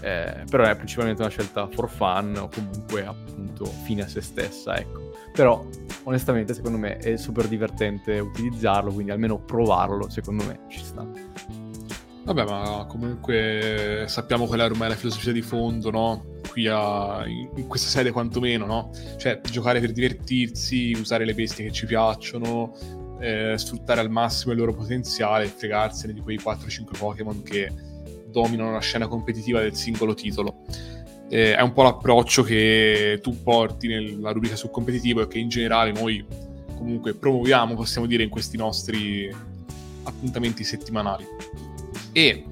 eh, 0.01 0.45
però 0.51 0.65
è 0.65 0.77
principalmente 0.77 1.23
una 1.23 1.31
scelta 1.31 1.67
for 1.67 1.89
fun 1.89 2.37
o 2.39 2.49
comunque 2.53 3.07
appunto 3.07 3.65
fine 3.65 4.03
a 4.03 4.09
se 4.09 4.21
stessa, 4.21 4.77
ecco. 4.77 5.13
Però 5.33 5.67
onestamente 6.05 6.53
secondo 6.53 6.77
me 6.77 6.99
è 6.99 7.17
super 7.17 7.49
divertente 7.49 8.19
utilizzarlo, 8.19 8.93
quindi 8.93 9.13
almeno 9.13 9.39
provarlo 9.39 10.11
secondo 10.11 10.45
me 10.45 10.61
ci 10.69 10.79
sta. 10.79 11.07
Vabbè, 12.25 12.45
ma 12.45 12.87
comunque 12.89 14.05
sappiamo 14.07 14.47
qual 14.47 14.61
è 14.61 14.65
ormai 14.65 14.91
la 14.91 14.95
filosofia 14.95 15.33
di 15.33 15.43
fondo, 15.43 15.91
no? 15.91 16.25
Qui 16.49 16.67
a, 16.69 17.25
in 17.27 17.67
questa 17.67 17.89
sede 17.89 18.13
quantomeno, 18.13 18.65
no? 18.65 18.91
Cioè, 19.17 19.41
giocare 19.43 19.81
per 19.81 19.93
divertirsi, 19.93 20.93
usare 20.93 21.25
le 21.25 21.35
bestie 21.35 21.67
che 21.67 21.73
ci 21.73 21.85
piacciono, 21.85 22.75
eh, 23.21 23.55
sfruttare 23.57 24.01
al 24.01 24.11
massimo 24.11 24.53
il 24.53 24.59
loro 24.59 24.75
potenziale 24.75 25.45
e 25.45 25.49
fregarsene 25.49 26.13
di 26.13 26.21
quei 26.21 26.39
4-5 26.39 26.99
Pokémon 26.99 27.43
che 27.43 27.73
dominano 28.29 28.73
la 28.73 28.81
scena 28.81 29.07
competitiva 29.07 29.61
del 29.61 29.75
singolo 29.75 30.15
titolo. 30.15 30.63
Eh, 31.29 31.55
è 31.55 31.61
un 31.63 31.73
po' 31.73 31.83
l'approccio 31.83 32.43
che 32.43 33.19
tu 33.23 33.43
porti 33.43 33.89
nella 33.89 34.33
rubrica 34.33 34.57
sul 34.57 34.71
competitivo 34.71 35.23
e 35.23 35.29
che 35.29 35.39
in 35.39 35.49
generale 35.49 35.93
noi 35.93 36.25
comunque 36.77 37.15
promuoviamo, 37.15 37.75
possiamo 37.75 38.07
dire, 38.07 38.25
in 38.25 38.29
questi 38.29 38.57
nostri 38.57 39.35
appuntamenti 40.03 40.65
settimanali. 40.65 41.25
E 42.13 42.45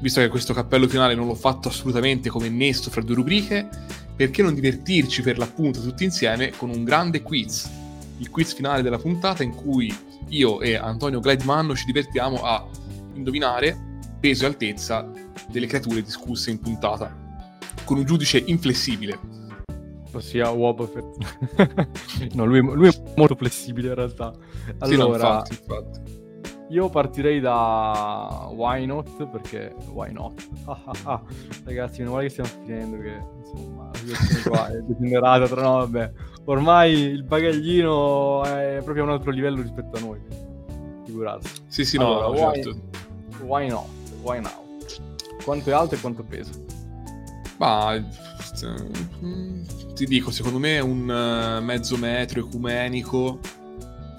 visto 0.00 0.20
che 0.20 0.28
questo 0.28 0.54
cappello 0.54 0.88
finale 0.88 1.14
non 1.14 1.26
l'ho 1.26 1.34
fatto 1.34 1.68
assolutamente 1.68 2.30
come 2.30 2.48
nesto 2.48 2.90
fra 2.90 3.02
due 3.02 3.16
rubriche, 3.16 3.68
perché 4.16 4.42
non 4.42 4.54
divertirci 4.54 5.22
per 5.22 5.38
l'appunto 5.38 5.80
tutti 5.80 6.04
insieme 6.04 6.52
con 6.56 6.70
un 6.70 6.84
grande 6.84 7.22
quiz 7.22 7.78
il 8.20 8.30
quiz 8.30 8.54
finale 8.54 8.82
della 8.82 8.98
puntata 8.98 9.42
in 9.42 9.54
cui 9.54 9.94
io 10.28 10.60
e 10.60 10.76
Antonio 10.76 11.20
Glidemanno 11.20 11.74
ci 11.74 11.86
divertiamo 11.86 12.42
a 12.42 12.66
indovinare 13.14 13.98
peso 14.20 14.44
e 14.44 14.48
altezza 14.48 15.10
delle 15.48 15.66
creature 15.66 16.02
discusse 16.02 16.50
in 16.50 16.60
puntata, 16.60 17.14
con 17.84 17.98
un 17.98 18.04
giudice 18.04 18.42
inflessibile. 18.46 19.18
Ossia 20.12 20.50
Wobbuffet. 20.50 21.04
no, 22.34 22.44
lui, 22.44 22.60
lui, 22.60 22.88
è 22.88 23.02
molto 23.16 23.36
flessibile 23.36 23.88
in 23.88 23.94
realtà. 23.94 24.32
Allora, 24.78 24.86
sì, 24.86 24.96
no, 24.96 25.06
infatti, 25.06 25.52
infatti. 25.52 26.00
Io 26.70 26.88
partirei 26.88 27.40
da 27.40 28.48
Why 28.52 28.86
Not, 28.86 29.26
perché 29.26 29.74
Why 29.92 30.12
Not? 30.12 30.48
Ah, 30.64 30.80
ah, 30.84 30.92
ah. 31.04 31.22
Ragazzi, 31.64 32.00
meno 32.00 32.12
male 32.12 32.24
che 32.24 32.30
stiamo 32.30 32.50
finendo, 32.64 32.98
che 32.98 33.22
insomma, 33.38 33.90
la 33.92 33.98
situazione 33.98 34.42
qua 34.42 34.68
è 34.68 34.80
degenerata, 34.80 35.46
però 35.46 35.62
no, 35.62 35.76
vabbè 35.78 36.12
ormai 36.44 36.92
il 36.92 37.22
bagaglino 37.22 38.44
è 38.44 38.80
proprio 38.82 39.04
a 39.04 39.06
un 39.06 39.12
altro 39.12 39.30
livello 39.30 39.62
rispetto 39.62 39.96
a 39.96 40.00
noi. 40.00 40.20
Figurarsi. 41.04 41.62
Sì, 41.66 41.84
sì, 41.84 41.96
allora, 41.96 42.26
no, 42.26 42.30
why, 42.30 42.62
certo. 42.62 42.80
Why 43.44 43.68
not? 43.68 43.86
Why 44.22 44.40
now? 44.40 44.78
Quanto 45.44 45.70
è 45.70 45.72
alto 45.72 45.94
e 45.94 46.00
quanto 46.00 46.22
pesa? 46.22 46.52
Ma 47.58 48.02
ti 49.94 50.06
dico, 50.06 50.30
secondo 50.30 50.58
me 50.58 50.76
è 50.76 50.80
un 50.80 51.10
eh, 51.10 51.60
mezzo 51.60 51.96
metro 51.96 52.40
ecumenico 52.40 53.38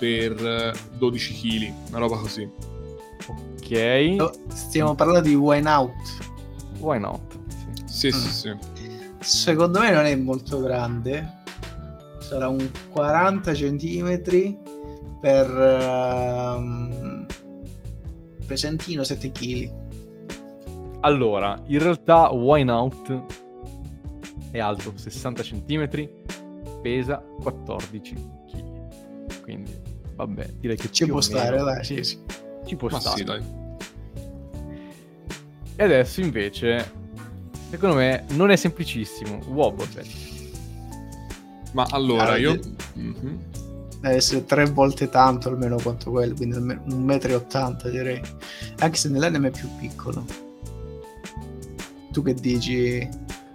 per 0.01 0.73
12 0.97 1.31
eh, 1.31 1.35
kg, 1.37 1.73
una 1.89 1.99
roba 1.99 2.17
così. 2.17 2.49
Ok. 3.27 4.31
Stiamo 4.47 4.95
parlando 4.95 5.29
di 5.29 5.35
why 5.35 5.63
out. 5.63 5.93
Why 6.79 6.99
not? 6.99 7.21
Sì, 7.85 8.11
sì, 8.11 8.17
mm. 8.17 8.29
sì, 8.29 8.57
sì. 8.73 8.89
Secondo 9.19 9.79
me 9.79 9.91
non 9.91 10.05
è 10.05 10.15
molto 10.15 10.59
grande 10.59 11.39
sarà 12.31 12.47
un 12.47 12.71
40 12.91 13.51
cm 13.51 14.21
per 15.19 15.49
um, 16.57 17.25
pesantino 18.47 19.03
7 19.03 19.31
kg. 19.31 19.79
Allora, 21.01 21.61
in 21.65 21.79
realtà 21.79 22.29
Wineout 22.29 23.23
è 24.51 24.59
alto 24.59 24.93
60 24.95 25.43
cm, 25.43 26.09
pesa 26.81 27.21
14 27.41 28.13
kg. 28.49 29.41
Quindi, 29.41 29.77
vabbè, 30.15 30.49
direi 30.59 30.77
che 30.77 30.91
ci 30.91 31.05
può 31.07 31.21
stare, 31.21 31.51
meno, 31.51 31.63
dai, 31.65 31.83
sì, 31.83 32.03
sì. 32.03 32.19
Ci 32.65 32.75
può 32.75 32.89
Ma 32.89 32.99
stare. 32.99 33.17
Sì, 33.17 33.23
dai. 33.23 33.43
E 35.75 35.83
adesso 35.83 36.21
invece, 36.21 36.91
secondo 37.69 37.95
me, 37.95 38.25
non 38.29 38.51
è 38.51 38.55
semplicissimo. 38.55 39.39
Wobbuffet 39.47 40.31
ma 41.71 41.87
allora, 41.89 42.31
ah, 42.31 42.37
io... 42.37 42.59
Mm-hmm. 42.97 43.35
Deve 44.01 44.15
essere 44.15 44.45
tre 44.45 44.65
volte 44.65 45.09
tanto 45.09 45.49
almeno 45.49 45.77
quanto 45.79 46.09
quello, 46.09 46.33
quindi 46.33 46.57
un 46.57 47.03
metro 47.03 47.29
e 47.29 47.35
ottanta 47.35 47.87
direi. 47.87 48.19
Anche 48.79 48.97
se 48.97 49.09
nell'anime 49.09 49.49
è 49.49 49.51
più 49.51 49.69
piccolo. 49.77 50.25
Tu 52.11 52.23
che 52.23 52.33
dici? 52.33 53.07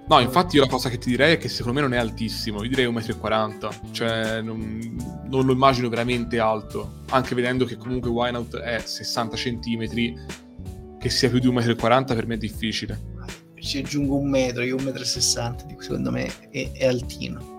No, 0.08 0.20
infatti 0.20 0.54
io 0.56 0.62
la 0.62 0.68
cosa 0.68 0.88
che 0.88 0.98
ti 0.98 1.10
direi 1.10 1.34
è 1.34 1.38
che 1.38 1.48
secondo 1.48 1.80
me 1.80 1.86
non 1.86 1.94
è 1.94 2.00
altissimo, 2.00 2.62
io 2.62 2.68
direi 2.68 2.86
1,40 2.86 3.66
m, 3.66 3.92
cioè 3.92 4.40
non, 4.40 5.24
non, 5.28 5.44
lo 5.44 5.52
immagino 5.52 5.88
veramente 5.88 6.38
alto, 6.38 7.02
anche 7.08 7.34
vedendo 7.34 7.64
che 7.64 7.76
comunque 7.76 8.08
Wineout 8.08 8.56
è 8.58 8.78
60 8.78 9.36
cm, 9.36 10.98
che 11.00 11.10
sia 11.10 11.28
più 11.28 11.40
di 11.40 11.48
1,40 11.48 12.00
m 12.00 12.04
per 12.04 12.26
me 12.26 12.34
è 12.34 12.38
difficile. 12.38 13.14
Ci 13.56 13.78
aggiungo 13.78 14.16
un 14.16 14.30
metro, 14.30 14.62
io 14.62 14.76
1,60 14.76 15.74
m, 15.74 15.78
secondo 15.80 16.12
me 16.12 16.30
è, 16.50 16.70
è 16.70 16.86
altino. 16.86 17.54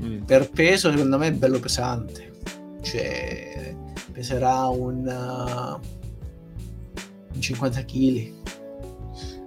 Mm. 0.00 0.22
Per 0.22 0.50
peso, 0.50 0.92
secondo 0.92 1.18
me 1.18 1.26
è 1.26 1.32
bello 1.32 1.58
pesante. 1.58 2.32
Cioè, 2.82 3.74
peserà 4.12 4.66
un, 4.66 5.06
uh, 5.06 5.80
un 7.34 7.40
50 7.40 7.84
kg. 7.84 8.32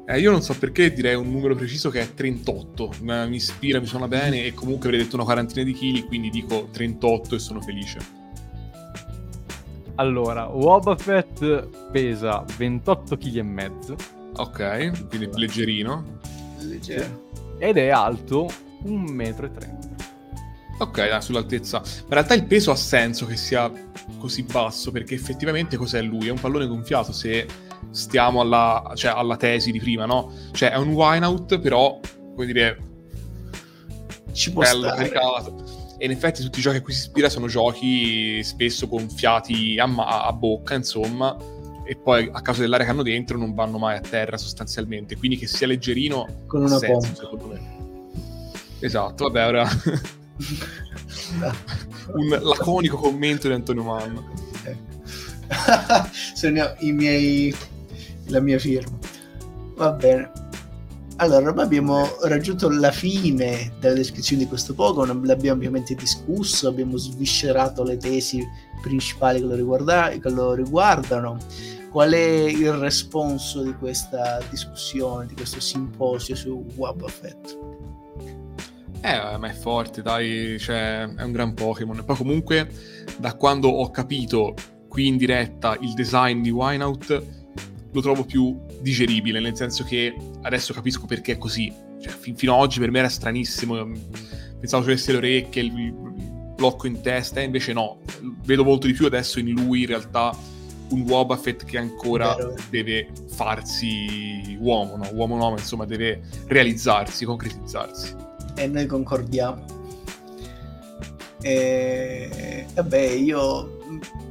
Eh, 0.09 0.21
io 0.21 0.31
non 0.31 0.41
so 0.41 0.57
perché 0.57 0.93
direi 0.93 1.15
un 1.15 1.29
numero 1.29 1.53
preciso 1.53 1.89
che 1.89 1.99
è 1.99 2.13
38. 2.13 2.91
Mi 3.01 3.35
ispira, 3.35 3.81
mi 3.81 3.85
suona 3.85 4.07
bene 4.07 4.45
e 4.45 4.53
comunque 4.53 4.87
avrei 4.87 5.03
detto 5.03 5.17
una 5.17 5.25
quarantina 5.25 5.65
di 5.65 5.73
chili, 5.73 6.03
quindi 6.03 6.29
dico 6.29 6.69
38 6.71 7.35
e 7.35 7.39
sono 7.39 7.61
felice. 7.61 7.99
Allora, 9.95 10.45
Wobbuffet 10.45 11.89
pesa 11.91 12.45
28 12.55 13.17
kg 13.17 13.35
e 13.35 13.43
mezzo. 13.43 13.95
Ok, 14.37 15.07
quindi 15.09 15.29
leggerino. 15.33 16.19
Leggero. 16.59 17.25
Ed 17.57 17.75
è 17.75 17.89
alto 17.89 18.47
1,30 18.85 19.67
m. 19.67 19.95
Ok, 20.79 21.09
dai, 21.09 21.21
sull'altezza. 21.21 21.79
Ma 21.79 21.85
in 21.85 22.09
realtà 22.09 22.33
il 22.33 22.45
peso 22.45 22.71
ha 22.71 22.75
senso 22.75 23.25
che 23.25 23.35
sia 23.35 23.69
così 24.19 24.43
basso, 24.43 24.91
perché 24.91 25.15
effettivamente 25.15 25.75
cos'è 25.75 26.01
lui? 26.01 26.27
È 26.27 26.31
un 26.31 26.39
pallone 26.39 26.67
gonfiato 26.67 27.11
se 27.11 27.45
stiamo 27.91 28.41
alla, 28.41 28.91
cioè, 28.95 29.11
alla 29.11 29.37
tesi 29.37 29.71
di 29.71 29.79
prima, 29.79 30.05
no? 30.05 30.31
Cioè 30.51 30.71
è 30.71 30.77
un 30.77 30.89
wineout, 30.89 31.59
però, 31.59 31.99
come 32.33 32.45
dire, 32.45 32.77
ci 34.31 34.51
può 34.51 34.61
bello, 34.61 34.87
stare. 34.87 35.09
caricato. 35.09 35.75
E 35.97 36.05
in 36.05 36.11
effetti 36.11 36.43
tutti 36.43 36.59
i 36.59 36.61
giochi 36.61 36.77
a 36.77 36.81
cui 36.81 36.93
si 36.93 36.99
ispira 36.99 37.27
sono 37.27 37.47
giochi 37.47 38.43
spesso 38.43 38.87
gonfiati 38.87 39.79
a, 39.79 39.87
ma- 39.87 40.25
a 40.25 40.31
bocca, 40.31 40.75
insomma, 40.75 41.35
e 41.83 41.95
poi 41.95 42.29
a 42.31 42.41
causa 42.41 42.61
dell'aria 42.61 42.85
che 42.85 42.91
hanno 42.91 43.01
dentro 43.01 43.37
non 43.37 43.55
vanno 43.55 43.79
mai 43.79 43.97
a 43.97 44.01
terra 44.01 44.37
sostanzialmente. 44.37 45.17
Quindi 45.17 45.37
che 45.37 45.47
sia 45.47 45.65
leggerino 45.65 46.43
con 46.45 46.61
una 46.61 46.77
senso, 46.77 46.99
pompa. 46.99 47.15
secondo 47.15 47.45
me. 47.47 47.75
Esatto, 48.79 49.23
vabbè, 49.23 49.47
ora 49.47 49.67
un 52.13 52.39
laconico 52.43 52.97
commento 52.97 53.47
di 53.47 53.53
Antonio 53.53 53.83
Manno. 53.83 54.29
Sono 56.33 56.75
i 56.79 56.91
miei 56.91 57.55
la 58.27 58.39
mia 58.39 58.59
firma. 58.59 58.97
Va 59.75 59.91
bene. 59.91 60.31
Allora, 61.19 61.47
ormai 61.47 61.65
abbiamo 61.65 62.07
raggiunto 62.23 62.69
la 62.69 62.91
fine 62.91 63.73
della 63.79 63.95
descrizione 63.95 64.43
di 64.43 64.47
questo 64.47 64.75
Pokémon, 64.75 65.23
l'abbiamo 65.23 65.57
ovviamente 65.57 65.95
discusso, 65.95 66.67
abbiamo 66.67 66.95
sviscerato 66.97 67.83
le 67.83 67.97
tesi 67.97 68.45
principali 68.81 69.39
che 69.39 69.45
lo, 69.45 69.55
riguarda- 69.55 70.09
che 70.09 70.29
lo 70.29 70.53
riguardano. 70.53 71.37
Qual 71.89 72.11
è 72.11 72.17
il 72.17 72.71
responso 72.73 73.63
di 73.63 73.73
questa 73.73 74.39
discussione, 74.49 75.25
di 75.25 75.33
questo 75.33 75.59
simposio 75.59 76.35
su 76.35 76.63
Wobbuffet? 76.75 77.57
Eh, 79.01 79.37
ma 79.37 79.49
è 79.49 79.53
forte, 79.53 80.03
dai, 80.03 80.57
cioè, 80.59 81.07
è 81.07 81.23
un 81.23 81.31
gran 81.31 81.55
Pokémon. 81.55 82.03
Poi 82.05 82.15
comunque, 82.15 82.69
da 83.17 83.33
quando 83.33 83.69
ho 83.69 83.89
capito 83.89 84.53
qui 84.97 85.05
in 85.05 85.17
diretta 85.17 85.77
il 85.79 85.93
design 85.93 86.41
di 86.41 86.49
Wineout, 86.49 87.23
lo 87.91 88.01
trovo 88.01 88.25
più 88.25 88.59
digeribile, 88.81 89.39
nel 89.39 89.55
senso 89.55 89.83
che 89.83 90.11
adesso 90.41 90.73
capisco 90.73 91.05
perché 91.05 91.33
è 91.33 91.37
così. 91.37 91.71
Cioè, 92.01 92.11
fin- 92.11 92.35
fino 92.35 92.55
ad 92.55 92.61
oggi 92.61 92.79
per 92.79 92.89
me 92.89 92.97
era 92.97 93.07
stranissimo, 93.07 93.75
pensavo 94.59 94.81
ci 94.81 94.89
avesse 94.89 95.11
le 95.11 95.17
orecchie, 95.19 95.61
il, 95.61 95.77
il 95.77 95.93
blocco 96.55 96.87
in 96.87 96.99
testa, 97.01 97.41
e 97.41 97.43
invece 97.43 97.73
no. 97.73 97.99
Vedo 98.43 98.63
molto 98.63 98.87
di 98.87 98.93
più 98.93 99.05
adesso 99.05 99.37
in 99.37 99.51
lui, 99.51 99.81
in 99.81 99.85
realtà, 99.85 100.35
un 100.89 101.01
Wobbuffet 101.01 101.63
che 101.63 101.77
ancora 101.77 102.33
Vero. 102.33 102.55
deve 102.71 103.09
farsi 103.27 104.57
uomo, 104.59 104.97
no? 104.97 105.09
Uomo 105.13 105.37
no, 105.37 105.51
ma 105.51 105.59
insomma 105.59 105.85
deve 105.85 106.23
realizzarsi, 106.47 107.23
concretizzarsi. 107.23 108.15
e 108.55 108.65
noi 108.65 108.87
concordiamo. 108.87 109.63
E 111.43 112.65
vabbè, 112.73 112.99
io 112.99 113.76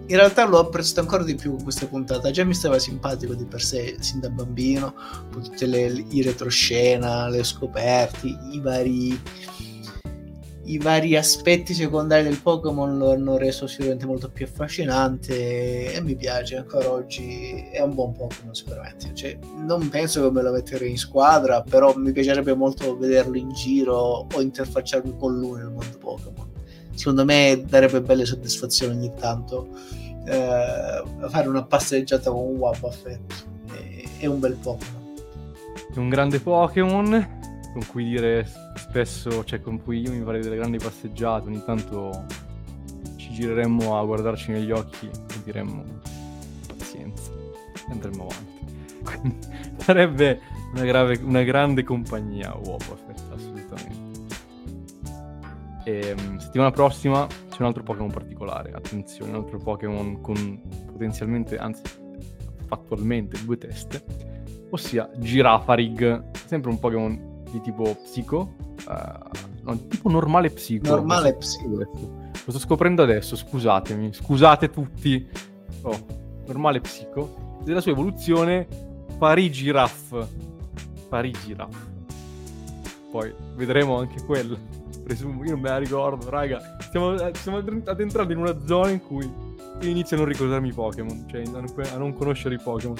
in 0.08 0.16
realtà 0.16 0.46
l'ho 0.46 0.58
apprezzato 0.58 1.00
ancora 1.00 1.24
di 1.24 1.34
più 1.34 1.56
questa 1.62 1.86
puntata. 1.86 2.30
Già 2.30 2.44
mi 2.44 2.54
stava 2.54 2.78
simpatico 2.78 3.34
di 3.34 3.44
per 3.44 3.62
sé 3.62 3.96
sin 4.00 4.20
da 4.20 4.30
bambino, 4.30 4.94
con 5.32 5.42
tutte 5.42 5.66
le, 5.66 6.04
i 6.10 6.22
retroscena, 6.22 7.28
le 7.28 7.42
scoperte, 7.42 8.26
i 8.52 8.60
vari 8.60 9.20
i 10.68 10.78
vari 10.78 11.16
aspetti 11.16 11.74
secondari 11.74 12.24
del 12.24 12.40
Pokémon 12.40 12.98
lo 12.98 13.12
hanno 13.12 13.36
reso 13.36 13.68
sicuramente 13.68 14.04
molto 14.04 14.30
più 14.30 14.46
affascinante 14.46 15.92
e 15.92 16.00
mi 16.00 16.16
piace 16.16 16.56
ancora 16.56 16.90
oggi. 16.90 17.68
È 17.70 17.80
un 17.80 17.94
buon 17.94 18.12
Pokémon 18.12 18.54
sicuramente. 18.54 19.14
Cioè, 19.14 19.38
non 19.64 19.88
penso 19.88 20.22
che 20.22 20.30
me 20.32 20.42
lo 20.42 20.50
metterei 20.50 20.90
in 20.90 20.98
squadra 20.98 21.62
però 21.62 21.94
mi 21.96 22.12
piacerebbe 22.12 22.54
molto 22.54 22.96
vederlo 22.96 23.36
in 23.36 23.52
giro 23.52 24.26
o 24.32 24.40
interfacciarmi 24.40 25.16
con 25.16 25.38
lui 25.38 25.58
nel 25.58 25.70
mondo 25.70 25.98
Pokémon 25.98 26.45
secondo 26.96 27.24
me 27.24 27.64
darebbe 27.68 28.00
belle 28.00 28.24
soddisfazioni 28.24 28.96
ogni 28.96 29.12
tanto 29.18 29.68
eh, 30.26 31.02
fare 31.28 31.48
una 31.48 31.62
passeggiata 31.64 32.30
con 32.30 32.48
un 32.48 32.56
Wobbuffet 32.56 33.20
è, 33.72 34.04
è 34.18 34.26
un 34.26 34.40
bel 34.40 34.54
Pokémon 34.54 35.14
È 35.94 35.98
un 35.98 36.08
grande 36.08 36.40
Pokémon 36.40 37.34
con 37.72 37.86
cui 37.88 38.04
dire 38.04 38.48
spesso, 38.76 39.44
cioè 39.44 39.60
con 39.60 39.82
cui 39.82 40.00
io 40.00 40.10
mi 40.10 40.22
farei 40.24 40.40
delle 40.40 40.56
grandi 40.56 40.78
passeggiate, 40.78 41.48
ogni 41.48 41.62
tanto 41.62 42.24
ci 43.16 43.30
gireremmo 43.32 43.98
a 43.98 44.04
guardarci 44.04 44.50
negli 44.50 44.70
occhi 44.70 45.06
e 45.06 45.42
diremmo 45.44 45.84
pazienza 46.66 47.30
e 47.30 47.90
andremo 47.90 48.26
avanti. 48.26 48.74
Quindi 49.04 49.38
sarebbe 49.76 50.40
una, 50.72 50.84
grave- 50.84 51.20
una 51.22 51.42
grande 51.42 51.84
compagnia 51.84 52.48
assolutamente. 52.48 53.05
E, 55.88 56.16
mm, 56.20 56.38
settimana 56.38 56.72
prossima 56.72 57.28
c'è 57.48 57.60
un 57.60 57.66
altro 57.66 57.84
Pokémon 57.84 58.10
particolare, 58.10 58.72
attenzione, 58.72 59.30
un 59.30 59.36
altro 59.36 59.58
Pokémon 59.58 60.20
con 60.20 60.60
potenzialmente, 60.90 61.56
anzi 61.58 61.82
fattualmente 62.66 63.38
due 63.44 63.56
teste, 63.56 64.04
ossia 64.70 65.08
Girafarig, 65.16 66.30
sempre 66.46 66.70
un 66.70 66.80
Pokémon 66.80 67.44
di 67.52 67.60
tipo 67.60 67.96
psico, 68.02 68.54
eh, 68.80 69.62
no, 69.62 69.78
tipo 69.86 70.08
normale 70.10 70.50
psico. 70.50 70.88
Normale 70.88 71.34
Lo 71.34 71.40
sto- 71.40 71.56
psico. 71.58 71.76
Lo 71.78 72.52
sto 72.52 72.58
scoprendo 72.58 73.04
adesso, 73.04 73.36
scusatemi, 73.36 74.12
scusate 74.12 74.68
tutti. 74.70 75.24
Oh, 75.82 75.96
normale 76.46 76.80
psico. 76.80 77.60
Della 77.62 77.80
sua 77.80 77.92
evoluzione 77.92 78.66
Parigiraf. 79.18 80.26
Parigiraf. 81.08 81.86
Poi 83.12 83.32
vedremo 83.54 83.98
anche 84.00 84.24
quella. 84.24 84.58
Presumo, 85.06 85.44
io 85.44 85.52
non 85.52 85.60
me 85.60 85.68
la 85.68 85.78
ricordo, 85.78 86.28
raga. 86.28 86.60
Stiamo, 86.80 87.14
eh, 87.14 87.30
stiamo 87.34 87.58
addentrando 87.58 88.32
in 88.32 88.38
una 88.40 88.58
zona 88.66 88.90
in 88.90 89.00
cui 89.00 89.24
io 89.80 89.88
inizio 89.88 90.16
a 90.16 90.18
non 90.18 90.28
ricordarmi 90.28 90.70
i 90.70 90.72
Pokémon, 90.72 91.26
cioè 91.30 91.42
a 91.42 91.50
non, 91.50 91.66
a 91.92 91.96
non 91.96 92.12
conoscere 92.12 92.56
i 92.56 92.58
Pokémon. 92.58 92.96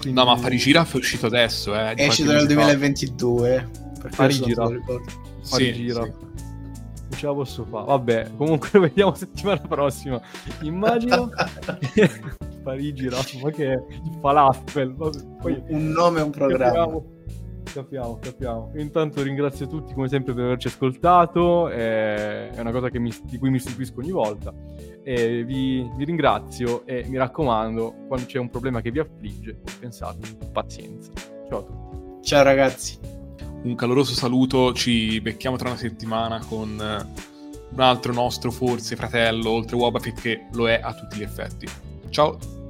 Quindi- 0.00 0.12
No, 0.12 0.26
ma 0.26 0.36
Farigiraf 0.36 0.94
è 0.94 0.96
uscito 0.98 1.26
adesso, 1.26 1.74
eh. 1.74 1.78
è 1.78 1.82
qualche 1.94 2.06
uscito 2.06 2.30
nel 2.30 2.42
mese 2.42 2.54
fa. 2.54 2.60
2022 2.60 3.70
per 4.00 4.14
questo 4.14 4.46
non. 4.54 4.82
Sì, 5.40 5.72
sì. 5.74 6.12
Ce 7.16 7.26
la 7.26 7.32
posso 7.32 7.64
fare. 7.64 7.84
Vabbè, 7.84 8.30
comunque 8.36 8.68
lo 8.72 8.80
vediamo 8.86 9.14
settimana 9.14 9.60
prossima. 9.60 10.20
Immagino 10.60 11.30
Parigi, 12.62 13.08
ma 13.42 13.50
che 13.50 13.72
è 13.72 13.74
il 13.74 14.18
falafel. 14.20 14.94
Vabbè, 14.94 15.18
poi 15.40 15.62
un 15.66 15.88
nome 15.88 16.20
e 16.20 16.22
un 16.22 16.30
programma 16.30 17.00
capiamo, 17.72 18.18
capiamo. 18.20 18.72
Intanto 18.76 19.22
ringrazio 19.22 19.66
tutti 19.66 19.94
come 19.94 20.08
sempre 20.08 20.32
per 20.34 20.44
averci 20.44 20.68
ascoltato. 20.68 21.68
eh, 21.70 22.50
È 22.50 22.60
una 22.60 22.70
cosa 22.72 22.88
che 22.90 22.98
mi- 22.98 23.12
di 23.24 23.38
cui 23.38 23.50
mi 23.50 23.58
stupisco 23.58 24.00
ogni 24.00 24.10
volta. 24.12 24.52
E 25.02 25.44
vi, 25.44 25.88
vi 25.96 26.04
ringrazio 26.04 26.86
e 26.86 27.04
mi 27.08 27.16
raccomando, 27.16 27.94
quando 28.08 28.26
c'è 28.26 28.38
un 28.38 28.48
problema 28.50 28.80
che 28.80 28.90
vi 28.90 29.00
affligge, 29.00 29.60
pensate, 29.80 30.18
pazienza. 30.52 31.10
Ciao 31.48 31.58
a 31.58 31.62
tutti. 31.62 32.22
ciao 32.22 32.42
ragazzi 32.42 32.98
Un 33.64 33.74
caloroso 33.74 34.12
saluto, 34.14 34.72
ci 34.72 35.20
becchiamo 35.20 35.56
tra 35.56 35.68
una 35.68 35.76
settimana 35.78 36.42
con 36.46 36.70
eh, 36.80 37.06
un 37.70 37.80
altro 37.80 38.12
nostro 38.12 38.50
forse 38.50 38.94
fratello, 38.96 39.50
oltre 39.50 39.76
Wobbuffet 39.76 40.20
che 40.20 40.46
lo 40.52 40.68
è 40.68 40.80
a 40.82 40.92
tutti 40.94 41.16
gli 41.18 41.22
effetti. 41.22 41.66
Ciao! 42.10 42.63